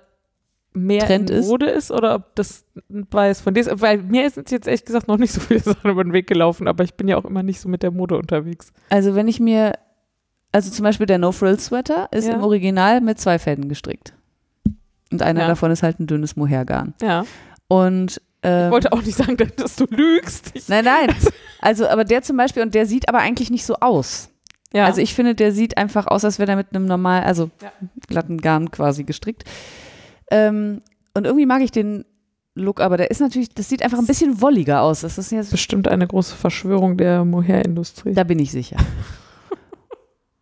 [0.74, 1.48] mehr Trend in ist.
[1.48, 3.82] Mode ist oder ob das ein Bias von dir ist.
[3.82, 6.68] Weil mir sind jetzt ehrlich gesagt noch nicht so viele Sachen über den Weg gelaufen,
[6.68, 8.72] aber ich bin ja auch immer nicht so mit der Mode unterwegs.
[8.90, 9.74] Also, wenn ich mir,
[10.52, 12.34] also zum Beispiel der No-Frill-Sweater ist Ja.
[12.36, 14.14] im Original mit zwei Fäden gestrickt.
[15.12, 15.48] Und einer Ja.
[15.48, 16.94] davon ist halt ein dünnes Mohairgarn.
[17.02, 17.26] Ja.
[17.68, 20.52] Und ähm, Ich wollte auch nicht sagen, dass du lügst.
[20.54, 21.16] Ich, Nein, nein.
[21.62, 24.30] Also, aber der zum Beispiel, und der sieht aber eigentlich nicht so aus.
[24.72, 24.86] ja.
[24.86, 27.72] Also ich finde, der sieht einfach aus, als wäre er mit einem normal, also Ja.
[28.08, 29.44] glatten Garn quasi gestrickt.
[30.32, 30.82] Ähm,
[31.14, 32.06] und irgendwie mag ich den
[32.56, 35.02] Look, aber der ist natürlich, das sieht einfach ein bisschen wolliger aus.
[35.02, 38.14] Das ist jetzt, bestimmt eine große Verschwörung der Mohair-Industrie.
[38.14, 38.78] da bin ich sicher.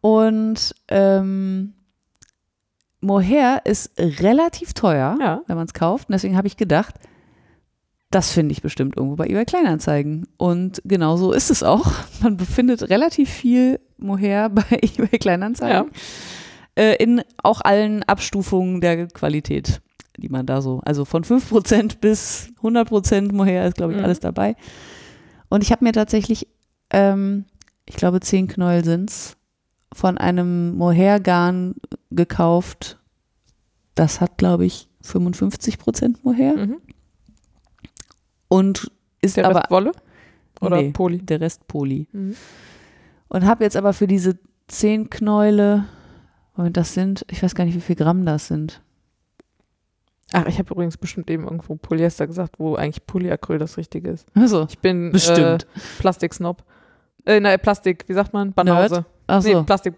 [0.02, 1.74] Und ähm,
[3.02, 5.42] Mohair ist relativ teuer, Ja.
[5.48, 6.10] wenn man es kauft.
[6.10, 6.96] Und deswegen habe ich gedacht,
[8.10, 10.28] das finde ich bestimmt irgendwo bei eBay Kleinanzeigen.
[10.38, 11.92] Und genau so ist es auch.
[12.22, 15.92] Man befindet relativ viel Mohair bei eBay Kleinanzeigen.
[16.76, 19.82] Äh, in auch allen Abstufungen der Qualität,
[20.18, 24.06] die man da so, also von 5% bis 100% Mohair ist, glaube ich, Mhm.
[24.06, 24.56] alles dabei.
[25.50, 26.48] Und ich habe mir tatsächlich,
[26.92, 27.46] ähm,
[27.86, 29.37] ich glaube, 10 Knäuel sind's,
[29.94, 31.76] von einem Mohair-Garn
[32.12, 32.98] gekauft.
[33.96, 36.56] Das hat, glaube ich, 55% Mohair.
[36.56, 36.78] Mhm.
[38.48, 39.92] Und ist Der aber Rest Wolle?
[40.62, 40.92] Oder Nee.
[40.92, 41.20] Poli?
[41.20, 42.08] der Rest Poly.
[42.12, 42.36] Mhm.
[43.30, 45.86] Und habe jetzt aber für diese 10 Knäule,
[46.56, 48.82] Moment, das sind, ich weiß gar nicht, wie viel Gramm das sind.
[50.34, 54.28] Ach, ich habe übrigens bestimmt eben irgendwo Polyester gesagt, wo eigentlich Polyacryl das Richtige ist.
[54.36, 55.64] Also, Ich bin Bestimmt.
[55.64, 56.64] Äh, Plastiksnob.
[57.26, 58.52] Äh, nein, Plastik, wie sagt man?
[58.54, 59.06] Banause.
[59.28, 59.94] Ach Nee, so, Plastik.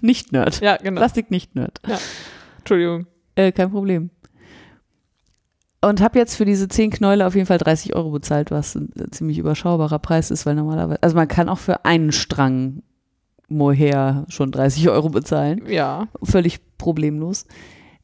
[0.00, 0.60] nicht Nerd.
[0.60, 0.98] ja, genau.
[1.00, 1.80] Plastik nicht Nerd.
[2.58, 3.06] Entschuldigung.
[3.34, 4.10] Äh, kein Problem.
[5.82, 8.90] Und habe jetzt für diese 10 Knäule auf jeden Fall 30 Euro bezahlt, was ein
[8.98, 12.82] äh, ziemlich überschaubarer Preis ist, weil normalerweise, also man kann auch für einen Strang
[13.48, 15.62] Mohair schon 30 Euro bezahlen.
[15.66, 16.08] Ja.
[16.22, 17.46] Völlig problemlos.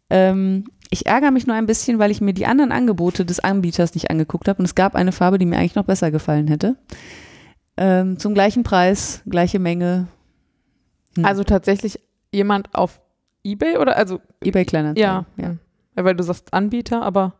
[0.08, 3.94] Ähm, ich ärgere mich nur ein bisschen, weil ich mir die anderen Angebote des Anbieters
[3.94, 6.76] nicht angeguckt habe und es gab eine Farbe, die mir eigentlich noch besser gefallen hätte.
[7.76, 10.08] Ähm, zum gleichen Preis, gleiche Menge.
[11.16, 11.24] Hm.
[11.24, 12.00] Also tatsächlich
[12.32, 13.00] jemand auf
[13.44, 15.02] Ebay oder also eBay Kleinanzeigen.
[15.02, 15.54] ja, ja.
[15.96, 16.04] ja.
[16.04, 17.32] Weil du sagst Anbieter, aber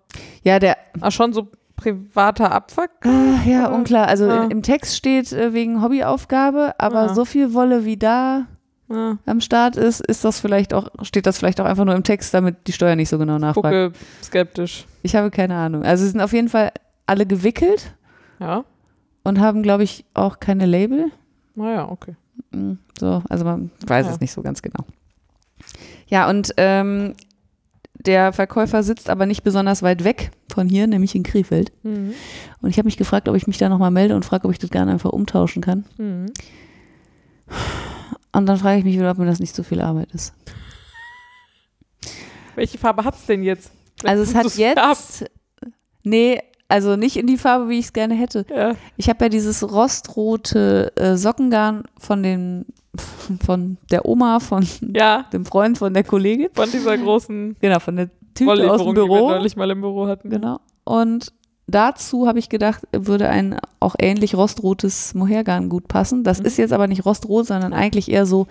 [0.43, 2.89] Ja, der, ah, schon so privater Abfuck.
[3.05, 3.75] Ah, ja, Oder?
[3.77, 4.09] unklar.
[4.09, 4.45] Also Ja.
[4.45, 7.15] im Text steht äh, wegen Hobbyaufgabe, aber Ja.
[7.15, 8.47] so viel Wolle wie da
[8.89, 12.05] Ja, am Start ist, ist das vielleicht auch, steht das vielleicht auch einfach nur im
[12.05, 13.65] Text, damit die Steuer nicht so genau nachfragt.
[13.65, 13.93] gucke
[14.23, 14.87] skeptisch.
[15.03, 15.83] Ich habe keine Ahnung.
[15.83, 16.71] Also sie sind auf jeden Fall
[17.05, 17.93] alle gewickelt
[18.39, 18.65] Ja.
[19.25, 21.11] und haben, glaube ich, auch keine Label.
[21.57, 22.15] Naja, okay.
[22.53, 24.13] Mm, So, also man weiß Ja.
[24.13, 24.85] es nicht so ganz genau.
[26.09, 27.15] Ja, und ähm,
[27.95, 31.73] der Verkäufer sitzt aber nicht besonders weit weg von hier, nämlich in Krefeld.
[31.83, 32.13] Mhm.
[32.61, 34.59] Und ich habe mich gefragt, ob ich mich da nochmal melde und frage, ob ich
[34.59, 35.85] das gerne einfach umtauschen kann.
[35.99, 36.27] Mhm.
[38.33, 40.35] Und dann frage ich mich wieder, ob mir das nicht so viel Arbeit ist.
[42.55, 43.71] Welche Farbe hat es denn jetzt?
[44.05, 45.25] Also es hat jetzt,
[46.03, 48.45] nee, also nicht in die Farbe, wie ich es gerne hätte.
[48.55, 48.75] Ja.
[48.97, 52.67] Ich habe ja dieses rostrote äh, Sockengarn von den,
[53.45, 56.49] von der Oma, von ja, dem Freund, von der Kollegin.
[56.55, 59.31] von dieser großen Genau, von der Tüte aus dem Wolllieferung, die wir Büro.
[59.31, 60.29] neulich mal im Büro hatten.
[60.31, 60.61] Genau.
[60.85, 61.33] Und
[61.69, 66.23] dazu habe ich gedacht, würde ein auch ähnlich rostrotes Mohairgarn gut passen.
[66.25, 66.47] Das Mhm.
[66.47, 68.47] ist jetzt aber nicht rostrot, sondern eigentlich eher so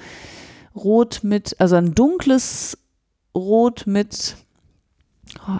[0.75, 2.77] rot mit, also ein dunkles
[3.35, 4.35] Rot mit.
[5.47, 5.57] Oh,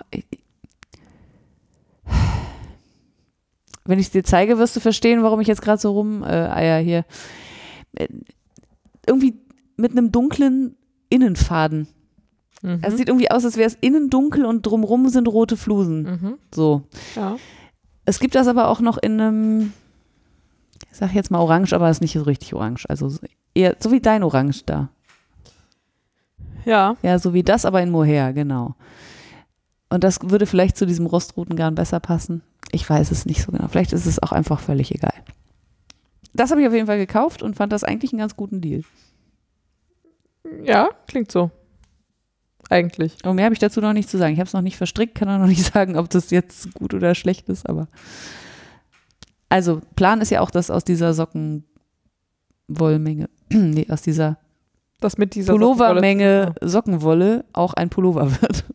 [3.86, 6.28] wenn ich es dir zeige, wirst du verstehen, warum ich jetzt gerade so rum äh,
[6.28, 7.06] eier hier.
[7.94, 8.08] Äh,
[9.08, 9.40] Irgendwie
[9.78, 10.76] mit einem dunklen
[11.10, 11.88] Innenfaden.
[12.62, 12.80] Mhm.
[12.82, 16.04] Es sieht irgendwie aus, als wäre es innen dunkel und drumrum sind rote Flusen.
[16.04, 16.38] mhm.
[16.54, 16.84] So.
[17.16, 17.38] Ja.
[18.06, 19.74] Es gibt das aber auch noch in einem,
[20.92, 22.86] ich sag jetzt mal orange, aber es ist nicht so richtig orange.
[22.88, 23.20] Also so
[23.54, 24.90] eher so wie dein Orange da.
[26.66, 26.98] Ja.
[27.02, 28.76] Ja, so wie das, aber in Mohair, genau.
[29.90, 32.42] Und das würde vielleicht zu diesem rostroten Garn besser passen.
[32.76, 33.70] Ich weiß es nicht so genau.
[33.70, 35.14] Vielleicht ist es auch einfach völlig egal.
[36.34, 38.84] Das habe ich auf jeden Fall gekauft und fand das eigentlich einen ganz guten Deal.
[40.62, 41.52] Ja, klingt so.
[42.70, 43.16] Eigentlich.
[43.24, 44.34] Und mehr habe ich dazu noch nicht zu sagen.
[44.34, 46.94] Ich habe es noch nicht verstrickt, kann auch noch nicht sagen, ob das jetzt gut
[46.94, 47.88] oder schlecht ist, aber.
[49.48, 54.38] Also, Plan ist ja auch, dass aus dieser Sockenwollmenge, nee, aus dieser
[55.00, 58.66] Das mit dieser Pullovermenge Sockenwolle auch ein Pullover wird.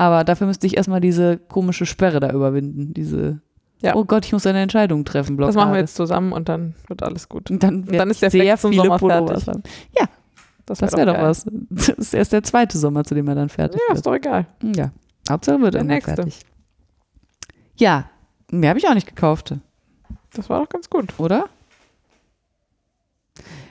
[0.00, 2.94] Aber dafür müsste ich erstmal diese komische Sperre da überwinden.
[2.94, 3.42] Diese,
[3.82, 3.94] Ja.
[3.96, 5.56] oh Gott, ich muss eine Entscheidung treffen, Das Blockade.
[5.58, 7.50] machen wir jetzt zusammen und dann wird alles gut.
[7.50, 9.64] Und dann, Und dann ist der sehr zum viele Sommer Pullovers fertig.
[9.64, 10.08] haben.
[10.64, 11.24] Das Das wär wäre doch geil.
[11.28, 11.46] was.
[11.68, 14.06] Das ist erst der zweite Sommer, zu dem er dann fertig Ja, ist wird.
[14.06, 14.46] doch egal.
[14.74, 14.90] Ja,
[15.28, 16.14] Hauptsache wird Der irgendwann nächste.
[16.14, 16.40] fertig.
[17.76, 18.08] Ja,
[18.50, 19.54] mehr habe ich auch nicht gekauft,
[20.34, 21.12] Das war doch ganz gut.
[21.18, 21.44] oder?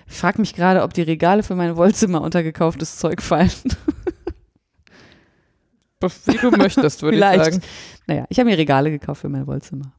[0.08, 3.50] Ich frage mich gerade, ob die Regale für mein Wollzimmer unter gekauftes Zeug fallen.
[6.02, 7.54] Wie du möchtest, würde ich Vielleicht.
[7.54, 7.62] sagen.
[8.08, 9.92] Naja, ich habe mir Regale gekauft für mein Wollzimmer.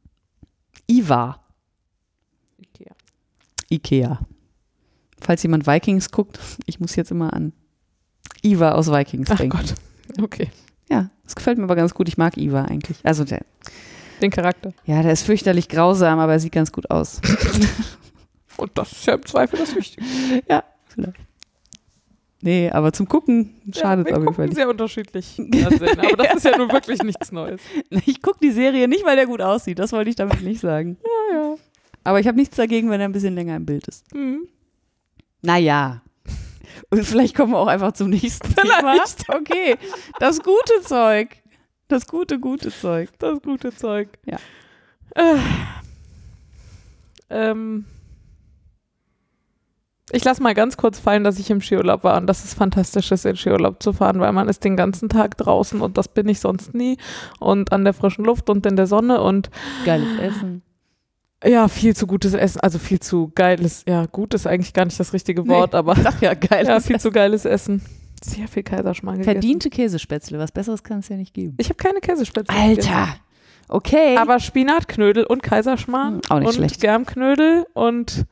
[0.87, 1.39] Iva,
[3.71, 4.19] Ikea.
[5.19, 7.53] Falls jemand Vikings guckt, ich muss jetzt immer an
[8.41, 9.57] Iva aus Vikings Ach denken.
[9.57, 9.75] Gott.
[10.21, 10.49] Okay.
[10.89, 12.09] Ja, das gefällt mir aber ganz gut.
[12.09, 12.97] Ich mag Iva eigentlich.
[13.03, 13.45] Also der,
[14.21, 14.73] Den Charakter.
[14.85, 17.21] ja, der ist fürchterlich grausam, aber er sieht ganz gut aus.
[18.57, 20.05] Und das ist ja im Zweifel das Wichtige.
[20.49, 21.15] ja, vielleicht.
[22.41, 24.55] Nee, aber zum Gucken schadet ja, es wir auf jeden Fall gucken nicht.
[24.55, 25.39] sehr unterschiedlich.
[25.97, 27.61] Aber das ist ja nun wirklich nichts Neues.
[28.05, 29.77] Ich gucke die Serie nicht, weil der gut aussieht.
[29.77, 30.97] Das wollte ich damit nicht sagen.
[31.03, 31.55] Ja, ja.
[32.03, 34.11] Aber ich habe nichts dagegen, wenn er ein bisschen länger im Bild ist.
[34.15, 34.47] Mhm.
[35.43, 36.01] Naja.
[36.89, 38.79] Und vielleicht kommen wir auch einfach zum nächsten Thema.
[38.79, 39.29] Vielleicht.
[39.29, 39.75] Okay.
[40.19, 41.37] Das gute Zeug.
[41.87, 43.09] Das gute, gute Zeug.
[43.19, 44.09] Das gute Zeug.
[44.25, 44.39] Ja.
[45.15, 45.37] Äh,
[47.29, 47.85] ähm,
[50.11, 53.11] ich lasse mal ganz kurz fallen, dass ich im Skiurlaub war und dass es fantastisch
[53.11, 56.27] ist, in Skiurlaub zu fahren, weil man ist den ganzen Tag draußen und das bin
[56.29, 56.97] ich sonst nie
[57.39, 59.49] und an der frischen Luft und in der Sonne und
[59.85, 60.61] Geiles Essen.
[61.45, 64.99] ja, viel zu gutes Essen, also viel zu geiles, ja, gut ist eigentlich gar nicht
[64.99, 67.01] das richtige Wort, aber Sag ja, geiles ja, viel Essen.
[67.09, 67.81] zu geiles Essen.
[68.23, 69.33] Sehr viel Kaiserschmarrn gegessen.
[69.33, 70.37] Verdiente Käsespätzle.
[70.37, 71.55] Was Besseres kann es ja nicht geben.
[71.57, 72.93] Ich habe keine Käsespätzle gegessen.
[72.93, 73.15] Alter.
[73.67, 74.15] Okay.
[74.17, 76.81] Aber Spinatknödel und Kaiserschmarrn Hm, auch nicht und schlecht.
[76.81, 78.25] Germknödel und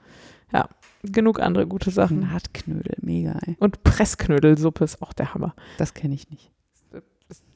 [1.04, 2.20] genug andere gute Sachen.
[2.22, 2.96] Nahtknödel.
[3.02, 3.56] Mega, ey.
[3.60, 5.56] Und Pressknödelsuppe ist auch der Hammer.
[5.78, 6.52] Das kenne ich nicht.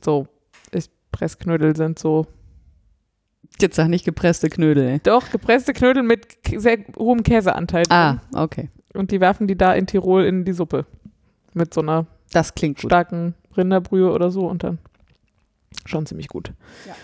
[0.01, 0.27] So,
[0.71, 2.27] ich, Pressknödel sind so.
[3.59, 4.99] Jetzt sag nicht gepresste Knödel, ey.
[4.99, 7.83] Doch, gepresste Knödel mit sehr hohem Käseanteil.
[7.89, 8.69] Ah, okay.
[8.93, 10.85] Und die werfen die da in Tirol in die Suppe.
[11.53, 12.89] Mit so einer Das klingt gut.
[12.89, 14.79] starken Rinderbrühe oder so und dann
[15.85, 16.51] schon ziemlich gut.
[16.87, 16.95] Ja.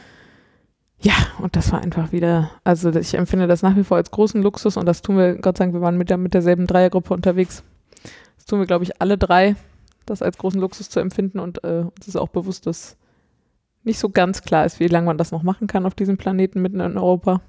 [1.02, 4.42] Ja, und das war einfach wieder, also ich empfinde das nach wie vor als großen
[4.42, 7.14] Luxus und das tun wir, Gott sei Dank, wir waren mit, der, mit derselben Dreiergruppe
[7.14, 7.64] unterwegs.
[8.36, 9.56] Das tun wir, glaube ich, alle drei,
[10.06, 12.98] das als großen Luxus zu empfinden und äh, uns ist auch bewusst, dass
[13.84, 16.62] nicht so ganz klar ist, wie lange man das noch machen kann auf diesem Planeten
[16.62, 17.42] mitten in Europa.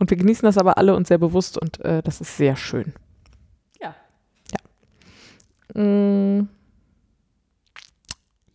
[0.00, 2.94] Und wir genießen das aber alle und sehr bewusst und äh, das ist sehr schön.
[3.80, 3.94] Ja.
[5.74, 5.80] Ja.
[5.80, 6.48] Mm.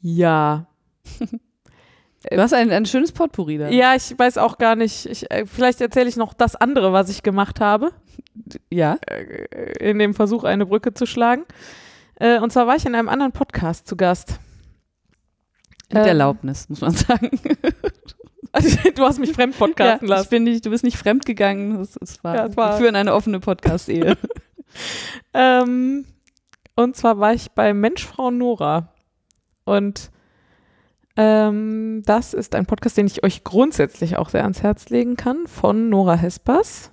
[0.02, 0.68] Ja.
[2.32, 3.68] Du hast ein, ein schönes Potpourri da.
[3.70, 5.06] Ja, ich weiß auch gar nicht.
[5.06, 7.92] Ich, äh, vielleicht erzähle ich noch das andere, was ich gemacht habe,
[8.70, 8.98] Ja.
[9.08, 11.44] äh, in dem Versuch, eine Brücke zu schlagen.
[12.16, 14.40] Äh, und zwar war ich in einem anderen Podcast zu Gast.
[15.92, 17.30] Mit Ähm, Erlaubnis, muss man sagen.
[18.52, 20.30] Also, du hast mich fremd podcasten ich lassen.
[20.30, 21.80] bin nicht, du bist nicht fremdgegangen.
[21.82, 24.18] Es, es war, Ja, es war- wir führen eine offene Podcast-Ehe.
[25.36, 26.06] Ähm,
[26.76, 28.92] und zwar war ich bei Mensch, Frau Nora.
[29.66, 30.10] Und
[31.16, 35.48] ähm, das ist ein Podcast, den ich euch grundsätzlich auch sehr ans Herz legen kann,
[35.48, 36.92] von Nora Hespers.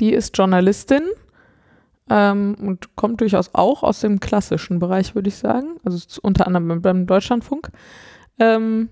[0.00, 1.02] Die ist Journalistin
[2.10, 5.76] ähm, und kommt durchaus auch aus dem klassischen Bereich, würde ich sagen.
[5.84, 7.70] Also unter anderem beim- Deutschlandfunk.
[8.38, 8.88] Ähm,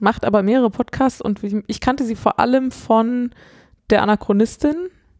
[0.00, 3.30] macht aber mehrere Podcasts und ich kannte sie vor allem von
[3.90, 4.74] der Anachronistin,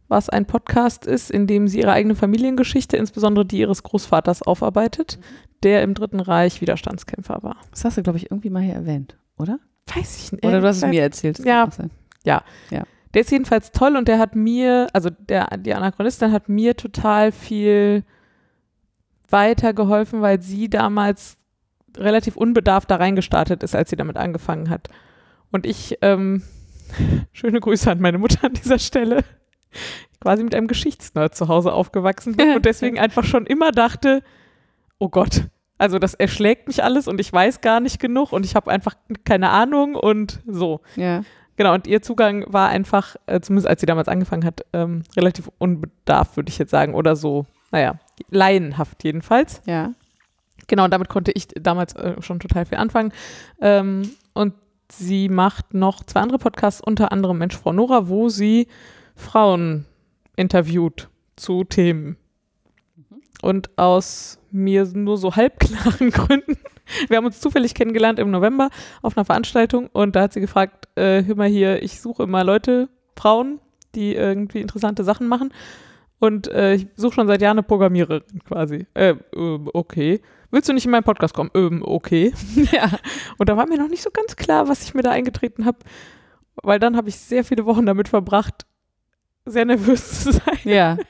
[0.09, 5.19] was ein Podcast ist, in dem sie ihre eigene Familiengeschichte, insbesondere die ihres Großvaters, aufarbeitet,
[5.65, 7.57] der im Dritten Reich Widerstandskämpfer war.
[7.70, 9.59] Das hast du, glaube ich, irgendwie mal hier erwähnt, oder?
[9.95, 10.45] Weiß ich nicht.
[10.45, 11.39] Oder du hast es mir erzählt.
[11.41, 11.65] Ja.
[11.65, 11.91] auch sein.
[13.12, 17.31] Der ist jedenfalls toll und der hat mir, also der, die Anachronistin hat mir total
[17.32, 18.03] viel
[19.31, 21.36] weitergeholfen, weil sie damals
[21.97, 24.89] relativ unbedarft da reingestartet ist, als sie damit angefangen hat.
[25.53, 26.43] Und ich, ähm,
[27.32, 29.24] schöne Grüße an meine Mutter an dieser Stelle.
[30.20, 34.23] quasi mit einem Geschichtsnerd zu Hause aufgewachsen bin und deswegen einfach schon immer dachte,
[34.99, 35.49] oh Gott,
[35.79, 38.95] also das erschlägt mich alles und ich weiß gar nicht genug und ich habe einfach
[39.25, 40.81] keine Ahnung und so.
[40.97, 41.23] Ja.
[41.57, 45.51] Genau, und ihr Zugang war einfach, äh, zumindest als sie damals angefangen hat, ähm, relativ
[45.59, 47.99] unbedarft, würde ich jetzt sagen, oder so, naja,
[48.31, 49.63] laienhaft jedenfalls.
[49.67, 49.93] Ja.
[50.67, 53.13] Genau, und damit konnte ich damals äh, schon total viel anfangen.
[53.61, 54.55] Ähm, und
[54.91, 58.69] sie macht noch zwei andere Podcasts, unter anderem Mensch, Frau Nora, wo sie
[59.15, 59.87] Frauen
[60.37, 62.17] interviewt zu Themen.
[63.43, 66.56] Und aus mir nur so halbklaren Gründen.
[67.09, 68.70] Wir haben uns zufällig kennengelernt im November
[69.02, 72.44] auf einer Veranstaltung und da hat sie gefragt, äh, hör mal hier, ich suche immer
[72.44, 73.59] Leute, Frauen,
[73.94, 75.52] die irgendwie interessante Sachen machen.
[76.20, 78.86] Und äh, ich suche schon seit Jahren eine Programmiererin quasi.
[78.94, 80.20] Äh, okay.
[80.51, 81.51] Willst du nicht in meinen Podcast kommen?
[81.55, 82.32] Ähm, okay.
[82.73, 82.90] Ja.
[83.39, 85.78] Und da war mir noch nicht so ganz klar, was ich mir da eingetreten habe,
[86.62, 88.65] weil dann habe ich sehr viele Wochen damit verbracht,
[89.44, 90.59] sehr nervös zu sein.
[90.65, 90.97] Ja.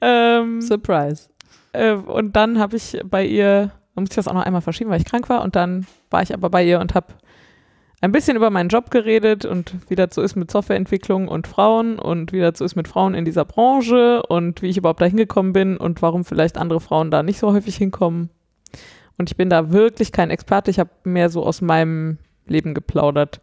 [0.00, 1.28] Ähm, Surprise.
[1.72, 4.90] Äh, und dann habe ich bei ihr, da musste ich das auch noch einmal verschieben,
[4.90, 5.42] weil ich krank war.
[5.42, 7.14] Und dann war ich aber bei ihr und habe
[8.00, 11.98] ein bisschen über meinen Job geredet und wie das so ist mit Softwareentwicklung und Frauen
[12.00, 15.06] und wie das so ist mit Frauen in dieser Branche und wie ich überhaupt da
[15.06, 18.30] hingekommen bin und warum vielleicht andere Frauen da nicht so häufig hinkommen.
[19.18, 20.70] Und ich bin da wirklich kein Experte.
[20.70, 23.40] Ich habe mehr so aus meinem Leben geplaudert.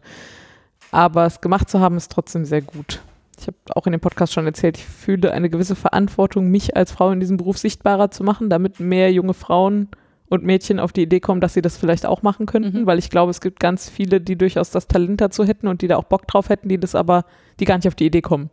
[0.90, 3.00] Aber es gemacht zu haben, ist trotzdem sehr gut.
[3.40, 6.92] Ich habe auch in dem Podcast schon erzählt, ich fühle eine gewisse Verantwortung, mich als
[6.92, 9.88] Frau in diesem Beruf sichtbarer zu machen, damit mehr junge Frauen
[10.28, 12.86] und Mädchen auf die Idee kommen, dass sie das vielleicht auch machen könnten, Mhm.
[12.86, 15.88] weil ich glaube, es gibt ganz viele, die durchaus das Talent dazu hätten und die
[15.88, 17.24] da auch Bock drauf hätten, die das aber,
[17.58, 18.50] die gar nicht auf die Idee kommen,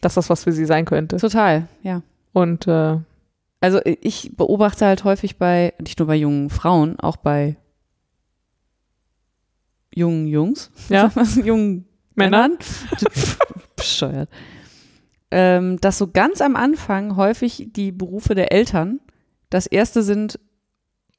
[0.00, 1.18] dass das was für sie sein könnte.
[1.18, 2.02] Total, ja.
[2.32, 2.96] Und äh,
[3.60, 7.56] Also ich beobachte halt häufig bei, nicht nur bei jungen Frauen, auch bei
[9.94, 11.12] jungen Jungs, Ja.
[11.44, 11.84] jungen
[12.14, 12.56] Männern.
[13.80, 14.28] Bescheuert,
[15.30, 19.00] ähm, dass so ganz am Anfang häufig die Berufe der Eltern
[19.50, 20.38] das erste sind,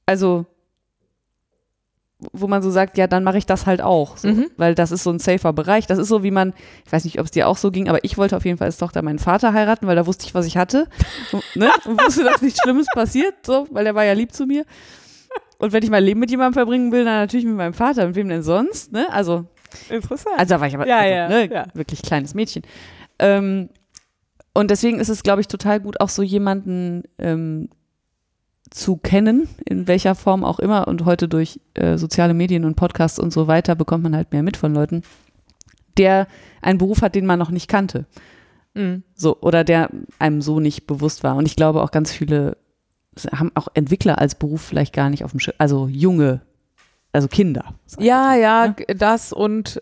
[0.06, 0.46] also
[2.34, 4.46] wo man so sagt, ja, dann mache ich das halt auch, so, Mhm.
[4.56, 5.88] weil das ist so ein safer Bereich.
[5.88, 6.54] Das ist so, wie man,
[6.86, 8.68] ich weiß nicht, ob es dir auch so ging, aber ich wollte auf jeden Fall
[8.68, 10.88] als Tochter meinen Vater heiraten, weil da wusste ich, was ich hatte,
[11.32, 11.72] und, ne?
[11.86, 14.66] und wusste, dass nichts Schlimmes passiert, so, weil der war ja lieb zu mir.
[15.58, 18.06] Und wenn ich mein Leben mit jemandem verbringen will, dann natürlich mit meinem Vater.
[18.08, 18.92] Mit wem denn sonst?
[18.92, 19.08] Ne?
[19.12, 19.46] Also
[19.90, 20.38] interessant.
[20.38, 21.68] also da war ich aber Ja, also, ja, ne, ja.
[21.74, 22.64] wirklich kleines Mädchen.
[23.20, 23.70] Ähm,
[24.54, 27.70] und deswegen ist es, glaube ich, total gut, auch so jemanden ähm,
[28.70, 30.88] zu kennen, in welcher Form auch immer.
[30.88, 34.44] Und heute durch äh, soziale Medien und Podcasts und so weiter bekommt man halt mehr
[34.44, 35.04] mit von Leuten,
[35.98, 36.28] der
[36.62, 38.06] einen Beruf hat, den man noch nicht kannte.
[38.74, 39.04] Mhm.
[39.14, 39.90] So, oder der
[40.20, 41.36] einem so nicht bewusst war.
[41.36, 42.58] Und ich glaube auch ganz viele
[43.34, 46.42] haben auch Entwickler als Beruf vielleicht gar nicht auf dem Schirm, also junge,
[47.14, 47.74] also Kinder.
[48.00, 48.96] Ja, ja, ne?
[48.96, 49.82] das und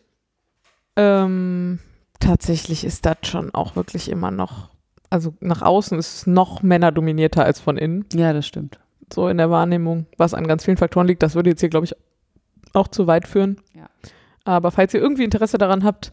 [0.96, 1.80] ähm,
[2.20, 4.70] tatsächlich ist das schon auch wirklich immer noch,
[5.10, 8.80] also nach außen ist es noch männerdominierter als von innen, Ja, das stimmt.
[9.14, 11.24] so in der Wahrnehmung, was an ganz vielen Faktoren liegt.
[11.24, 11.96] Das würde jetzt hier, glaube ich,
[12.74, 13.60] auch zu weit führen.
[13.74, 13.88] Ja.
[14.44, 16.12] Aber falls ihr irgendwie Interesse daran habt,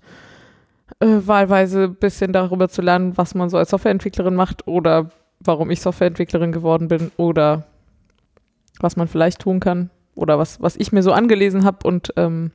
[1.01, 5.11] äh, wahlweise ein bisschen darüber zu lernen, was man so als Softwareentwicklerin macht oder
[5.41, 7.65] warum ich Softwareentwicklerin geworden bin oder
[8.81, 12.51] was man vielleicht tun kann oder was, was ich mir so angelesen habe und ähm,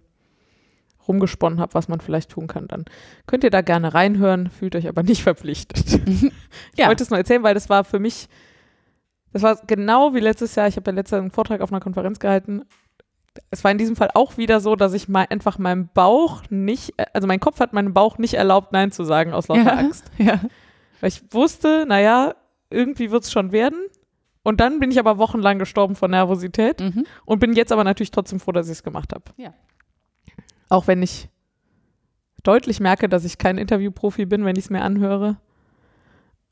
[1.07, 2.85] rumgesponnen habe, was man vielleicht tun kann, dann
[3.25, 5.99] könnt ihr da gerne reinhören, fühlt euch aber nicht verpflichtet.
[6.73, 6.88] Ich Ja.
[6.88, 8.27] wollte es nur erzählen, weil das war für mich,
[9.33, 11.79] das war genau wie letztes Jahr, ich habe ja letztes Jahr einen Vortrag auf einer
[11.79, 12.63] Konferenz gehalten.
[13.49, 16.93] Es war in diesem Fall auch wieder so, dass ich mal einfach meinem Bauch nicht,
[17.13, 19.73] also mein Kopf hat meinem Bauch nicht erlaubt, Nein zu sagen aus lauter Ja.
[19.77, 20.05] Angst.
[20.17, 20.39] Ja.
[20.99, 22.35] Weil ich wusste, naja,
[22.69, 23.79] irgendwie wird es schon werden.
[24.43, 27.05] Und dann bin ich aber wochenlang gestorben vor Nervosität Mhm.
[27.26, 29.26] und bin jetzt aber natürlich trotzdem froh, dass ich es gemacht habe.
[29.38, 29.53] Ja.
[30.69, 31.30] Auch wenn ich
[32.43, 35.38] deutlich merke, dass ich kein Interviewprofi bin, wenn ich es mir anhöre.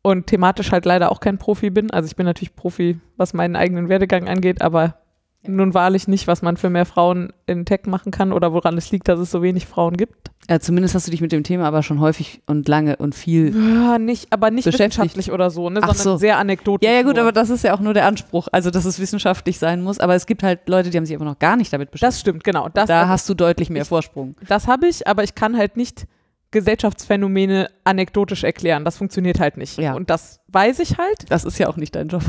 [0.01, 1.91] Und thematisch halt leider auch kein Profi bin.
[1.91, 4.98] Also ich bin natürlich Profi, was meinen eigenen Werdegang angeht, aber
[5.47, 8.91] nun wahrlich nicht, was man für mehr Frauen in Tech machen kann oder woran es
[8.91, 10.31] liegt, dass es so wenig Frauen gibt.
[10.49, 13.55] Ja, zumindest hast du dich mit dem Thema aber schon häufig und lange und viel.
[13.55, 16.17] Ja, nicht, aber nicht wissenschaftlich oder so, ne, Ach sondern so.
[16.17, 16.87] sehr anekdotisch.
[16.89, 17.21] Ja, ja, gut, nur.
[17.23, 19.99] aber das ist ja auch nur der Anspruch, also dass es wissenschaftlich sein muss.
[19.99, 22.07] Aber es gibt halt Leute, die haben sich aber noch gar nicht damit beschäftigt.
[22.15, 22.67] das stimmt, genau.
[22.69, 24.35] Das, da hast du deutlich mehr Ich- Vorsprung.
[24.47, 26.05] Das habe ich, aber ich kann halt nicht
[26.51, 28.85] Gesellschaftsphänomene anekdotisch erklären.
[28.85, 29.77] Das funktioniert halt nicht.
[29.77, 29.93] Ja.
[29.93, 31.29] Und das weiß ich halt.
[31.29, 32.23] Das ist ja auch nicht dein Job.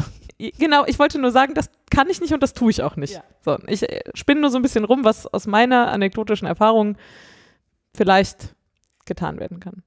[0.58, 3.14] Genau, ich wollte nur sagen, das kann ich nicht und das tue ich auch nicht.
[3.14, 3.22] Ja.
[3.44, 6.96] So, ich äh, spinne nur so ein bisschen rum, was aus meiner anekdotischen Erfahrung
[7.94, 8.54] vielleicht
[9.04, 9.82] getan werden kann.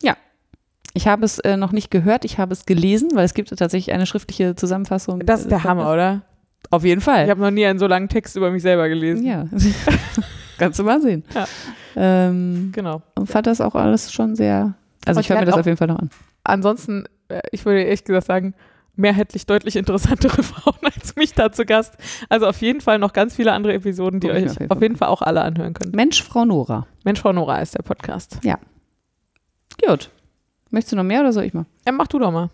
[0.96, 3.58] Ich habe es äh, noch nicht gehört, ich habe es gelesen, weil es gibt ja
[3.58, 5.26] tatsächlich eine schriftliche Zusammenfassung.
[5.26, 6.22] Das ist der Hammer, oder?
[6.70, 7.24] Auf jeden Fall.
[7.24, 9.26] Ich habe noch nie einen so langen Text über mich selber gelesen.
[9.26, 9.46] ja.
[10.60, 11.24] Kannst du mal sehen.
[11.34, 11.48] Ja.
[11.96, 13.02] Ähm, Genau.
[13.16, 14.76] und fand das auch alles schon sehr.
[15.06, 16.12] Also Und ich höre mir das auf jeden Fall noch an.
[16.44, 18.54] Ansonsten äh, ich würde ehrlich gesagt sagen,
[18.96, 21.96] mehrheitlich deutlich interessantere Frauen als mich da zu Gast.
[22.30, 24.78] Also auf jeden Fall noch ganz viele andere Episoden, die ich euch auf jeden auf
[24.78, 24.84] Fall.
[24.84, 25.96] jeden Fall auch alle anhören könnt.
[25.96, 26.88] Mensch, Frau Nora.
[27.04, 28.40] Mensch, Frau Nora ist der Podcast.
[29.86, 30.10] Gut.
[30.70, 31.66] Möchtest du noch mehr oder soll ich mal?
[31.86, 32.50] Ja, mach du doch mal.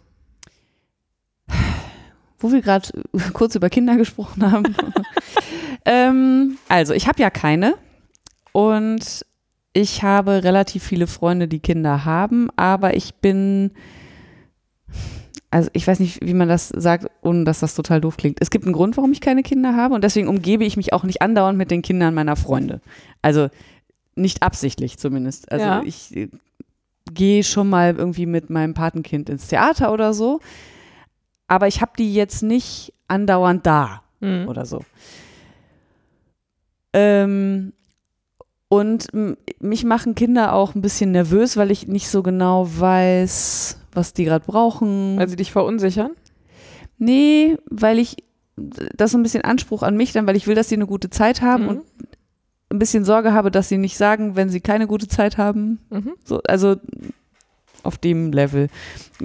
[2.40, 2.90] Wo wir gerade
[3.34, 4.76] kurz über Kinder gesprochen haben.
[5.86, 7.76] ähm, also, ich habe ja keine
[8.52, 9.26] und
[9.74, 13.72] ich habe relativ viele Freunde, die Kinder haben, aber ich bin,
[15.52, 18.38] also ich weiß nicht, wie man das sagt, ohne dass das total doof klingt.
[18.42, 21.04] Es gibt einen Grund, warum ich keine Kinder habe und deswegen umgebe ich mich auch
[21.04, 22.82] nicht andauernd mit den Kindern meiner Freunde.
[23.22, 23.50] Also
[24.16, 25.52] nicht absichtlich zumindest.
[25.52, 25.82] Also Ja.
[25.84, 26.28] ich äh,
[27.12, 30.40] gehe schon mal irgendwie mit meinem Patenkind ins Theater oder so,
[31.48, 34.48] aber ich habe die jetzt nicht andauernd da Mhm.
[34.50, 34.82] oder so.
[36.94, 37.74] Ähm,
[38.68, 39.08] und
[39.60, 44.26] mich machen Kinder auch ein bisschen nervös, weil ich nicht so genau weiß, was die
[44.26, 45.18] gerade brauchen.
[45.18, 46.12] Weil sie dich verunsichern.
[46.98, 48.18] nee, weil ich
[48.62, 50.86] das ist so ein bisschen Anspruch an mich dann, weil ich will, dass sie eine
[50.86, 51.70] gute Zeit haben Mhm.
[51.70, 51.82] und
[52.72, 55.80] ein bisschen Sorge habe, dass sie nicht sagen, wenn sie keine gute Zeit haben.
[55.90, 56.12] Mhm.
[56.26, 56.76] So, also
[57.84, 58.68] auf dem Level.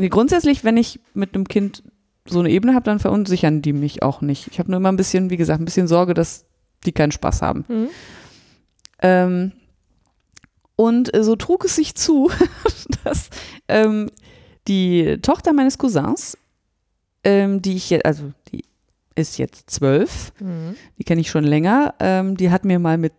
[0.09, 1.82] Grundsätzlich, wenn ich mit einem Kind
[2.27, 4.47] so eine Ebene habe, dann verunsichern die mich auch nicht.
[4.53, 6.47] Ich habe nur immer ein bisschen, wie gesagt, ein bisschen Sorge, dass
[6.86, 7.65] die keinen Spaß haben.
[7.69, 7.89] Mhm.
[9.03, 9.53] Ähm,
[10.77, 12.31] und äh, so trug es sich zu,
[13.05, 13.31] dass
[13.69, 14.11] ähm,
[14.69, 16.39] die Tochter meines Cousins,
[17.24, 18.65] ähm, die ich jetzt, also die
[19.15, 20.74] ist jetzt zwölf, Mhm.
[20.99, 23.12] die kenne ich schon länger, ähm, die hat mir mal mit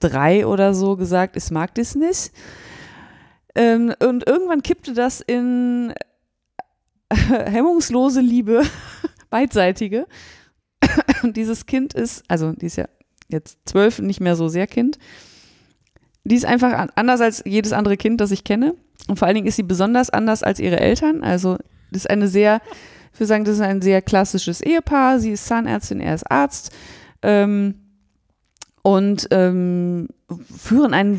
[0.00, 2.32] drei oder so gesagt, es mag das nicht.
[3.54, 5.92] Ähm, und irgendwann kippte das in
[7.08, 7.14] äh,
[7.50, 8.62] hemmungslose Liebe,
[9.30, 10.06] beidseitige.
[11.22, 12.86] Und dieses Kind ist, also die ist ja
[13.28, 14.98] jetzt zwölf, nicht mehr so sehr Kind.
[16.24, 18.74] Die ist einfach an- anders als jedes andere Kind, das ich kenne.
[19.08, 21.22] Und vor allen Dingen ist sie besonders anders als ihre Eltern.
[21.22, 21.58] Also
[21.90, 22.60] das ist eine sehr,
[23.12, 25.18] ich würde sagen, das ist ein sehr klassisches Ehepaar.
[25.18, 26.72] Sie ist Zahnärztin, er ist Arzt.
[27.22, 27.74] Ähm,
[28.82, 30.08] und ähm,
[30.58, 31.18] führen ein,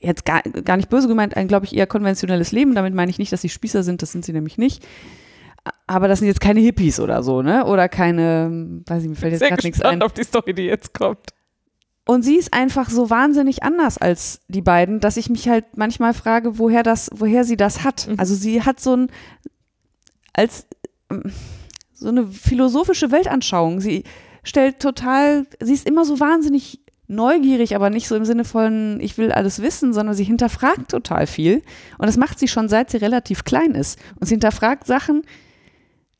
[0.00, 2.74] jetzt gar, gar nicht böse gemeint, ein, glaube ich, eher konventionelles Leben.
[2.74, 4.84] Damit meine ich nicht, dass sie Spießer sind, das sind sie nämlich nicht.
[5.86, 7.64] Aber das sind jetzt keine Hippies oder so, ne?
[7.66, 10.06] Oder keine, weiß ich, mir fällt jetzt gerade nichts gespannt ein.
[10.06, 11.30] auf die Story, die jetzt kommt.
[12.06, 16.12] Und sie ist einfach so wahnsinnig anders als die beiden, dass ich mich halt manchmal
[16.12, 18.08] frage, woher das, woher sie das hat.
[18.08, 18.16] Mhm.
[18.18, 19.10] Also sie hat so ein,
[20.34, 20.66] als
[21.10, 21.32] ähm,
[21.94, 23.80] so eine philosophische Weltanschauung.
[23.80, 24.04] Sie
[24.42, 29.16] stellt total, sie ist immer so wahnsinnig neugierig, aber nicht so im Sinne von, ich
[29.16, 31.62] will alles wissen, sondern sie hinterfragt total viel.
[31.98, 33.98] Und das macht sie schon seit sie relativ klein ist.
[34.20, 35.22] Und sie hinterfragt Sachen,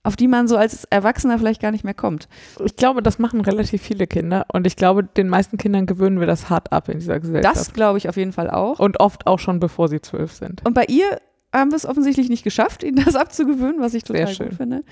[0.05, 2.29] auf die man so als Erwachsener vielleicht gar nicht mehr kommt.
[2.65, 6.27] Ich glaube, das machen relativ viele Kinder und ich glaube, den meisten Kindern gewöhnen wir
[6.27, 7.57] das hart ab in dieser Gesellschaft.
[7.57, 8.79] Das glaube ich auf jeden Fall auch.
[8.79, 10.65] und oft auch schon bevor sie zwölf sind.
[10.65, 11.19] Und bei ihr
[11.53, 14.49] haben wir es offensichtlich nicht geschafft, ihnen das abzugewöhnen, was ich total Sehr schön.
[14.51, 14.85] gut finde.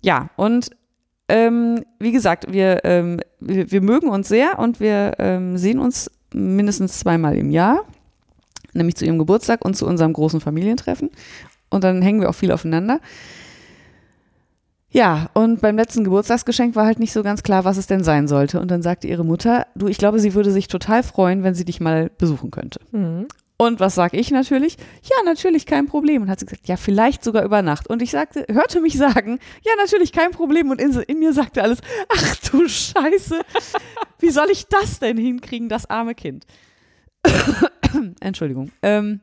[0.00, 0.70] Ja, und
[1.28, 6.10] ähm, wie gesagt, wir, ähm, wir, wir mögen uns sehr und wir ähm, sehen uns
[6.32, 7.82] mindestens zweimal im Jahr,
[8.74, 11.10] nämlich zu ihrem Geburtstag und zu unserem großen Familientreffen.
[11.68, 13.00] Und dann hängen wir auch viel aufeinander.
[14.92, 18.26] Ja, und beim letzten Geburtstagsgeschenk war halt nicht so ganz klar, was es denn sein
[18.26, 18.60] sollte.
[18.60, 21.64] Und dann sagte ihre Mutter, du, ich glaube, sie würde sich total freuen, wenn sie
[21.64, 22.80] dich mal besuchen könnte.
[22.90, 23.28] Mhm.
[23.56, 24.78] Und was sag ich natürlich?
[25.02, 26.22] Ja, natürlich, kein Problem.
[26.22, 27.88] Und hat sie gesagt, ja, vielleicht sogar über Nacht.
[27.88, 30.70] Und ich sagte, hörte mich sagen, ja, natürlich, kein Problem.
[30.70, 33.38] Und in, in mir sagte alles, ach du Scheiße,
[34.18, 36.46] wie soll ich das denn hinkriegen, das arme Kind?
[38.20, 38.72] Entschuldigung.
[38.82, 39.20] Ähm,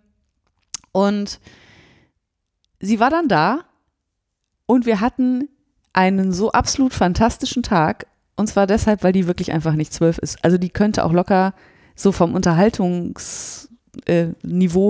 [0.91, 1.39] und
[2.79, 3.65] sie war dann da
[4.67, 5.49] und wir hatten
[5.97, 8.05] einen so absolut fantastischen Tag.
[8.35, 10.37] Und zwar deshalb, weil die wirklich einfach nicht zwölf ist.
[10.45, 11.55] Also die könnte auch locker
[11.95, 13.69] so vom Unterhaltungs
[14.05, 14.27] äh,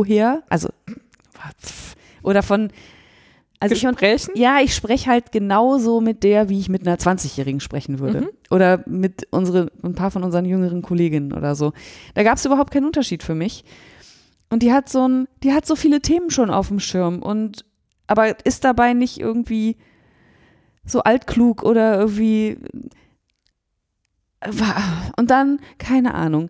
[0.05, 0.67] her, also
[2.23, 2.71] oder von
[3.61, 4.31] also ich Gesprächen?
[4.35, 8.21] ja, ich spreche halt genauso mit der, wie ich mit einer 20-Jährigen sprechen würde.
[8.21, 8.29] Mhm.
[8.51, 11.71] Oder mit unsere, ein paar von unseren jüngeren Kolleginnen oder so.
[12.15, 13.63] Da gab es überhaupt keinen Unterschied für mich.
[14.49, 17.63] Und die hat so ein, die hat so viele Themen schon auf dem Schirm und
[18.07, 19.77] aber ist dabei nicht irgendwie
[20.88, 22.57] so altklug oder irgendwie
[25.18, 26.49] und dann, keine Ahnung,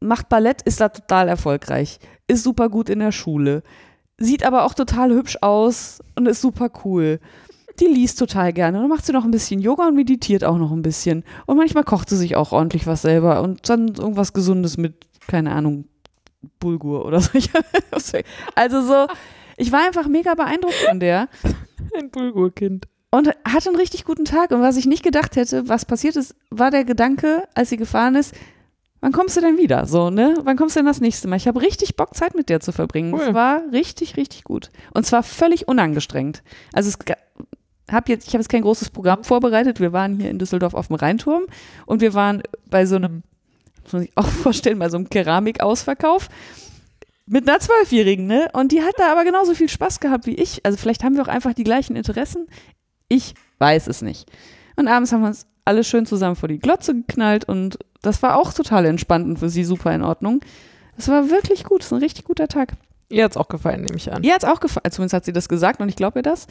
[0.00, 3.62] macht Ballett, ist da total erfolgreich, ist super gut in der Schule,
[4.18, 7.20] sieht aber auch total hübsch aus und ist super cool.
[7.78, 8.78] Die liest total gerne.
[8.78, 11.24] Dann macht sie noch ein bisschen Yoga und meditiert auch noch ein bisschen.
[11.46, 15.52] Und manchmal kocht sie sich auch ordentlich was selber und dann irgendwas Gesundes mit, keine
[15.52, 15.86] Ahnung,
[16.58, 17.30] Bulgur oder so.
[18.54, 19.06] Also so,
[19.56, 21.28] ich war einfach mega beeindruckt von der
[21.96, 22.86] Ein Bulgurkind.
[23.10, 24.50] Und hatte einen richtig guten Tag.
[24.50, 28.14] Und was ich nicht gedacht hätte, was passiert ist, war der Gedanke, als sie gefahren
[28.14, 28.34] ist,
[29.00, 29.86] wann kommst du denn wieder?
[29.86, 30.36] So, ne?
[30.42, 31.36] Wann kommst du denn das nächste Mal?
[31.36, 33.12] Ich habe richtig Bock, Zeit mit dir zu verbringen.
[33.12, 33.20] Cool.
[33.28, 34.70] Es war richtig, richtig gut.
[34.94, 36.42] Und zwar völlig unangestrengt.
[36.72, 36.98] Also es
[37.90, 39.80] hab jetzt, ich habe jetzt kein großes Programm vorbereitet.
[39.80, 41.44] Wir waren hier in Düsseldorf auf dem Rheinturm
[41.86, 43.22] und wir waren bei so einem,
[43.82, 46.28] muss man sich auch vorstellen, bei so einem Keramikausverkauf
[47.26, 48.48] mit einer Zwölfjährigen, ne?
[48.54, 50.66] Und die hat da aber genauso viel Spaß gehabt wie ich.
[50.66, 52.48] Also vielleicht haben wir auch einfach die gleichen Interessen.
[53.10, 54.30] Ich weiß es nicht.
[54.76, 58.36] Und abends haben wir uns alle schön zusammen vor die Glotze geknallt und das war
[58.36, 60.40] auch total entspannt und für sie super in Ordnung.
[60.96, 62.72] Es war wirklich gut, es ist ein richtig guter Tag.
[63.10, 64.22] Ihr hat es auch gefallen, nehme ich an.
[64.22, 66.46] Ihr hat es auch gefallen, zumindest hat sie das gesagt und ich glaube ihr das.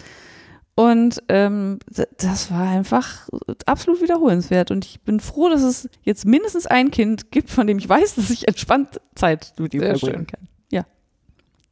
[0.76, 1.80] Und ähm,
[2.18, 3.27] das war einfach
[3.65, 4.72] absolut wiederholenswert.
[4.72, 8.15] Und ich bin froh, dass es jetzt mindestens ein Kind gibt, von dem ich weiß,
[8.15, 10.48] dass ich entspannt Zeit mit ihm verbringen kann.
[10.72, 10.86] Ja.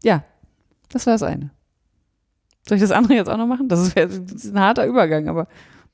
[0.04, 0.24] Ja,
[0.90, 1.52] das war das eine.
[2.68, 3.68] Soll ich das andere jetzt auch noch machen?
[3.70, 5.48] Das ist, das ist ein harter Übergang, aber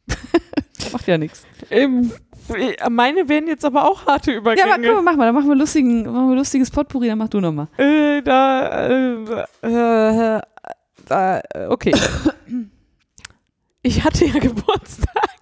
[0.91, 1.45] macht ja nichts.
[1.69, 2.11] Ähm,
[2.89, 4.73] meine wären jetzt aber auch harte Ja, Übergänge.
[4.73, 7.39] aber komm, mach mal, dann machen wir, lustigen, machen wir lustiges Potpourri, dann mach du
[7.39, 7.67] nochmal.
[7.77, 9.13] Äh, da, äh,
[9.61, 10.41] äh,
[11.07, 11.93] da, äh, okay.
[13.85, 15.39] Ich hatte ja Geburtstag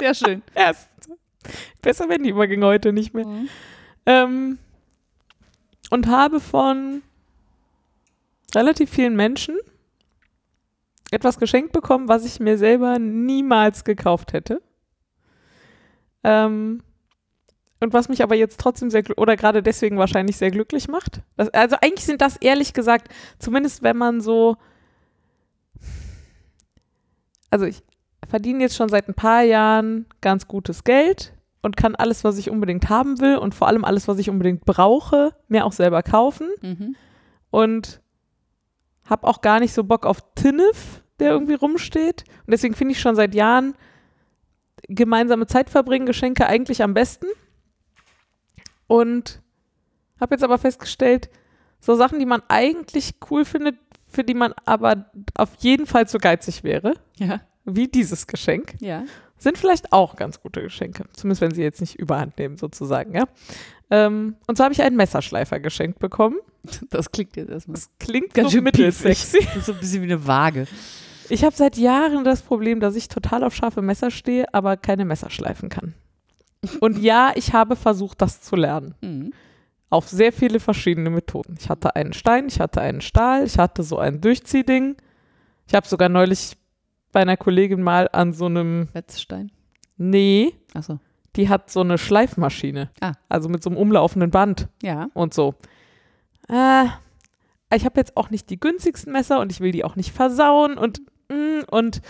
[0.00, 0.42] Sehr schön.
[0.54, 0.88] erst.
[1.80, 3.24] Besser werden die Übergänge heute nicht mehr.
[4.04, 4.58] Ähm,
[5.90, 7.02] und habe von
[8.54, 9.56] relativ vielen Menschen
[11.12, 14.62] etwas geschenkt bekommen, was ich mir selber niemals gekauft hätte.
[16.22, 16.82] Ähm,
[17.80, 21.22] und was mich aber jetzt trotzdem sehr, oder gerade deswegen wahrscheinlich sehr glücklich macht.
[21.36, 23.08] Das, also eigentlich sind das ehrlich gesagt,
[23.38, 24.56] zumindest wenn man so,
[27.50, 27.82] also ich
[28.28, 31.32] verdiene jetzt schon seit ein paar Jahren ganz gutes Geld
[31.62, 34.64] und kann alles, was ich unbedingt haben will und vor allem alles, was ich unbedingt
[34.64, 36.96] brauche, mir auch selber kaufen Mhm.
[37.50, 38.00] und
[39.10, 42.24] habe auch gar nicht so Bock auf Tinnef, der irgendwie rumsteht.
[42.46, 43.74] Und deswegen finde ich schon seit Jahren
[44.88, 47.26] gemeinsame Zeit verbringen, Geschenke eigentlich am besten.
[48.86, 49.40] Und
[50.20, 51.30] habe jetzt aber festgestellt,
[51.80, 53.76] so Sachen, die man eigentlich cool findet,
[54.08, 57.40] für die man aber auf jeden Fall zu geizig wäre, Ja.
[57.64, 59.04] wie dieses Geschenk, Ja.
[59.38, 61.04] sind vielleicht auch ganz gute Geschenke.
[61.12, 63.24] Zumindest wenn sie jetzt nicht überhand nehmen, sozusagen, ja.
[63.90, 66.38] Ähm, und so habe ich einen Messerschleifer geschenkt bekommen.
[66.90, 67.74] Das klingt jetzt erstmal.
[67.76, 69.38] Das klingt Ganz so schön mittelsexy.
[69.44, 70.66] Das ist so ein bisschen wie eine Waage.
[71.28, 75.04] Ich habe seit Jahren das Problem, dass ich total auf scharfe Messer stehe, aber keine
[75.04, 75.94] Messer schleifen kann.
[76.80, 78.94] Und ja, ich habe versucht, das zu lernen.
[79.00, 79.32] Mhm.
[79.88, 81.56] Auf sehr viele verschiedene Methoden.
[81.58, 84.96] Ich hatte einen Stein, ich hatte einen Stahl, ich hatte so ein Durchziehding.
[85.66, 86.56] Ich habe sogar neulich
[87.12, 89.50] bei einer Kollegin mal an so einem, Wetzstein.
[89.96, 91.00] nee, Achso.
[91.36, 92.90] Die hat so eine Schleifmaschine.
[93.00, 93.12] Ah.
[93.28, 95.08] Also mit so einem umlaufenden Band Ja.
[95.14, 95.54] und so.
[96.48, 96.86] Äh,
[97.74, 100.76] ich habe jetzt auch nicht die günstigsten Messer und ich will die auch nicht versauen
[100.76, 102.00] und mm, und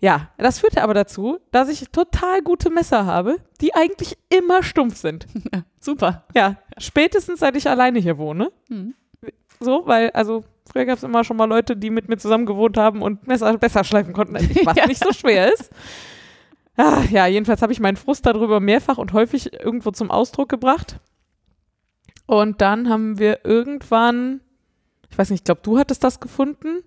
[0.00, 4.96] ja, das führte aber dazu, dass ich total gute Messer habe, die eigentlich immer stumpf
[4.96, 5.26] sind.
[5.80, 6.24] Super.
[6.34, 8.50] Ja, spätestens seit ich alleine hier wohne.
[8.68, 8.94] Mhm.
[9.60, 10.42] So, weil, also
[10.72, 13.56] früher gab es immer schon mal Leute, die mit mir zusammen gewohnt haben und Messer
[13.58, 14.86] besser schleifen konnten was Ja.
[14.88, 15.70] nicht so schwer ist.
[16.76, 21.00] Ah, ja, jedenfalls habe ich meinen Frust darüber mehrfach und häufig irgendwo zum Ausdruck gebracht.
[22.26, 24.40] Und dann haben wir irgendwann,
[25.10, 26.82] ich weiß nicht, ich glaube, du hattest das gefunden.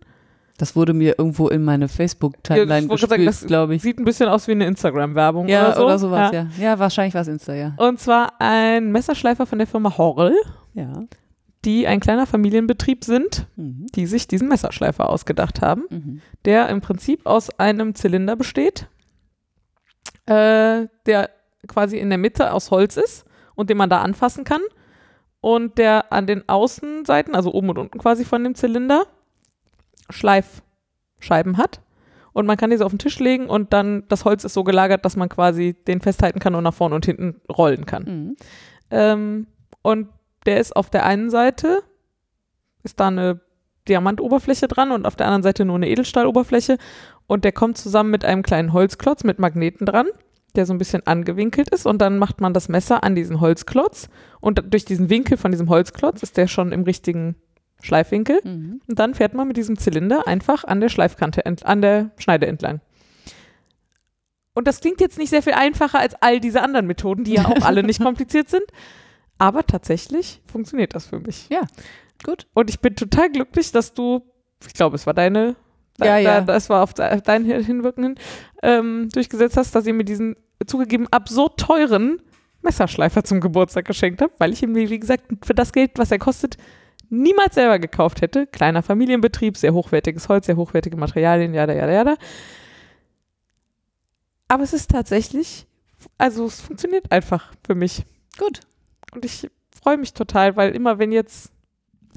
[0.57, 3.81] Das wurde mir irgendwo in meine Ja, Facebook-Timeline sagen, gespielt, glaube ich.
[3.81, 5.83] Sieht ein bisschen aus wie eine Instagram-Werbung Ja, oder so.
[5.85, 6.47] oder sowas, ja.
[6.57, 6.79] ja.
[6.79, 7.73] wahrscheinlich war es Insta, ja.
[7.77, 10.35] Und zwar ein Messerschleifer von der Firma Horrell,
[10.73, 11.03] Ja.
[11.65, 13.87] die ein kleiner Familienbetrieb sind, Mhm.
[13.95, 15.83] die sich diesen Messerschleifer ausgedacht haben.
[15.89, 16.21] Mhm.
[16.45, 18.87] der im Prinzip aus einem Zylinder besteht,
[20.25, 21.29] äh, der
[21.67, 23.25] quasi in der Mitte aus Holz ist
[23.55, 24.61] und den man da anfassen kann
[25.41, 29.05] und der an den Außenseiten, also oben und unten quasi von dem Zylinder,
[30.09, 31.81] Schleifscheiben hat.
[32.33, 35.05] Und man kann diese auf den Tisch legen und dann das Holz ist so gelagert,
[35.05, 38.03] dass man quasi den festhalten kann und nach vorne und hinten rollen kann.
[38.03, 38.35] Mhm.
[38.91, 39.47] Ähm,
[39.81, 40.09] und
[40.45, 41.81] der ist auf der einen Seite,
[42.83, 43.39] ist da eine
[43.87, 46.77] Diamantoberfläche dran und auf der anderen Seite nur eine Edelstahloberfläche.
[47.27, 50.07] Und der kommt zusammen mit einem kleinen Holzklotz mit Magneten dran,
[50.55, 51.85] der so ein bisschen angewinkelt ist.
[51.85, 54.09] Und dann macht man das Messer an diesen Holzklotz.
[54.39, 57.35] Und durch diesen Winkel von diesem Holzklotz ist der schon im richtigen
[57.81, 58.39] Schleifwinkel.
[58.43, 58.81] Mhm.
[58.87, 62.47] Und dann fährt man mit diesem Zylinder einfach an der Schleifkante, ent an der Schneide
[62.47, 62.81] entlang.
[64.53, 67.45] Und das klingt jetzt nicht sehr viel einfacher als all diese anderen Methoden, die ja
[67.45, 68.63] auch alle nicht kompliziert sind.
[69.37, 71.47] Aber tatsächlich funktioniert das für mich.
[72.23, 72.47] Gut.
[72.53, 74.21] Und ich bin total glücklich, dass du,
[74.65, 75.57] ich glaube, es war deine,
[75.97, 76.41] da, Ja, ja.
[76.41, 78.15] Da, das war auf de- dein Hinwirken hin,
[78.63, 80.35] ähm, durchgesetzt hast, dass ihr mir diesen
[80.65, 82.21] zugegeben absurd teuren
[82.61, 86.17] Messerschleifer zum Geburtstag geschenkt habt, weil ich ihm, wie gesagt, für das Geld, was er
[86.19, 86.57] kostet,
[87.09, 88.47] niemals selber gekauft hätte.
[88.47, 92.15] Kleiner Familienbetrieb, sehr hochwertiges Holz, sehr hochwertige Materialien, jada, jada, jada.
[94.47, 95.65] Aber es ist tatsächlich,
[96.17, 98.05] also es funktioniert einfach für mich.
[98.37, 98.61] Gut.
[99.13, 99.49] Und ich
[99.81, 101.51] freue mich total, weil immer wenn jetzt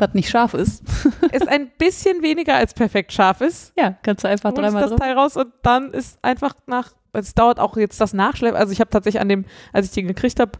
[0.00, 0.82] Was nicht scharf ist.
[1.32, 5.00] es ein bisschen weniger als perfekt scharf ist, Ja, kannst du einfach dreimal das drauf.
[5.00, 8.80] Teil raus und dann ist einfach nach, es dauert auch jetzt das Nachschleppen, also ich
[8.80, 10.52] habe tatsächlich an dem, als ich den gekriegt habe,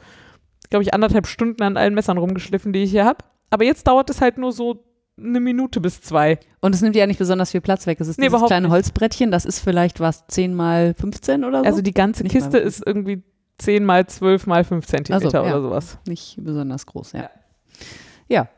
[0.70, 3.18] glaube ich anderthalb Stunden an allen Messern rumgeschliffen, die ich hier habe.
[3.50, 4.84] Aber jetzt dauert es halt nur so
[5.18, 6.38] eine Minute bis zwei.
[6.60, 8.00] Und es nimmt ja nicht besonders viel Platz weg.
[8.00, 8.72] Es ist Nee, dieses kleine nicht.
[8.72, 11.64] Holzbrettchen, das ist vielleicht was, 10 mal 15 oder so.
[11.64, 13.22] Also die ganze Nicht Kiste ist irgendwie
[13.58, 15.42] 10 mal 12 mal 5 Zentimeter Ach so, ja.
[15.42, 15.98] oder sowas.
[16.06, 17.20] nicht besonders groß, ja.
[17.22, 17.30] Ja.
[18.28, 18.48] Ja.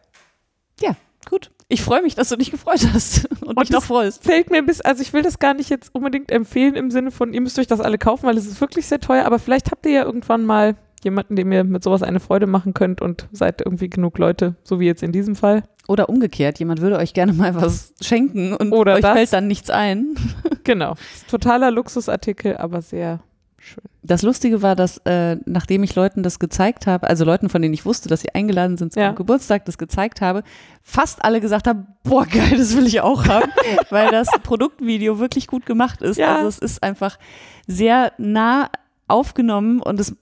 [0.83, 0.97] Ja,
[1.29, 1.51] gut.
[1.69, 4.25] Ich freue mich, dass du dich gefreut hast und, Und dich noch freust.
[4.25, 7.33] Fällt mir bis, also ich will das gar nicht jetzt unbedingt empfehlen im Sinne von,
[7.33, 9.87] ihr müsst euch das alle kaufen, weil es ist wirklich sehr teuer, aber vielleicht habt
[9.87, 13.61] ihr ja irgendwann mal jemanden, dem ihr mit sowas eine Freude machen könnt und seid
[13.61, 15.63] irgendwie genug Leute, so wie jetzt in diesem Fall.
[15.89, 19.13] Oder umgekehrt, jemand würde euch gerne mal was schenken und Oder euch das.
[19.15, 20.15] fällt dann nichts ein.
[20.63, 20.95] Genau.
[21.29, 23.21] Totaler Luxusartikel, aber sehr
[23.61, 23.85] schön.
[24.03, 27.75] Das Lustige war, dass äh, nachdem ich Leuten das gezeigt habe, also Leuten, von denen
[27.75, 29.13] ich wusste, dass sie eingeladen sind zum Ja.
[29.13, 30.43] Geburtstag, das gezeigt habe,
[30.83, 33.51] fast alle gesagt haben, boah geil, das will ich auch haben,
[33.91, 36.17] weil das Produktvideo wirklich gut gemacht ist.
[36.17, 36.37] Ja.
[36.37, 37.19] Also es ist einfach
[37.67, 38.71] sehr nah
[39.07, 40.17] aufgenommen und es,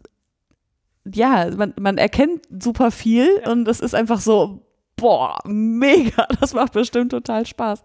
[1.10, 4.62] ja, man, man erkennt super viel und das ist einfach so,
[4.96, 7.82] boah, mega, das macht bestimmt total Spaß.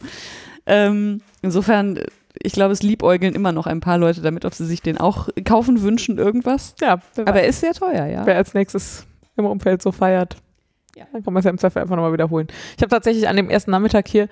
[0.65, 1.99] Ähm, insofern,
[2.41, 5.29] ich glaube, es liebäugeln immer noch ein paar Leute damit, ob sie sich den auch
[5.45, 6.75] kaufen wünschen, irgendwas.
[6.81, 8.25] Ja, Aber er ist sehr teuer, ja.
[8.25, 9.05] wer als nächstes
[9.35, 10.37] im Umfeld so feiert,
[10.95, 11.05] Ja.
[11.11, 12.47] dann kann man es ja im Zweifel einfach nochmal wiederholen.
[12.75, 14.27] Ich habe tatsächlich an dem ersten Nachmittag hier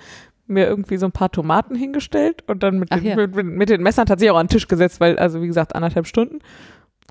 [0.48, 3.16] mir irgendwie so ein paar Tomaten hingestellt und dann mit, den, ja.
[3.16, 6.08] mit, mit den Messern tatsächlich auch an den Tisch gesetzt, weil, also wie gesagt, anderthalb
[6.08, 6.40] Stunden.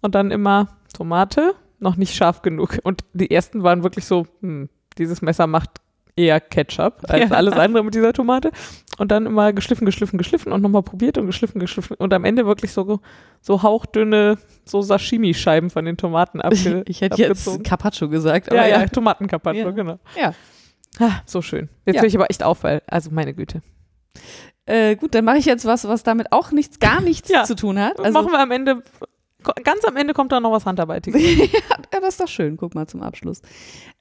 [0.02, 2.78] Und dann immer Tomate, noch nicht scharf genug.
[2.82, 4.68] Und die ersten waren wirklich so, hm,
[4.98, 5.70] dieses Messer macht
[6.16, 7.36] eher Ketchup als Ja.
[7.36, 8.50] alles andere mit dieser Tomate.
[8.98, 11.96] Und dann immer geschliffen, geschliffen, geschliffen und nochmal probiert und geschliffen, geschliffen.
[11.96, 13.00] Und am Ende wirklich so,
[13.40, 17.62] so hauchdünne, so Sashimi-Scheiben von den Tomaten abge Ich hätte jetzt abgezogen.
[17.62, 18.80] Carpaccio gesagt, Ja, ja.
[18.80, 19.70] ja, Tomatencarpaccio, Ja.
[19.70, 19.98] genau.
[20.20, 20.34] Ja.
[20.98, 21.68] Ah, so schön.
[21.86, 22.02] Jetzt Ja.
[22.02, 23.62] will ich aber echt auf, weil, also meine Güte.
[24.66, 27.44] Äh, gut, dann mache ich jetzt was, was damit auch nichts, gar nichts Ja.
[27.44, 27.98] zu tun hat.
[27.98, 28.82] Also, machen wir am Ende,
[29.64, 31.22] ganz am Ende kommt da noch was Handarbeitiges.
[31.52, 32.56] ja, das ist doch schön.
[32.56, 33.42] Guck mal zum Abschluss.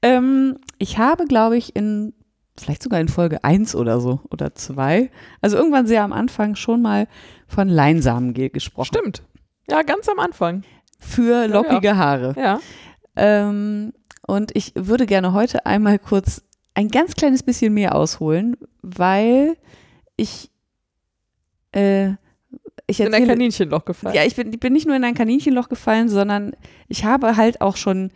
[0.02, 2.14] Ähm, ich habe, glaube ich, in,
[2.58, 5.10] vielleicht sogar in Folge 1 oder so oder 2,
[5.42, 7.08] also irgendwann sehr am Anfang schon mal
[7.48, 8.88] von Leinsamengel gesprochen.
[8.88, 9.24] Stimmt.
[9.70, 10.64] Ja, ganz am Anfang.
[11.00, 12.36] Für Glaub ich lockige Haare.
[12.38, 12.60] Ja.
[13.16, 13.94] Ähm,
[14.28, 16.44] und ich würde gerne heute einmal kurz
[16.74, 19.58] ein ganz kleines bisschen mehr ausholen, weil
[20.16, 20.52] ich,
[21.72, 22.12] äh,
[22.88, 24.16] ich In ein erzähle, Kaninchenloch gefallen.
[24.16, 26.56] ja, ich bin, bin nicht nur in ein Kaninchenloch gefallen, sondern
[26.88, 28.12] ich habe halt auch schon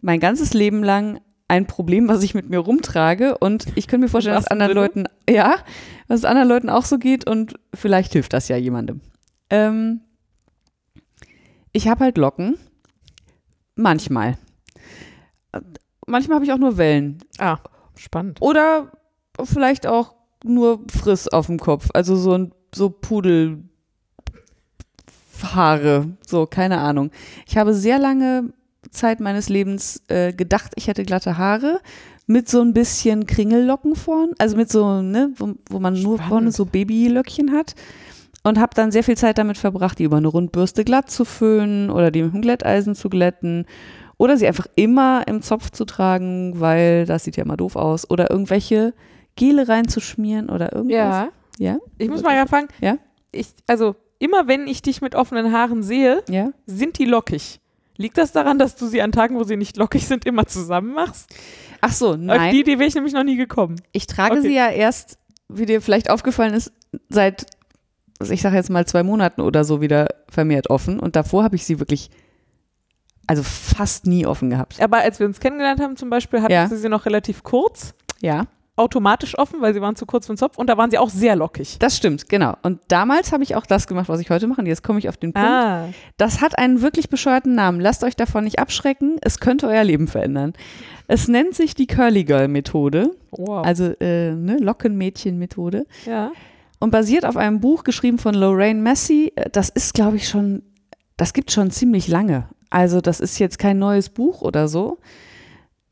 [0.00, 4.08] mein ganzes Leben lang ein Problem, was ich mit mir rumtrage und ich könnte mir
[4.08, 4.74] vorstellen, dass wahrsten anderen?
[4.74, 5.56] Leuten, ja,
[6.08, 9.00] dass es anderen Leuten auch so geht und vielleicht hilft das ja jemandem.
[9.50, 10.00] Ähm,
[11.72, 12.56] ich habe halt Locken.
[13.74, 14.38] Manchmal.
[16.06, 17.18] Manchmal habe ich auch nur Wellen.
[17.38, 17.58] Ah,
[17.96, 18.40] spannend.
[18.40, 18.92] Oder
[19.44, 20.14] vielleicht auch
[20.44, 21.88] nur Friss auf dem Kopf.
[21.94, 22.90] Also so ein so
[25.42, 26.06] Pudelhaare.
[26.26, 27.10] So, keine Ahnung.
[27.46, 28.52] Ich habe sehr lange
[28.90, 31.80] Zeit meines Lebens äh, gedacht, ich hätte glatte Haare
[32.26, 36.28] mit so ein bisschen Kringellocken vorn, also mit so, ne, wo, wo man nur Spannend.
[36.28, 37.74] vorne so Babylöckchen hat.
[38.44, 41.90] Und habe dann sehr viel Zeit damit verbracht, die über eine Rundbürste glatt zu föhnen
[41.90, 43.66] oder die mit dem Glätteisen zu glätten.
[44.18, 48.10] Oder sie einfach immer im Zopf zu tragen, weil das sieht ja immer doof aus.
[48.10, 48.94] Oder irgendwelche
[49.36, 50.96] Gele reinzuschmieren oder irgendwas.
[50.96, 51.28] Ja.
[51.58, 51.78] Ja?
[51.98, 52.66] Ich muss mal anfangen.
[52.80, 52.98] Ja?
[53.30, 56.52] Ich, also, immer wenn ich dich mit offenen Haaren sehe, Ja?
[56.66, 57.58] sind die lockig.
[57.96, 60.94] Liegt das daran, dass du sie an Tagen, wo sie nicht lockig sind, immer zusammen
[60.94, 61.28] machst?
[61.80, 62.52] Ach so, Auf nein.
[62.54, 63.80] die Idee wäre ich nämlich noch nie gekommen.
[63.92, 64.42] Ich trage Okay.
[64.48, 65.18] sie ja erst,
[65.48, 66.72] wie dir vielleicht aufgefallen ist,
[67.08, 67.46] seit,
[68.30, 70.98] ich sage jetzt mal zwei Monaten oder so wieder vermehrt offen.
[71.00, 72.08] Und davor habe ich sie wirklich,
[73.26, 74.80] also fast nie offen gehabt.
[74.80, 76.68] Aber als wir uns kennengelernt haben zum Beispiel, hatten Ja.
[76.68, 78.46] sie sie noch relativ kurz, Ja,
[78.76, 81.10] automatisch offen, weil sie waren zu kurz für den Zopf und da waren sie auch
[81.10, 81.76] sehr lockig.
[81.78, 82.54] das stimmt, genau.
[82.62, 84.60] Und damals habe ich auch das gemacht, was ich heute mache.
[84.62, 85.46] Und jetzt komme ich auf den Punkt.
[85.48, 85.88] Ah.
[86.16, 87.80] Das hat einen wirklich bescheuerten Namen.
[87.80, 89.16] Lasst euch davon nicht abschrecken.
[89.20, 90.54] Es könnte euer Leben verändern.
[91.06, 93.64] Es nennt sich die Curly Girl Methode, Wow.
[93.66, 95.86] also äh, ne, Lockenmädchen Methode.
[96.06, 96.32] ja.
[96.80, 99.32] und basiert auf einem Buch geschrieben von Lorraine Massey.
[99.36, 100.62] Äh, Das ist, glaube ich, schon,
[101.18, 102.48] das gibt schon ziemlich lange.
[102.70, 104.98] Also das ist jetzt kein neues Buch oder so.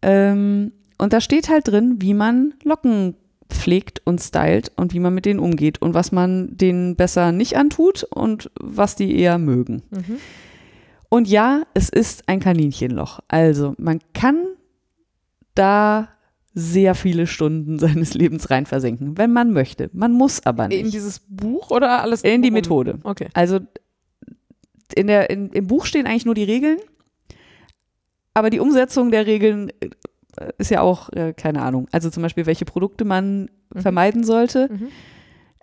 [0.03, 3.15] Ähm, und da steht halt drin, wie man Locken
[3.49, 7.57] pflegt und stylt und wie man mit denen umgeht und was man denen besser nicht
[7.57, 9.83] antut und was die eher mögen.
[9.91, 10.19] Mhm.
[11.09, 13.21] Und ja, es ist ein Kaninchenloch.
[13.29, 14.47] Also man kann
[15.55, 16.09] da
[16.55, 19.91] sehr viele Stunden seines Lebens rein versenken, wenn man möchte.
[19.93, 20.81] Man muss aber nicht.
[20.81, 22.23] In dieses Buch oder alles?
[22.23, 22.51] In die?
[22.51, 22.99] Methode.
[23.03, 23.29] Okay.
[23.33, 23.61] Also
[24.95, 26.79] in der, in, im Buch stehen eigentlich nur die Regeln.
[28.35, 29.73] aber die Umsetzung der Regeln
[30.59, 31.87] ist ja auch, äh, keine Ahnung.
[31.93, 33.81] Also zum Beispiel, welche Produkte man Mhm.
[33.81, 34.69] vermeiden sollte.
[34.71, 34.89] Mhm.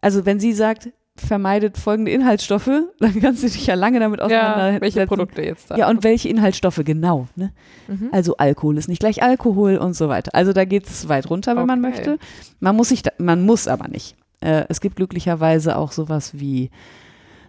[0.01, 2.69] Also wenn sie sagt, vermeidet folgende Inhaltsstoffe,
[2.99, 4.75] dann kannst du dich ja lange damit auseinandersetzen.
[4.75, 5.75] Ja, welche Produkte jetzt da?
[5.77, 7.27] Ja, und welche Inhaltsstoffe genau.
[7.35, 7.51] Ne?
[7.87, 8.09] Mhm.
[8.11, 10.31] Also Alkohol ist nicht gleich Alkohol und so weiter.
[10.35, 11.89] Also da geht es weit runter, wenn man Okay.
[11.95, 12.19] möchte.
[12.59, 14.15] Man muss sich, da, man muss aber nicht.
[14.41, 16.69] Äh, es gibt glücklicherweise auch sowas wie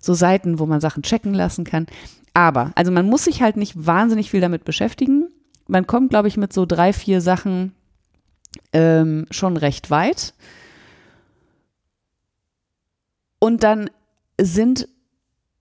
[0.00, 1.86] so Seiten, wo man Sachen checken lassen kann.
[2.32, 5.27] Aber, also man muss sich halt nicht wahnsinnig viel damit beschäftigen.
[5.68, 7.72] Man kommt, glaube ich, mit so drei, vier Sachen
[8.72, 10.34] ähm, schon recht weit.
[13.38, 13.90] Und dann
[14.40, 14.88] sind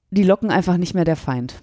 [0.09, 1.55] die Locken einfach nicht mehr der Feind.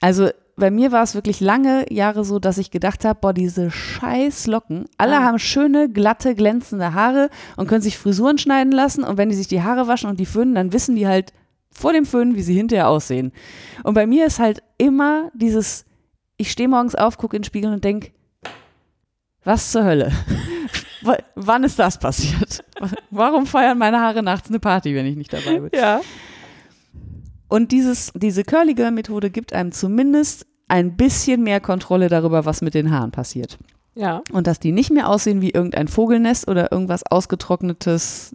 [0.00, 3.70] Also bei mir war es wirklich lange Jahre so, dass ich gedacht habe, boah, diese
[3.70, 5.22] scheiß Locken, alle Ah.
[5.22, 9.48] haben schöne, glatte, glänzende Haare und können sich Frisuren schneiden lassen und wenn die sich
[9.48, 11.32] die Haare waschen und die föhnen, dann wissen die halt
[11.70, 13.32] vor dem Föhnen, wie sie hinterher aussehen.
[13.84, 15.84] Und bei mir ist halt immer dieses,
[16.36, 18.10] ich stehe morgens auf, gucke in den Spiegel und denke,
[19.44, 20.12] was zur Hölle?
[21.02, 22.64] W- Wann ist das passiert?
[23.10, 25.70] Warum feiern meine Haare nachts eine Party, wenn ich nicht dabei bin?
[25.78, 26.00] Ja.
[27.48, 32.60] Und dieses, diese Curly Girl Methode gibt einem zumindest ein bisschen mehr Kontrolle darüber, was
[32.60, 33.56] mit den Haaren passiert.
[33.94, 34.22] Ja.
[34.32, 38.34] Und dass die nicht mehr aussehen wie irgendein Vogelnest oder irgendwas ausgetrocknetes,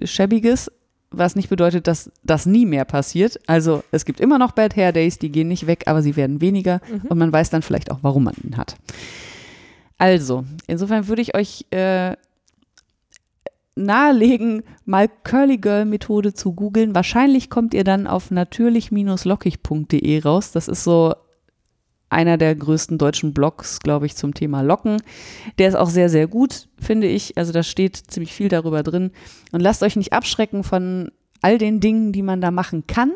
[0.00, 0.70] äh, schäbiges,
[1.12, 3.38] was nicht bedeutet, dass das nie mehr passiert.
[3.46, 6.40] Also es gibt immer noch Bad Hair Days, die gehen nicht weg, aber sie werden
[6.40, 7.08] weniger Mhm.
[7.08, 8.76] und man weiß dann vielleicht auch, warum man ihn hat.
[9.98, 12.16] Also, insofern würde ich euch äh,
[13.74, 16.94] nahelegen, mal Curly Girl Methode zu googeln.
[16.94, 20.52] Wahrscheinlich kommt ihr dann auf natürlich-lockig.de raus.
[20.52, 21.14] Das ist so
[22.12, 25.02] einer der größten deutschen Blogs, glaube ich, zum Thema Locken.
[25.58, 27.36] Der ist auch sehr, sehr gut, finde ich.
[27.38, 29.10] Also da steht ziemlich viel darüber drin.
[29.52, 31.10] Und lasst euch nicht abschrecken von
[31.40, 33.12] all den Dingen, die man da machen kann.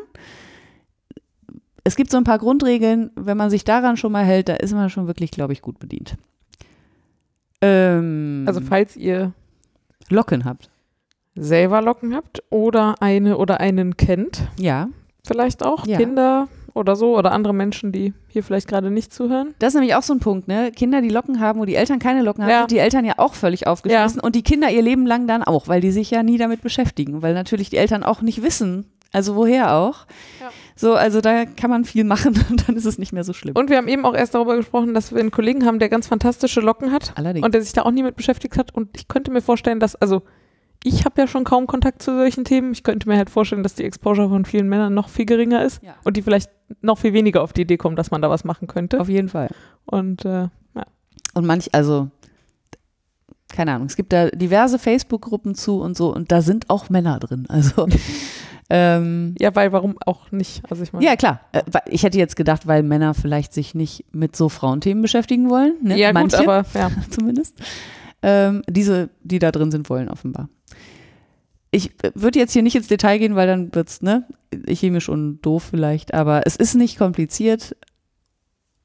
[1.83, 4.73] Es gibt so ein paar Grundregeln, wenn man sich daran schon mal hält, da ist
[4.73, 6.17] man schon wirklich, glaube ich, gut bedient.
[7.61, 9.33] Ähm, Also falls ihr
[10.09, 10.69] Locken habt.
[11.35, 14.89] selber Locken habt oder eine oder einen kennt, Ja.
[15.25, 15.97] vielleicht auch Ja.
[15.97, 16.47] Kinder
[16.77, 19.53] oder so oder andere Menschen, die hier vielleicht gerade nicht zuhören.
[19.59, 20.71] Das ist nämlich auch so ein Punkt, ne?
[20.71, 22.59] Kinder, die Locken haben, wo die Eltern keine Locken haben, Ja.
[22.59, 25.67] sind die Eltern ja auch völlig aufgeschmissen und die Kinder ihr Leben lang dann auch,
[25.67, 29.35] weil die sich ja nie damit beschäftigen, weil natürlich die Eltern auch nicht wissen, also
[29.35, 30.05] woher auch.
[30.39, 30.49] Ja.
[30.75, 33.55] So, also da kann man viel machen und dann ist es nicht mehr so schlimm.
[33.55, 36.07] Und wir haben eben auch erst darüber gesprochen, dass wir einen Kollegen haben, der ganz
[36.07, 37.43] fantastische Locken hat Allerdings.
[37.45, 38.75] und der sich da auch nie mit beschäftigt hat.
[38.75, 40.21] Und ich könnte mir vorstellen, dass, also
[40.87, 42.71] ich habe ja schon kaum Kontakt zu solchen Themen.
[42.71, 45.81] Ich könnte mir halt vorstellen, dass die Exposure von vielen Männern noch viel geringer ist
[45.83, 45.95] Ja.
[46.03, 46.49] und die vielleicht
[46.81, 48.99] noch viel weniger auf die Idee kommen, dass man da was machen könnte.
[48.99, 49.49] Auf jeden Fall.
[49.85, 50.43] Und äh,
[50.75, 50.85] ja.
[51.33, 52.09] Und manch, also,
[53.49, 57.19] keine Ahnung, es gibt da diverse Facebook-Gruppen zu und so und da sind auch Männer
[57.19, 57.45] drin.
[57.47, 57.87] Also,
[58.69, 60.61] ähm, ja, weil warum auch nicht?
[60.69, 61.39] Also ich meine, ja, klar.
[61.53, 65.75] Äh, Ich hätte jetzt gedacht, weil Männer vielleicht sich nicht mit so Frauenthemen beschäftigen wollen.
[65.81, 65.97] Ne?
[65.97, 66.39] ja gut, Manche.
[66.39, 66.91] aber ja.
[67.09, 67.55] zumindest.
[68.23, 70.49] Ähm, diese, die da drin sind, wollen offenbar.
[71.71, 74.25] Ich würde jetzt hier nicht ins Detail gehen, weil dann wird's, ne,
[74.67, 77.75] chemisch und doof vielleicht, aber es ist nicht kompliziert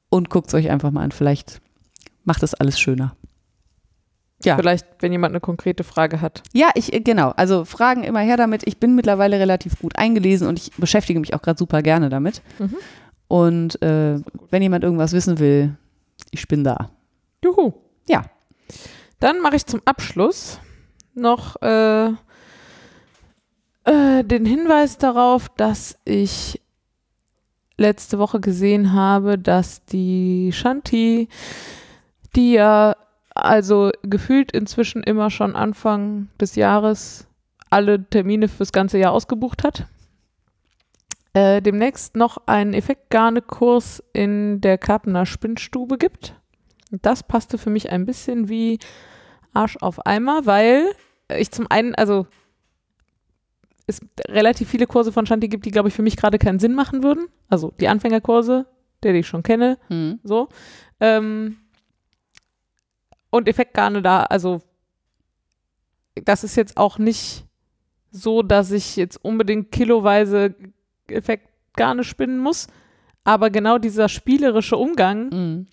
[0.09, 1.11] und guckt es euch einfach mal an.
[1.11, 1.61] Vielleicht
[2.23, 3.15] macht es alles schöner.
[4.43, 4.57] Ja.
[4.57, 6.43] Vielleicht, wenn jemand eine konkrete Frage hat.
[6.53, 7.29] Ja, ich, äh, genau.
[7.29, 8.63] Also Fragen immer her damit.
[8.67, 12.41] Ich bin mittlerweile relativ gut eingelesen und ich beschäftige mich auch gerade super gerne damit.
[12.59, 12.75] Mhm.
[13.27, 14.19] Und äh,
[14.49, 15.75] wenn jemand irgendwas wissen will,
[16.31, 16.89] ich bin da.
[17.43, 17.73] Juhu.
[18.07, 18.23] Ja.
[19.19, 20.59] Dann mache ich zum Abschluss
[21.13, 22.11] noch äh,
[23.85, 26.61] äh, den Hinweis darauf, dass ich
[27.77, 31.27] letzte Woche gesehen habe, dass die Shanti,
[32.35, 32.95] die ja
[33.35, 37.27] also gefühlt inzwischen immer schon Anfang des Jahres
[37.69, 39.87] alle Termine fürs ganze Jahr ausgebucht hat,
[41.33, 46.35] äh, demnächst noch einen Effektgarne-Kurs in der Kappener Spinnstube gibt.
[46.91, 48.77] Das passte für mich ein bisschen wie
[49.51, 50.85] Arsch auf Eimer, weil
[51.35, 52.27] ich zum einen, also
[53.87, 53.99] es
[54.29, 57.03] relativ viele Kurse von Shanti gibt, die, glaube ich, für mich gerade keinen Sinn machen
[57.03, 57.27] würden.
[57.49, 58.65] Also die Anfängerkurse,
[59.03, 60.19] der die ich schon kenne, Hm.
[60.23, 60.47] so.
[60.99, 61.57] Ähm,
[63.29, 64.61] und Effektgarne da, also
[66.15, 67.45] das ist jetzt auch nicht
[68.11, 70.55] so, dass ich jetzt unbedingt kiloweise
[71.07, 72.67] Effektgarne spinnen muss,
[73.23, 75.67] aber genau dieser spielerische Umgang, Mhm.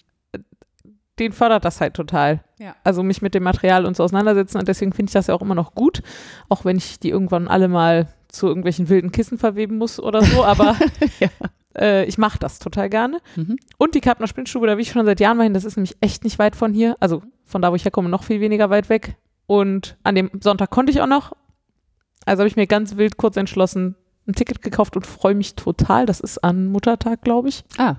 [1.20, 2.40] Den fördert das halt total.
[2.58, 2.74] Ja.
[2.82, 5.42] Also mich mit dem Material und so auseinandersetzen und deswegen finde ich das ja auch
[5.42, 6.02] immer noch gut,
[6.48, 10.44] auch wenn ich die irgendwann alle mal zu irgendwelchen wilden Kissen verweben muss oder so,
[10.44, 10.76] aber
[11.20, 11.28] Ja.
[11.76, 13.18] äh, ich mache das total gerne.
[13.36, 13.56] Mhm.
[13.76, 15.96] Und die Kapner Spinnstube, da will ich schon seit Jahren mal hin, das ist nämlich
[16.00, 18.88] echt nicht weit von hier, also von da, wo ich herkomme, noch viel weniger weit
[18.88, 19.16] weg.
[19.46, 21.32] Und an dem Sonntag konnte ich auch noch,
[22.24, 23.96] also habe ich mir ganz wild kurz entschlossen,
[24.28, 26.06] ein Ticket gekauft und freue mich total.
[26.06, 27.64] Das ist an Muttertag, glaube ich.
[27.78, 27.96] Ah,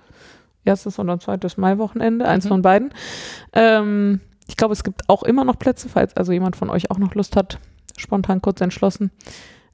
[0.65, 2.49] erstes oder zweites Maiwochenende, eins Mhm.
[2.49, 2.93] von beiden.
[3.53, 6.97] Ähm, ich glaube, es gibt auch immer noch Plätze, falls also jemand von euch auch
[6.97, 7.59] noch Lust hat,
[7.97, 9.11] spontan kurz entschlossen.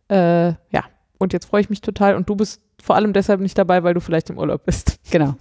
[0.09, 0.83] Äh, ja,
[1.17, 3.93] und jetzt freue ich mich total und du bist vor allem deshalb nicht dabei, weil
[3.93, 4.99] du vielleicht im Urlaub bist.
[5.11, 5.35] Genau.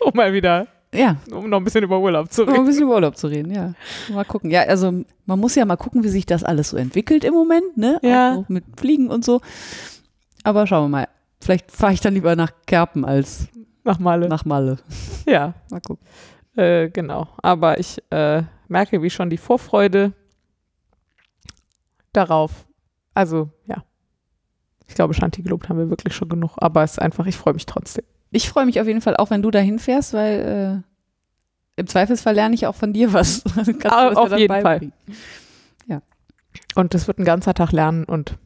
[0.00, 2.66] um mal wieder, Ja, um noch ein bisschen über Urlaub zu um ein reden.
[2.66, 3.74] bisschen über Urlaub zu reden, ja.
[4.12, 4.50] Mal gucken.
[4.50, 4.92] Ja, also
[5.26, 7.98] man muss ja mal gucken, wie sich das alles so entwickelt im Moment, ne?
[8.02, 8.34] Ja.
[8.36, 9.40] Auch mit Fliegen und so.
[10.42, 11.08] Aber schauen wir mal.
[11.40, 13.46] Vielleicht fahre ich dann lieber nach Kerpen als
[13.84, 14.28] Nach Malle.
[14.28, 14.78] nach Malle.
[15.26, 16.04] Ja, Mal gucken.
[16.56, 17.28] äh, genau.
[17.42, 20.12] Aber ich äh, merke, wie schon die Vorfreude
[22.12, 22.66] darauf.
[23.14, 23.84] Also, ja.
[24.88, 27.54] Ich glaube, Shanti gelobt haben wir wirklich schon genug, aber es ist einfach, ich freue
[27.54, 28.04] mich trotzdem.
[28.32, 30.82] Ich freue mich auf jeden Fall auch, wenn du dahin fährst, weil
[31.76, 33.44] äh, im Zweifelsfall lerne ich auch von dir was.
[33.84, 34.62] Ah, auf jeden Fall.
[34.62, 34.92] beibringen.
[36.74, 38.36] Und das wird ein ganzer Tag lernen und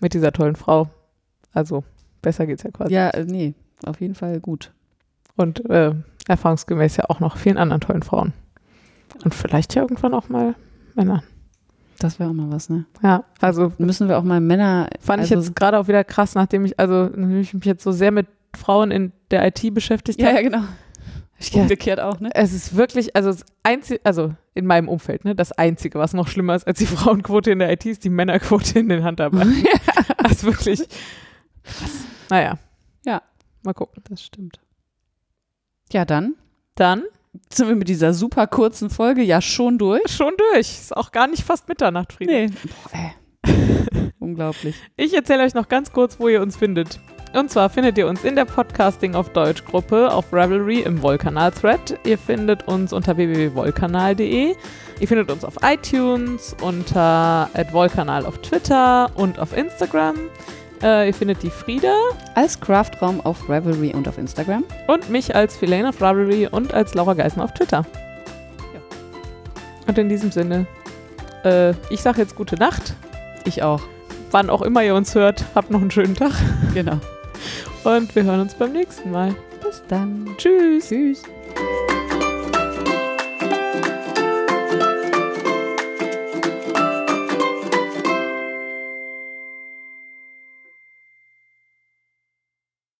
[0.00, 0.88] mit dieser tollen Frau.
[1.52, 1.82] Also,
[2.22, 2.92] besser geht's ja quasi.
[2.92, 3.54] Ja, äh, nee,
[3.84, 4.72] auf jeden Fall gut.
[5.36, 5.92] Und äh,
[6.28, 8.32] erfahrungsgemäß ja auch noch vielen anderen tollen Frauen.
[9.24, 10.54] Und vielleicht ja irgendwann auch mal
[10.94, 11.22] Männer.
[11.98, 12.86] Das wäre auch mal was, ne?
[13.02, 14.88] Ja, also Müssen wir auch mal Männer.
[15.00, 17.84] Fand ich also, jetzt gerade auch wieder krass, nachdem ich, also nachdem ich mich jetzt
[17.84, 20.36] so sehr mit Frauen in der IT beschäftigt Ja, habe.
[20.36, 20.64] ja, genau.
[21.40, 21.62] Ja.
[21.62, 22.30] Umgekehrt auch, ne?
[22.32, 26.28] Es ist wirklich, also das einzige, also in meinem Umfeld, ne, das Einzige, was noch
[26.28, 29.64] schlimmer ist als die Frauenquote in der IT, ist die Männerquote in den Handarbeiten.
[30.22, 30.80] das ist wirklich.
[31.64, 32.04] Krass.
[32.30, 32.58] Naja.
[33.64, 34.02] Mal gucken.
[34.08, 34.60] Das stimmt.
[35.92, 36.34] Ja, dann
[36.76, 37.04] Dann
[37.52, 40.08] sind wir mit dieser super kurzen Folge ja schon durch.
[40.08, 40.60] schon durch.
[40.68, 42.52] Ist auch gar nicht fast Mitternacht, Frieda.
[42.62, 44.10] Boah, ey.
[44.20, 44.76] Unglaublich.
[44.96, 47.00] Ich erzähle euch noch ganz kurz, wo ihr uns findet.
[47.34, 51.98] Und zwar findet ihr uns in der Podcasting auf Deutsch Gruppe auf Ravelry im Wollkanal-Thread.
[52.06, 54.54] Ihr findet uns unter www.wollkanal.de.
[55.00, 60.14] Ihr findet uns auf iTunes, unter @wollkanal auf Twitter und auf Instagram.
[60.82, 61.94] Äh, ihr findet die Frieda
[62.34, 64.64] Als Craftraum auf Ravelry und auf Instagram.
[64.88, 67.84] und mich als Philaine auf Ravelry und als Laura Geisen auf Twitter.
[69.86, 70.66] Und in diesem Sinne,
[71.44, 72.94] äh, ich sage jetzt gute Nacht.
[73.44, 73.82] Ich auch.
[74.30, 76.32] Wann auch immer ihr uns hört, habt noch einen schönen Tag
[76.74, 76.98] Genau.
[77.84, 79.34] und wir hören uns beim nächsten Mal.
[79.62, 80.26] Bis dann.
[80.38, 80.88] Tschüss.
[80.88, 81.22] Tschüss.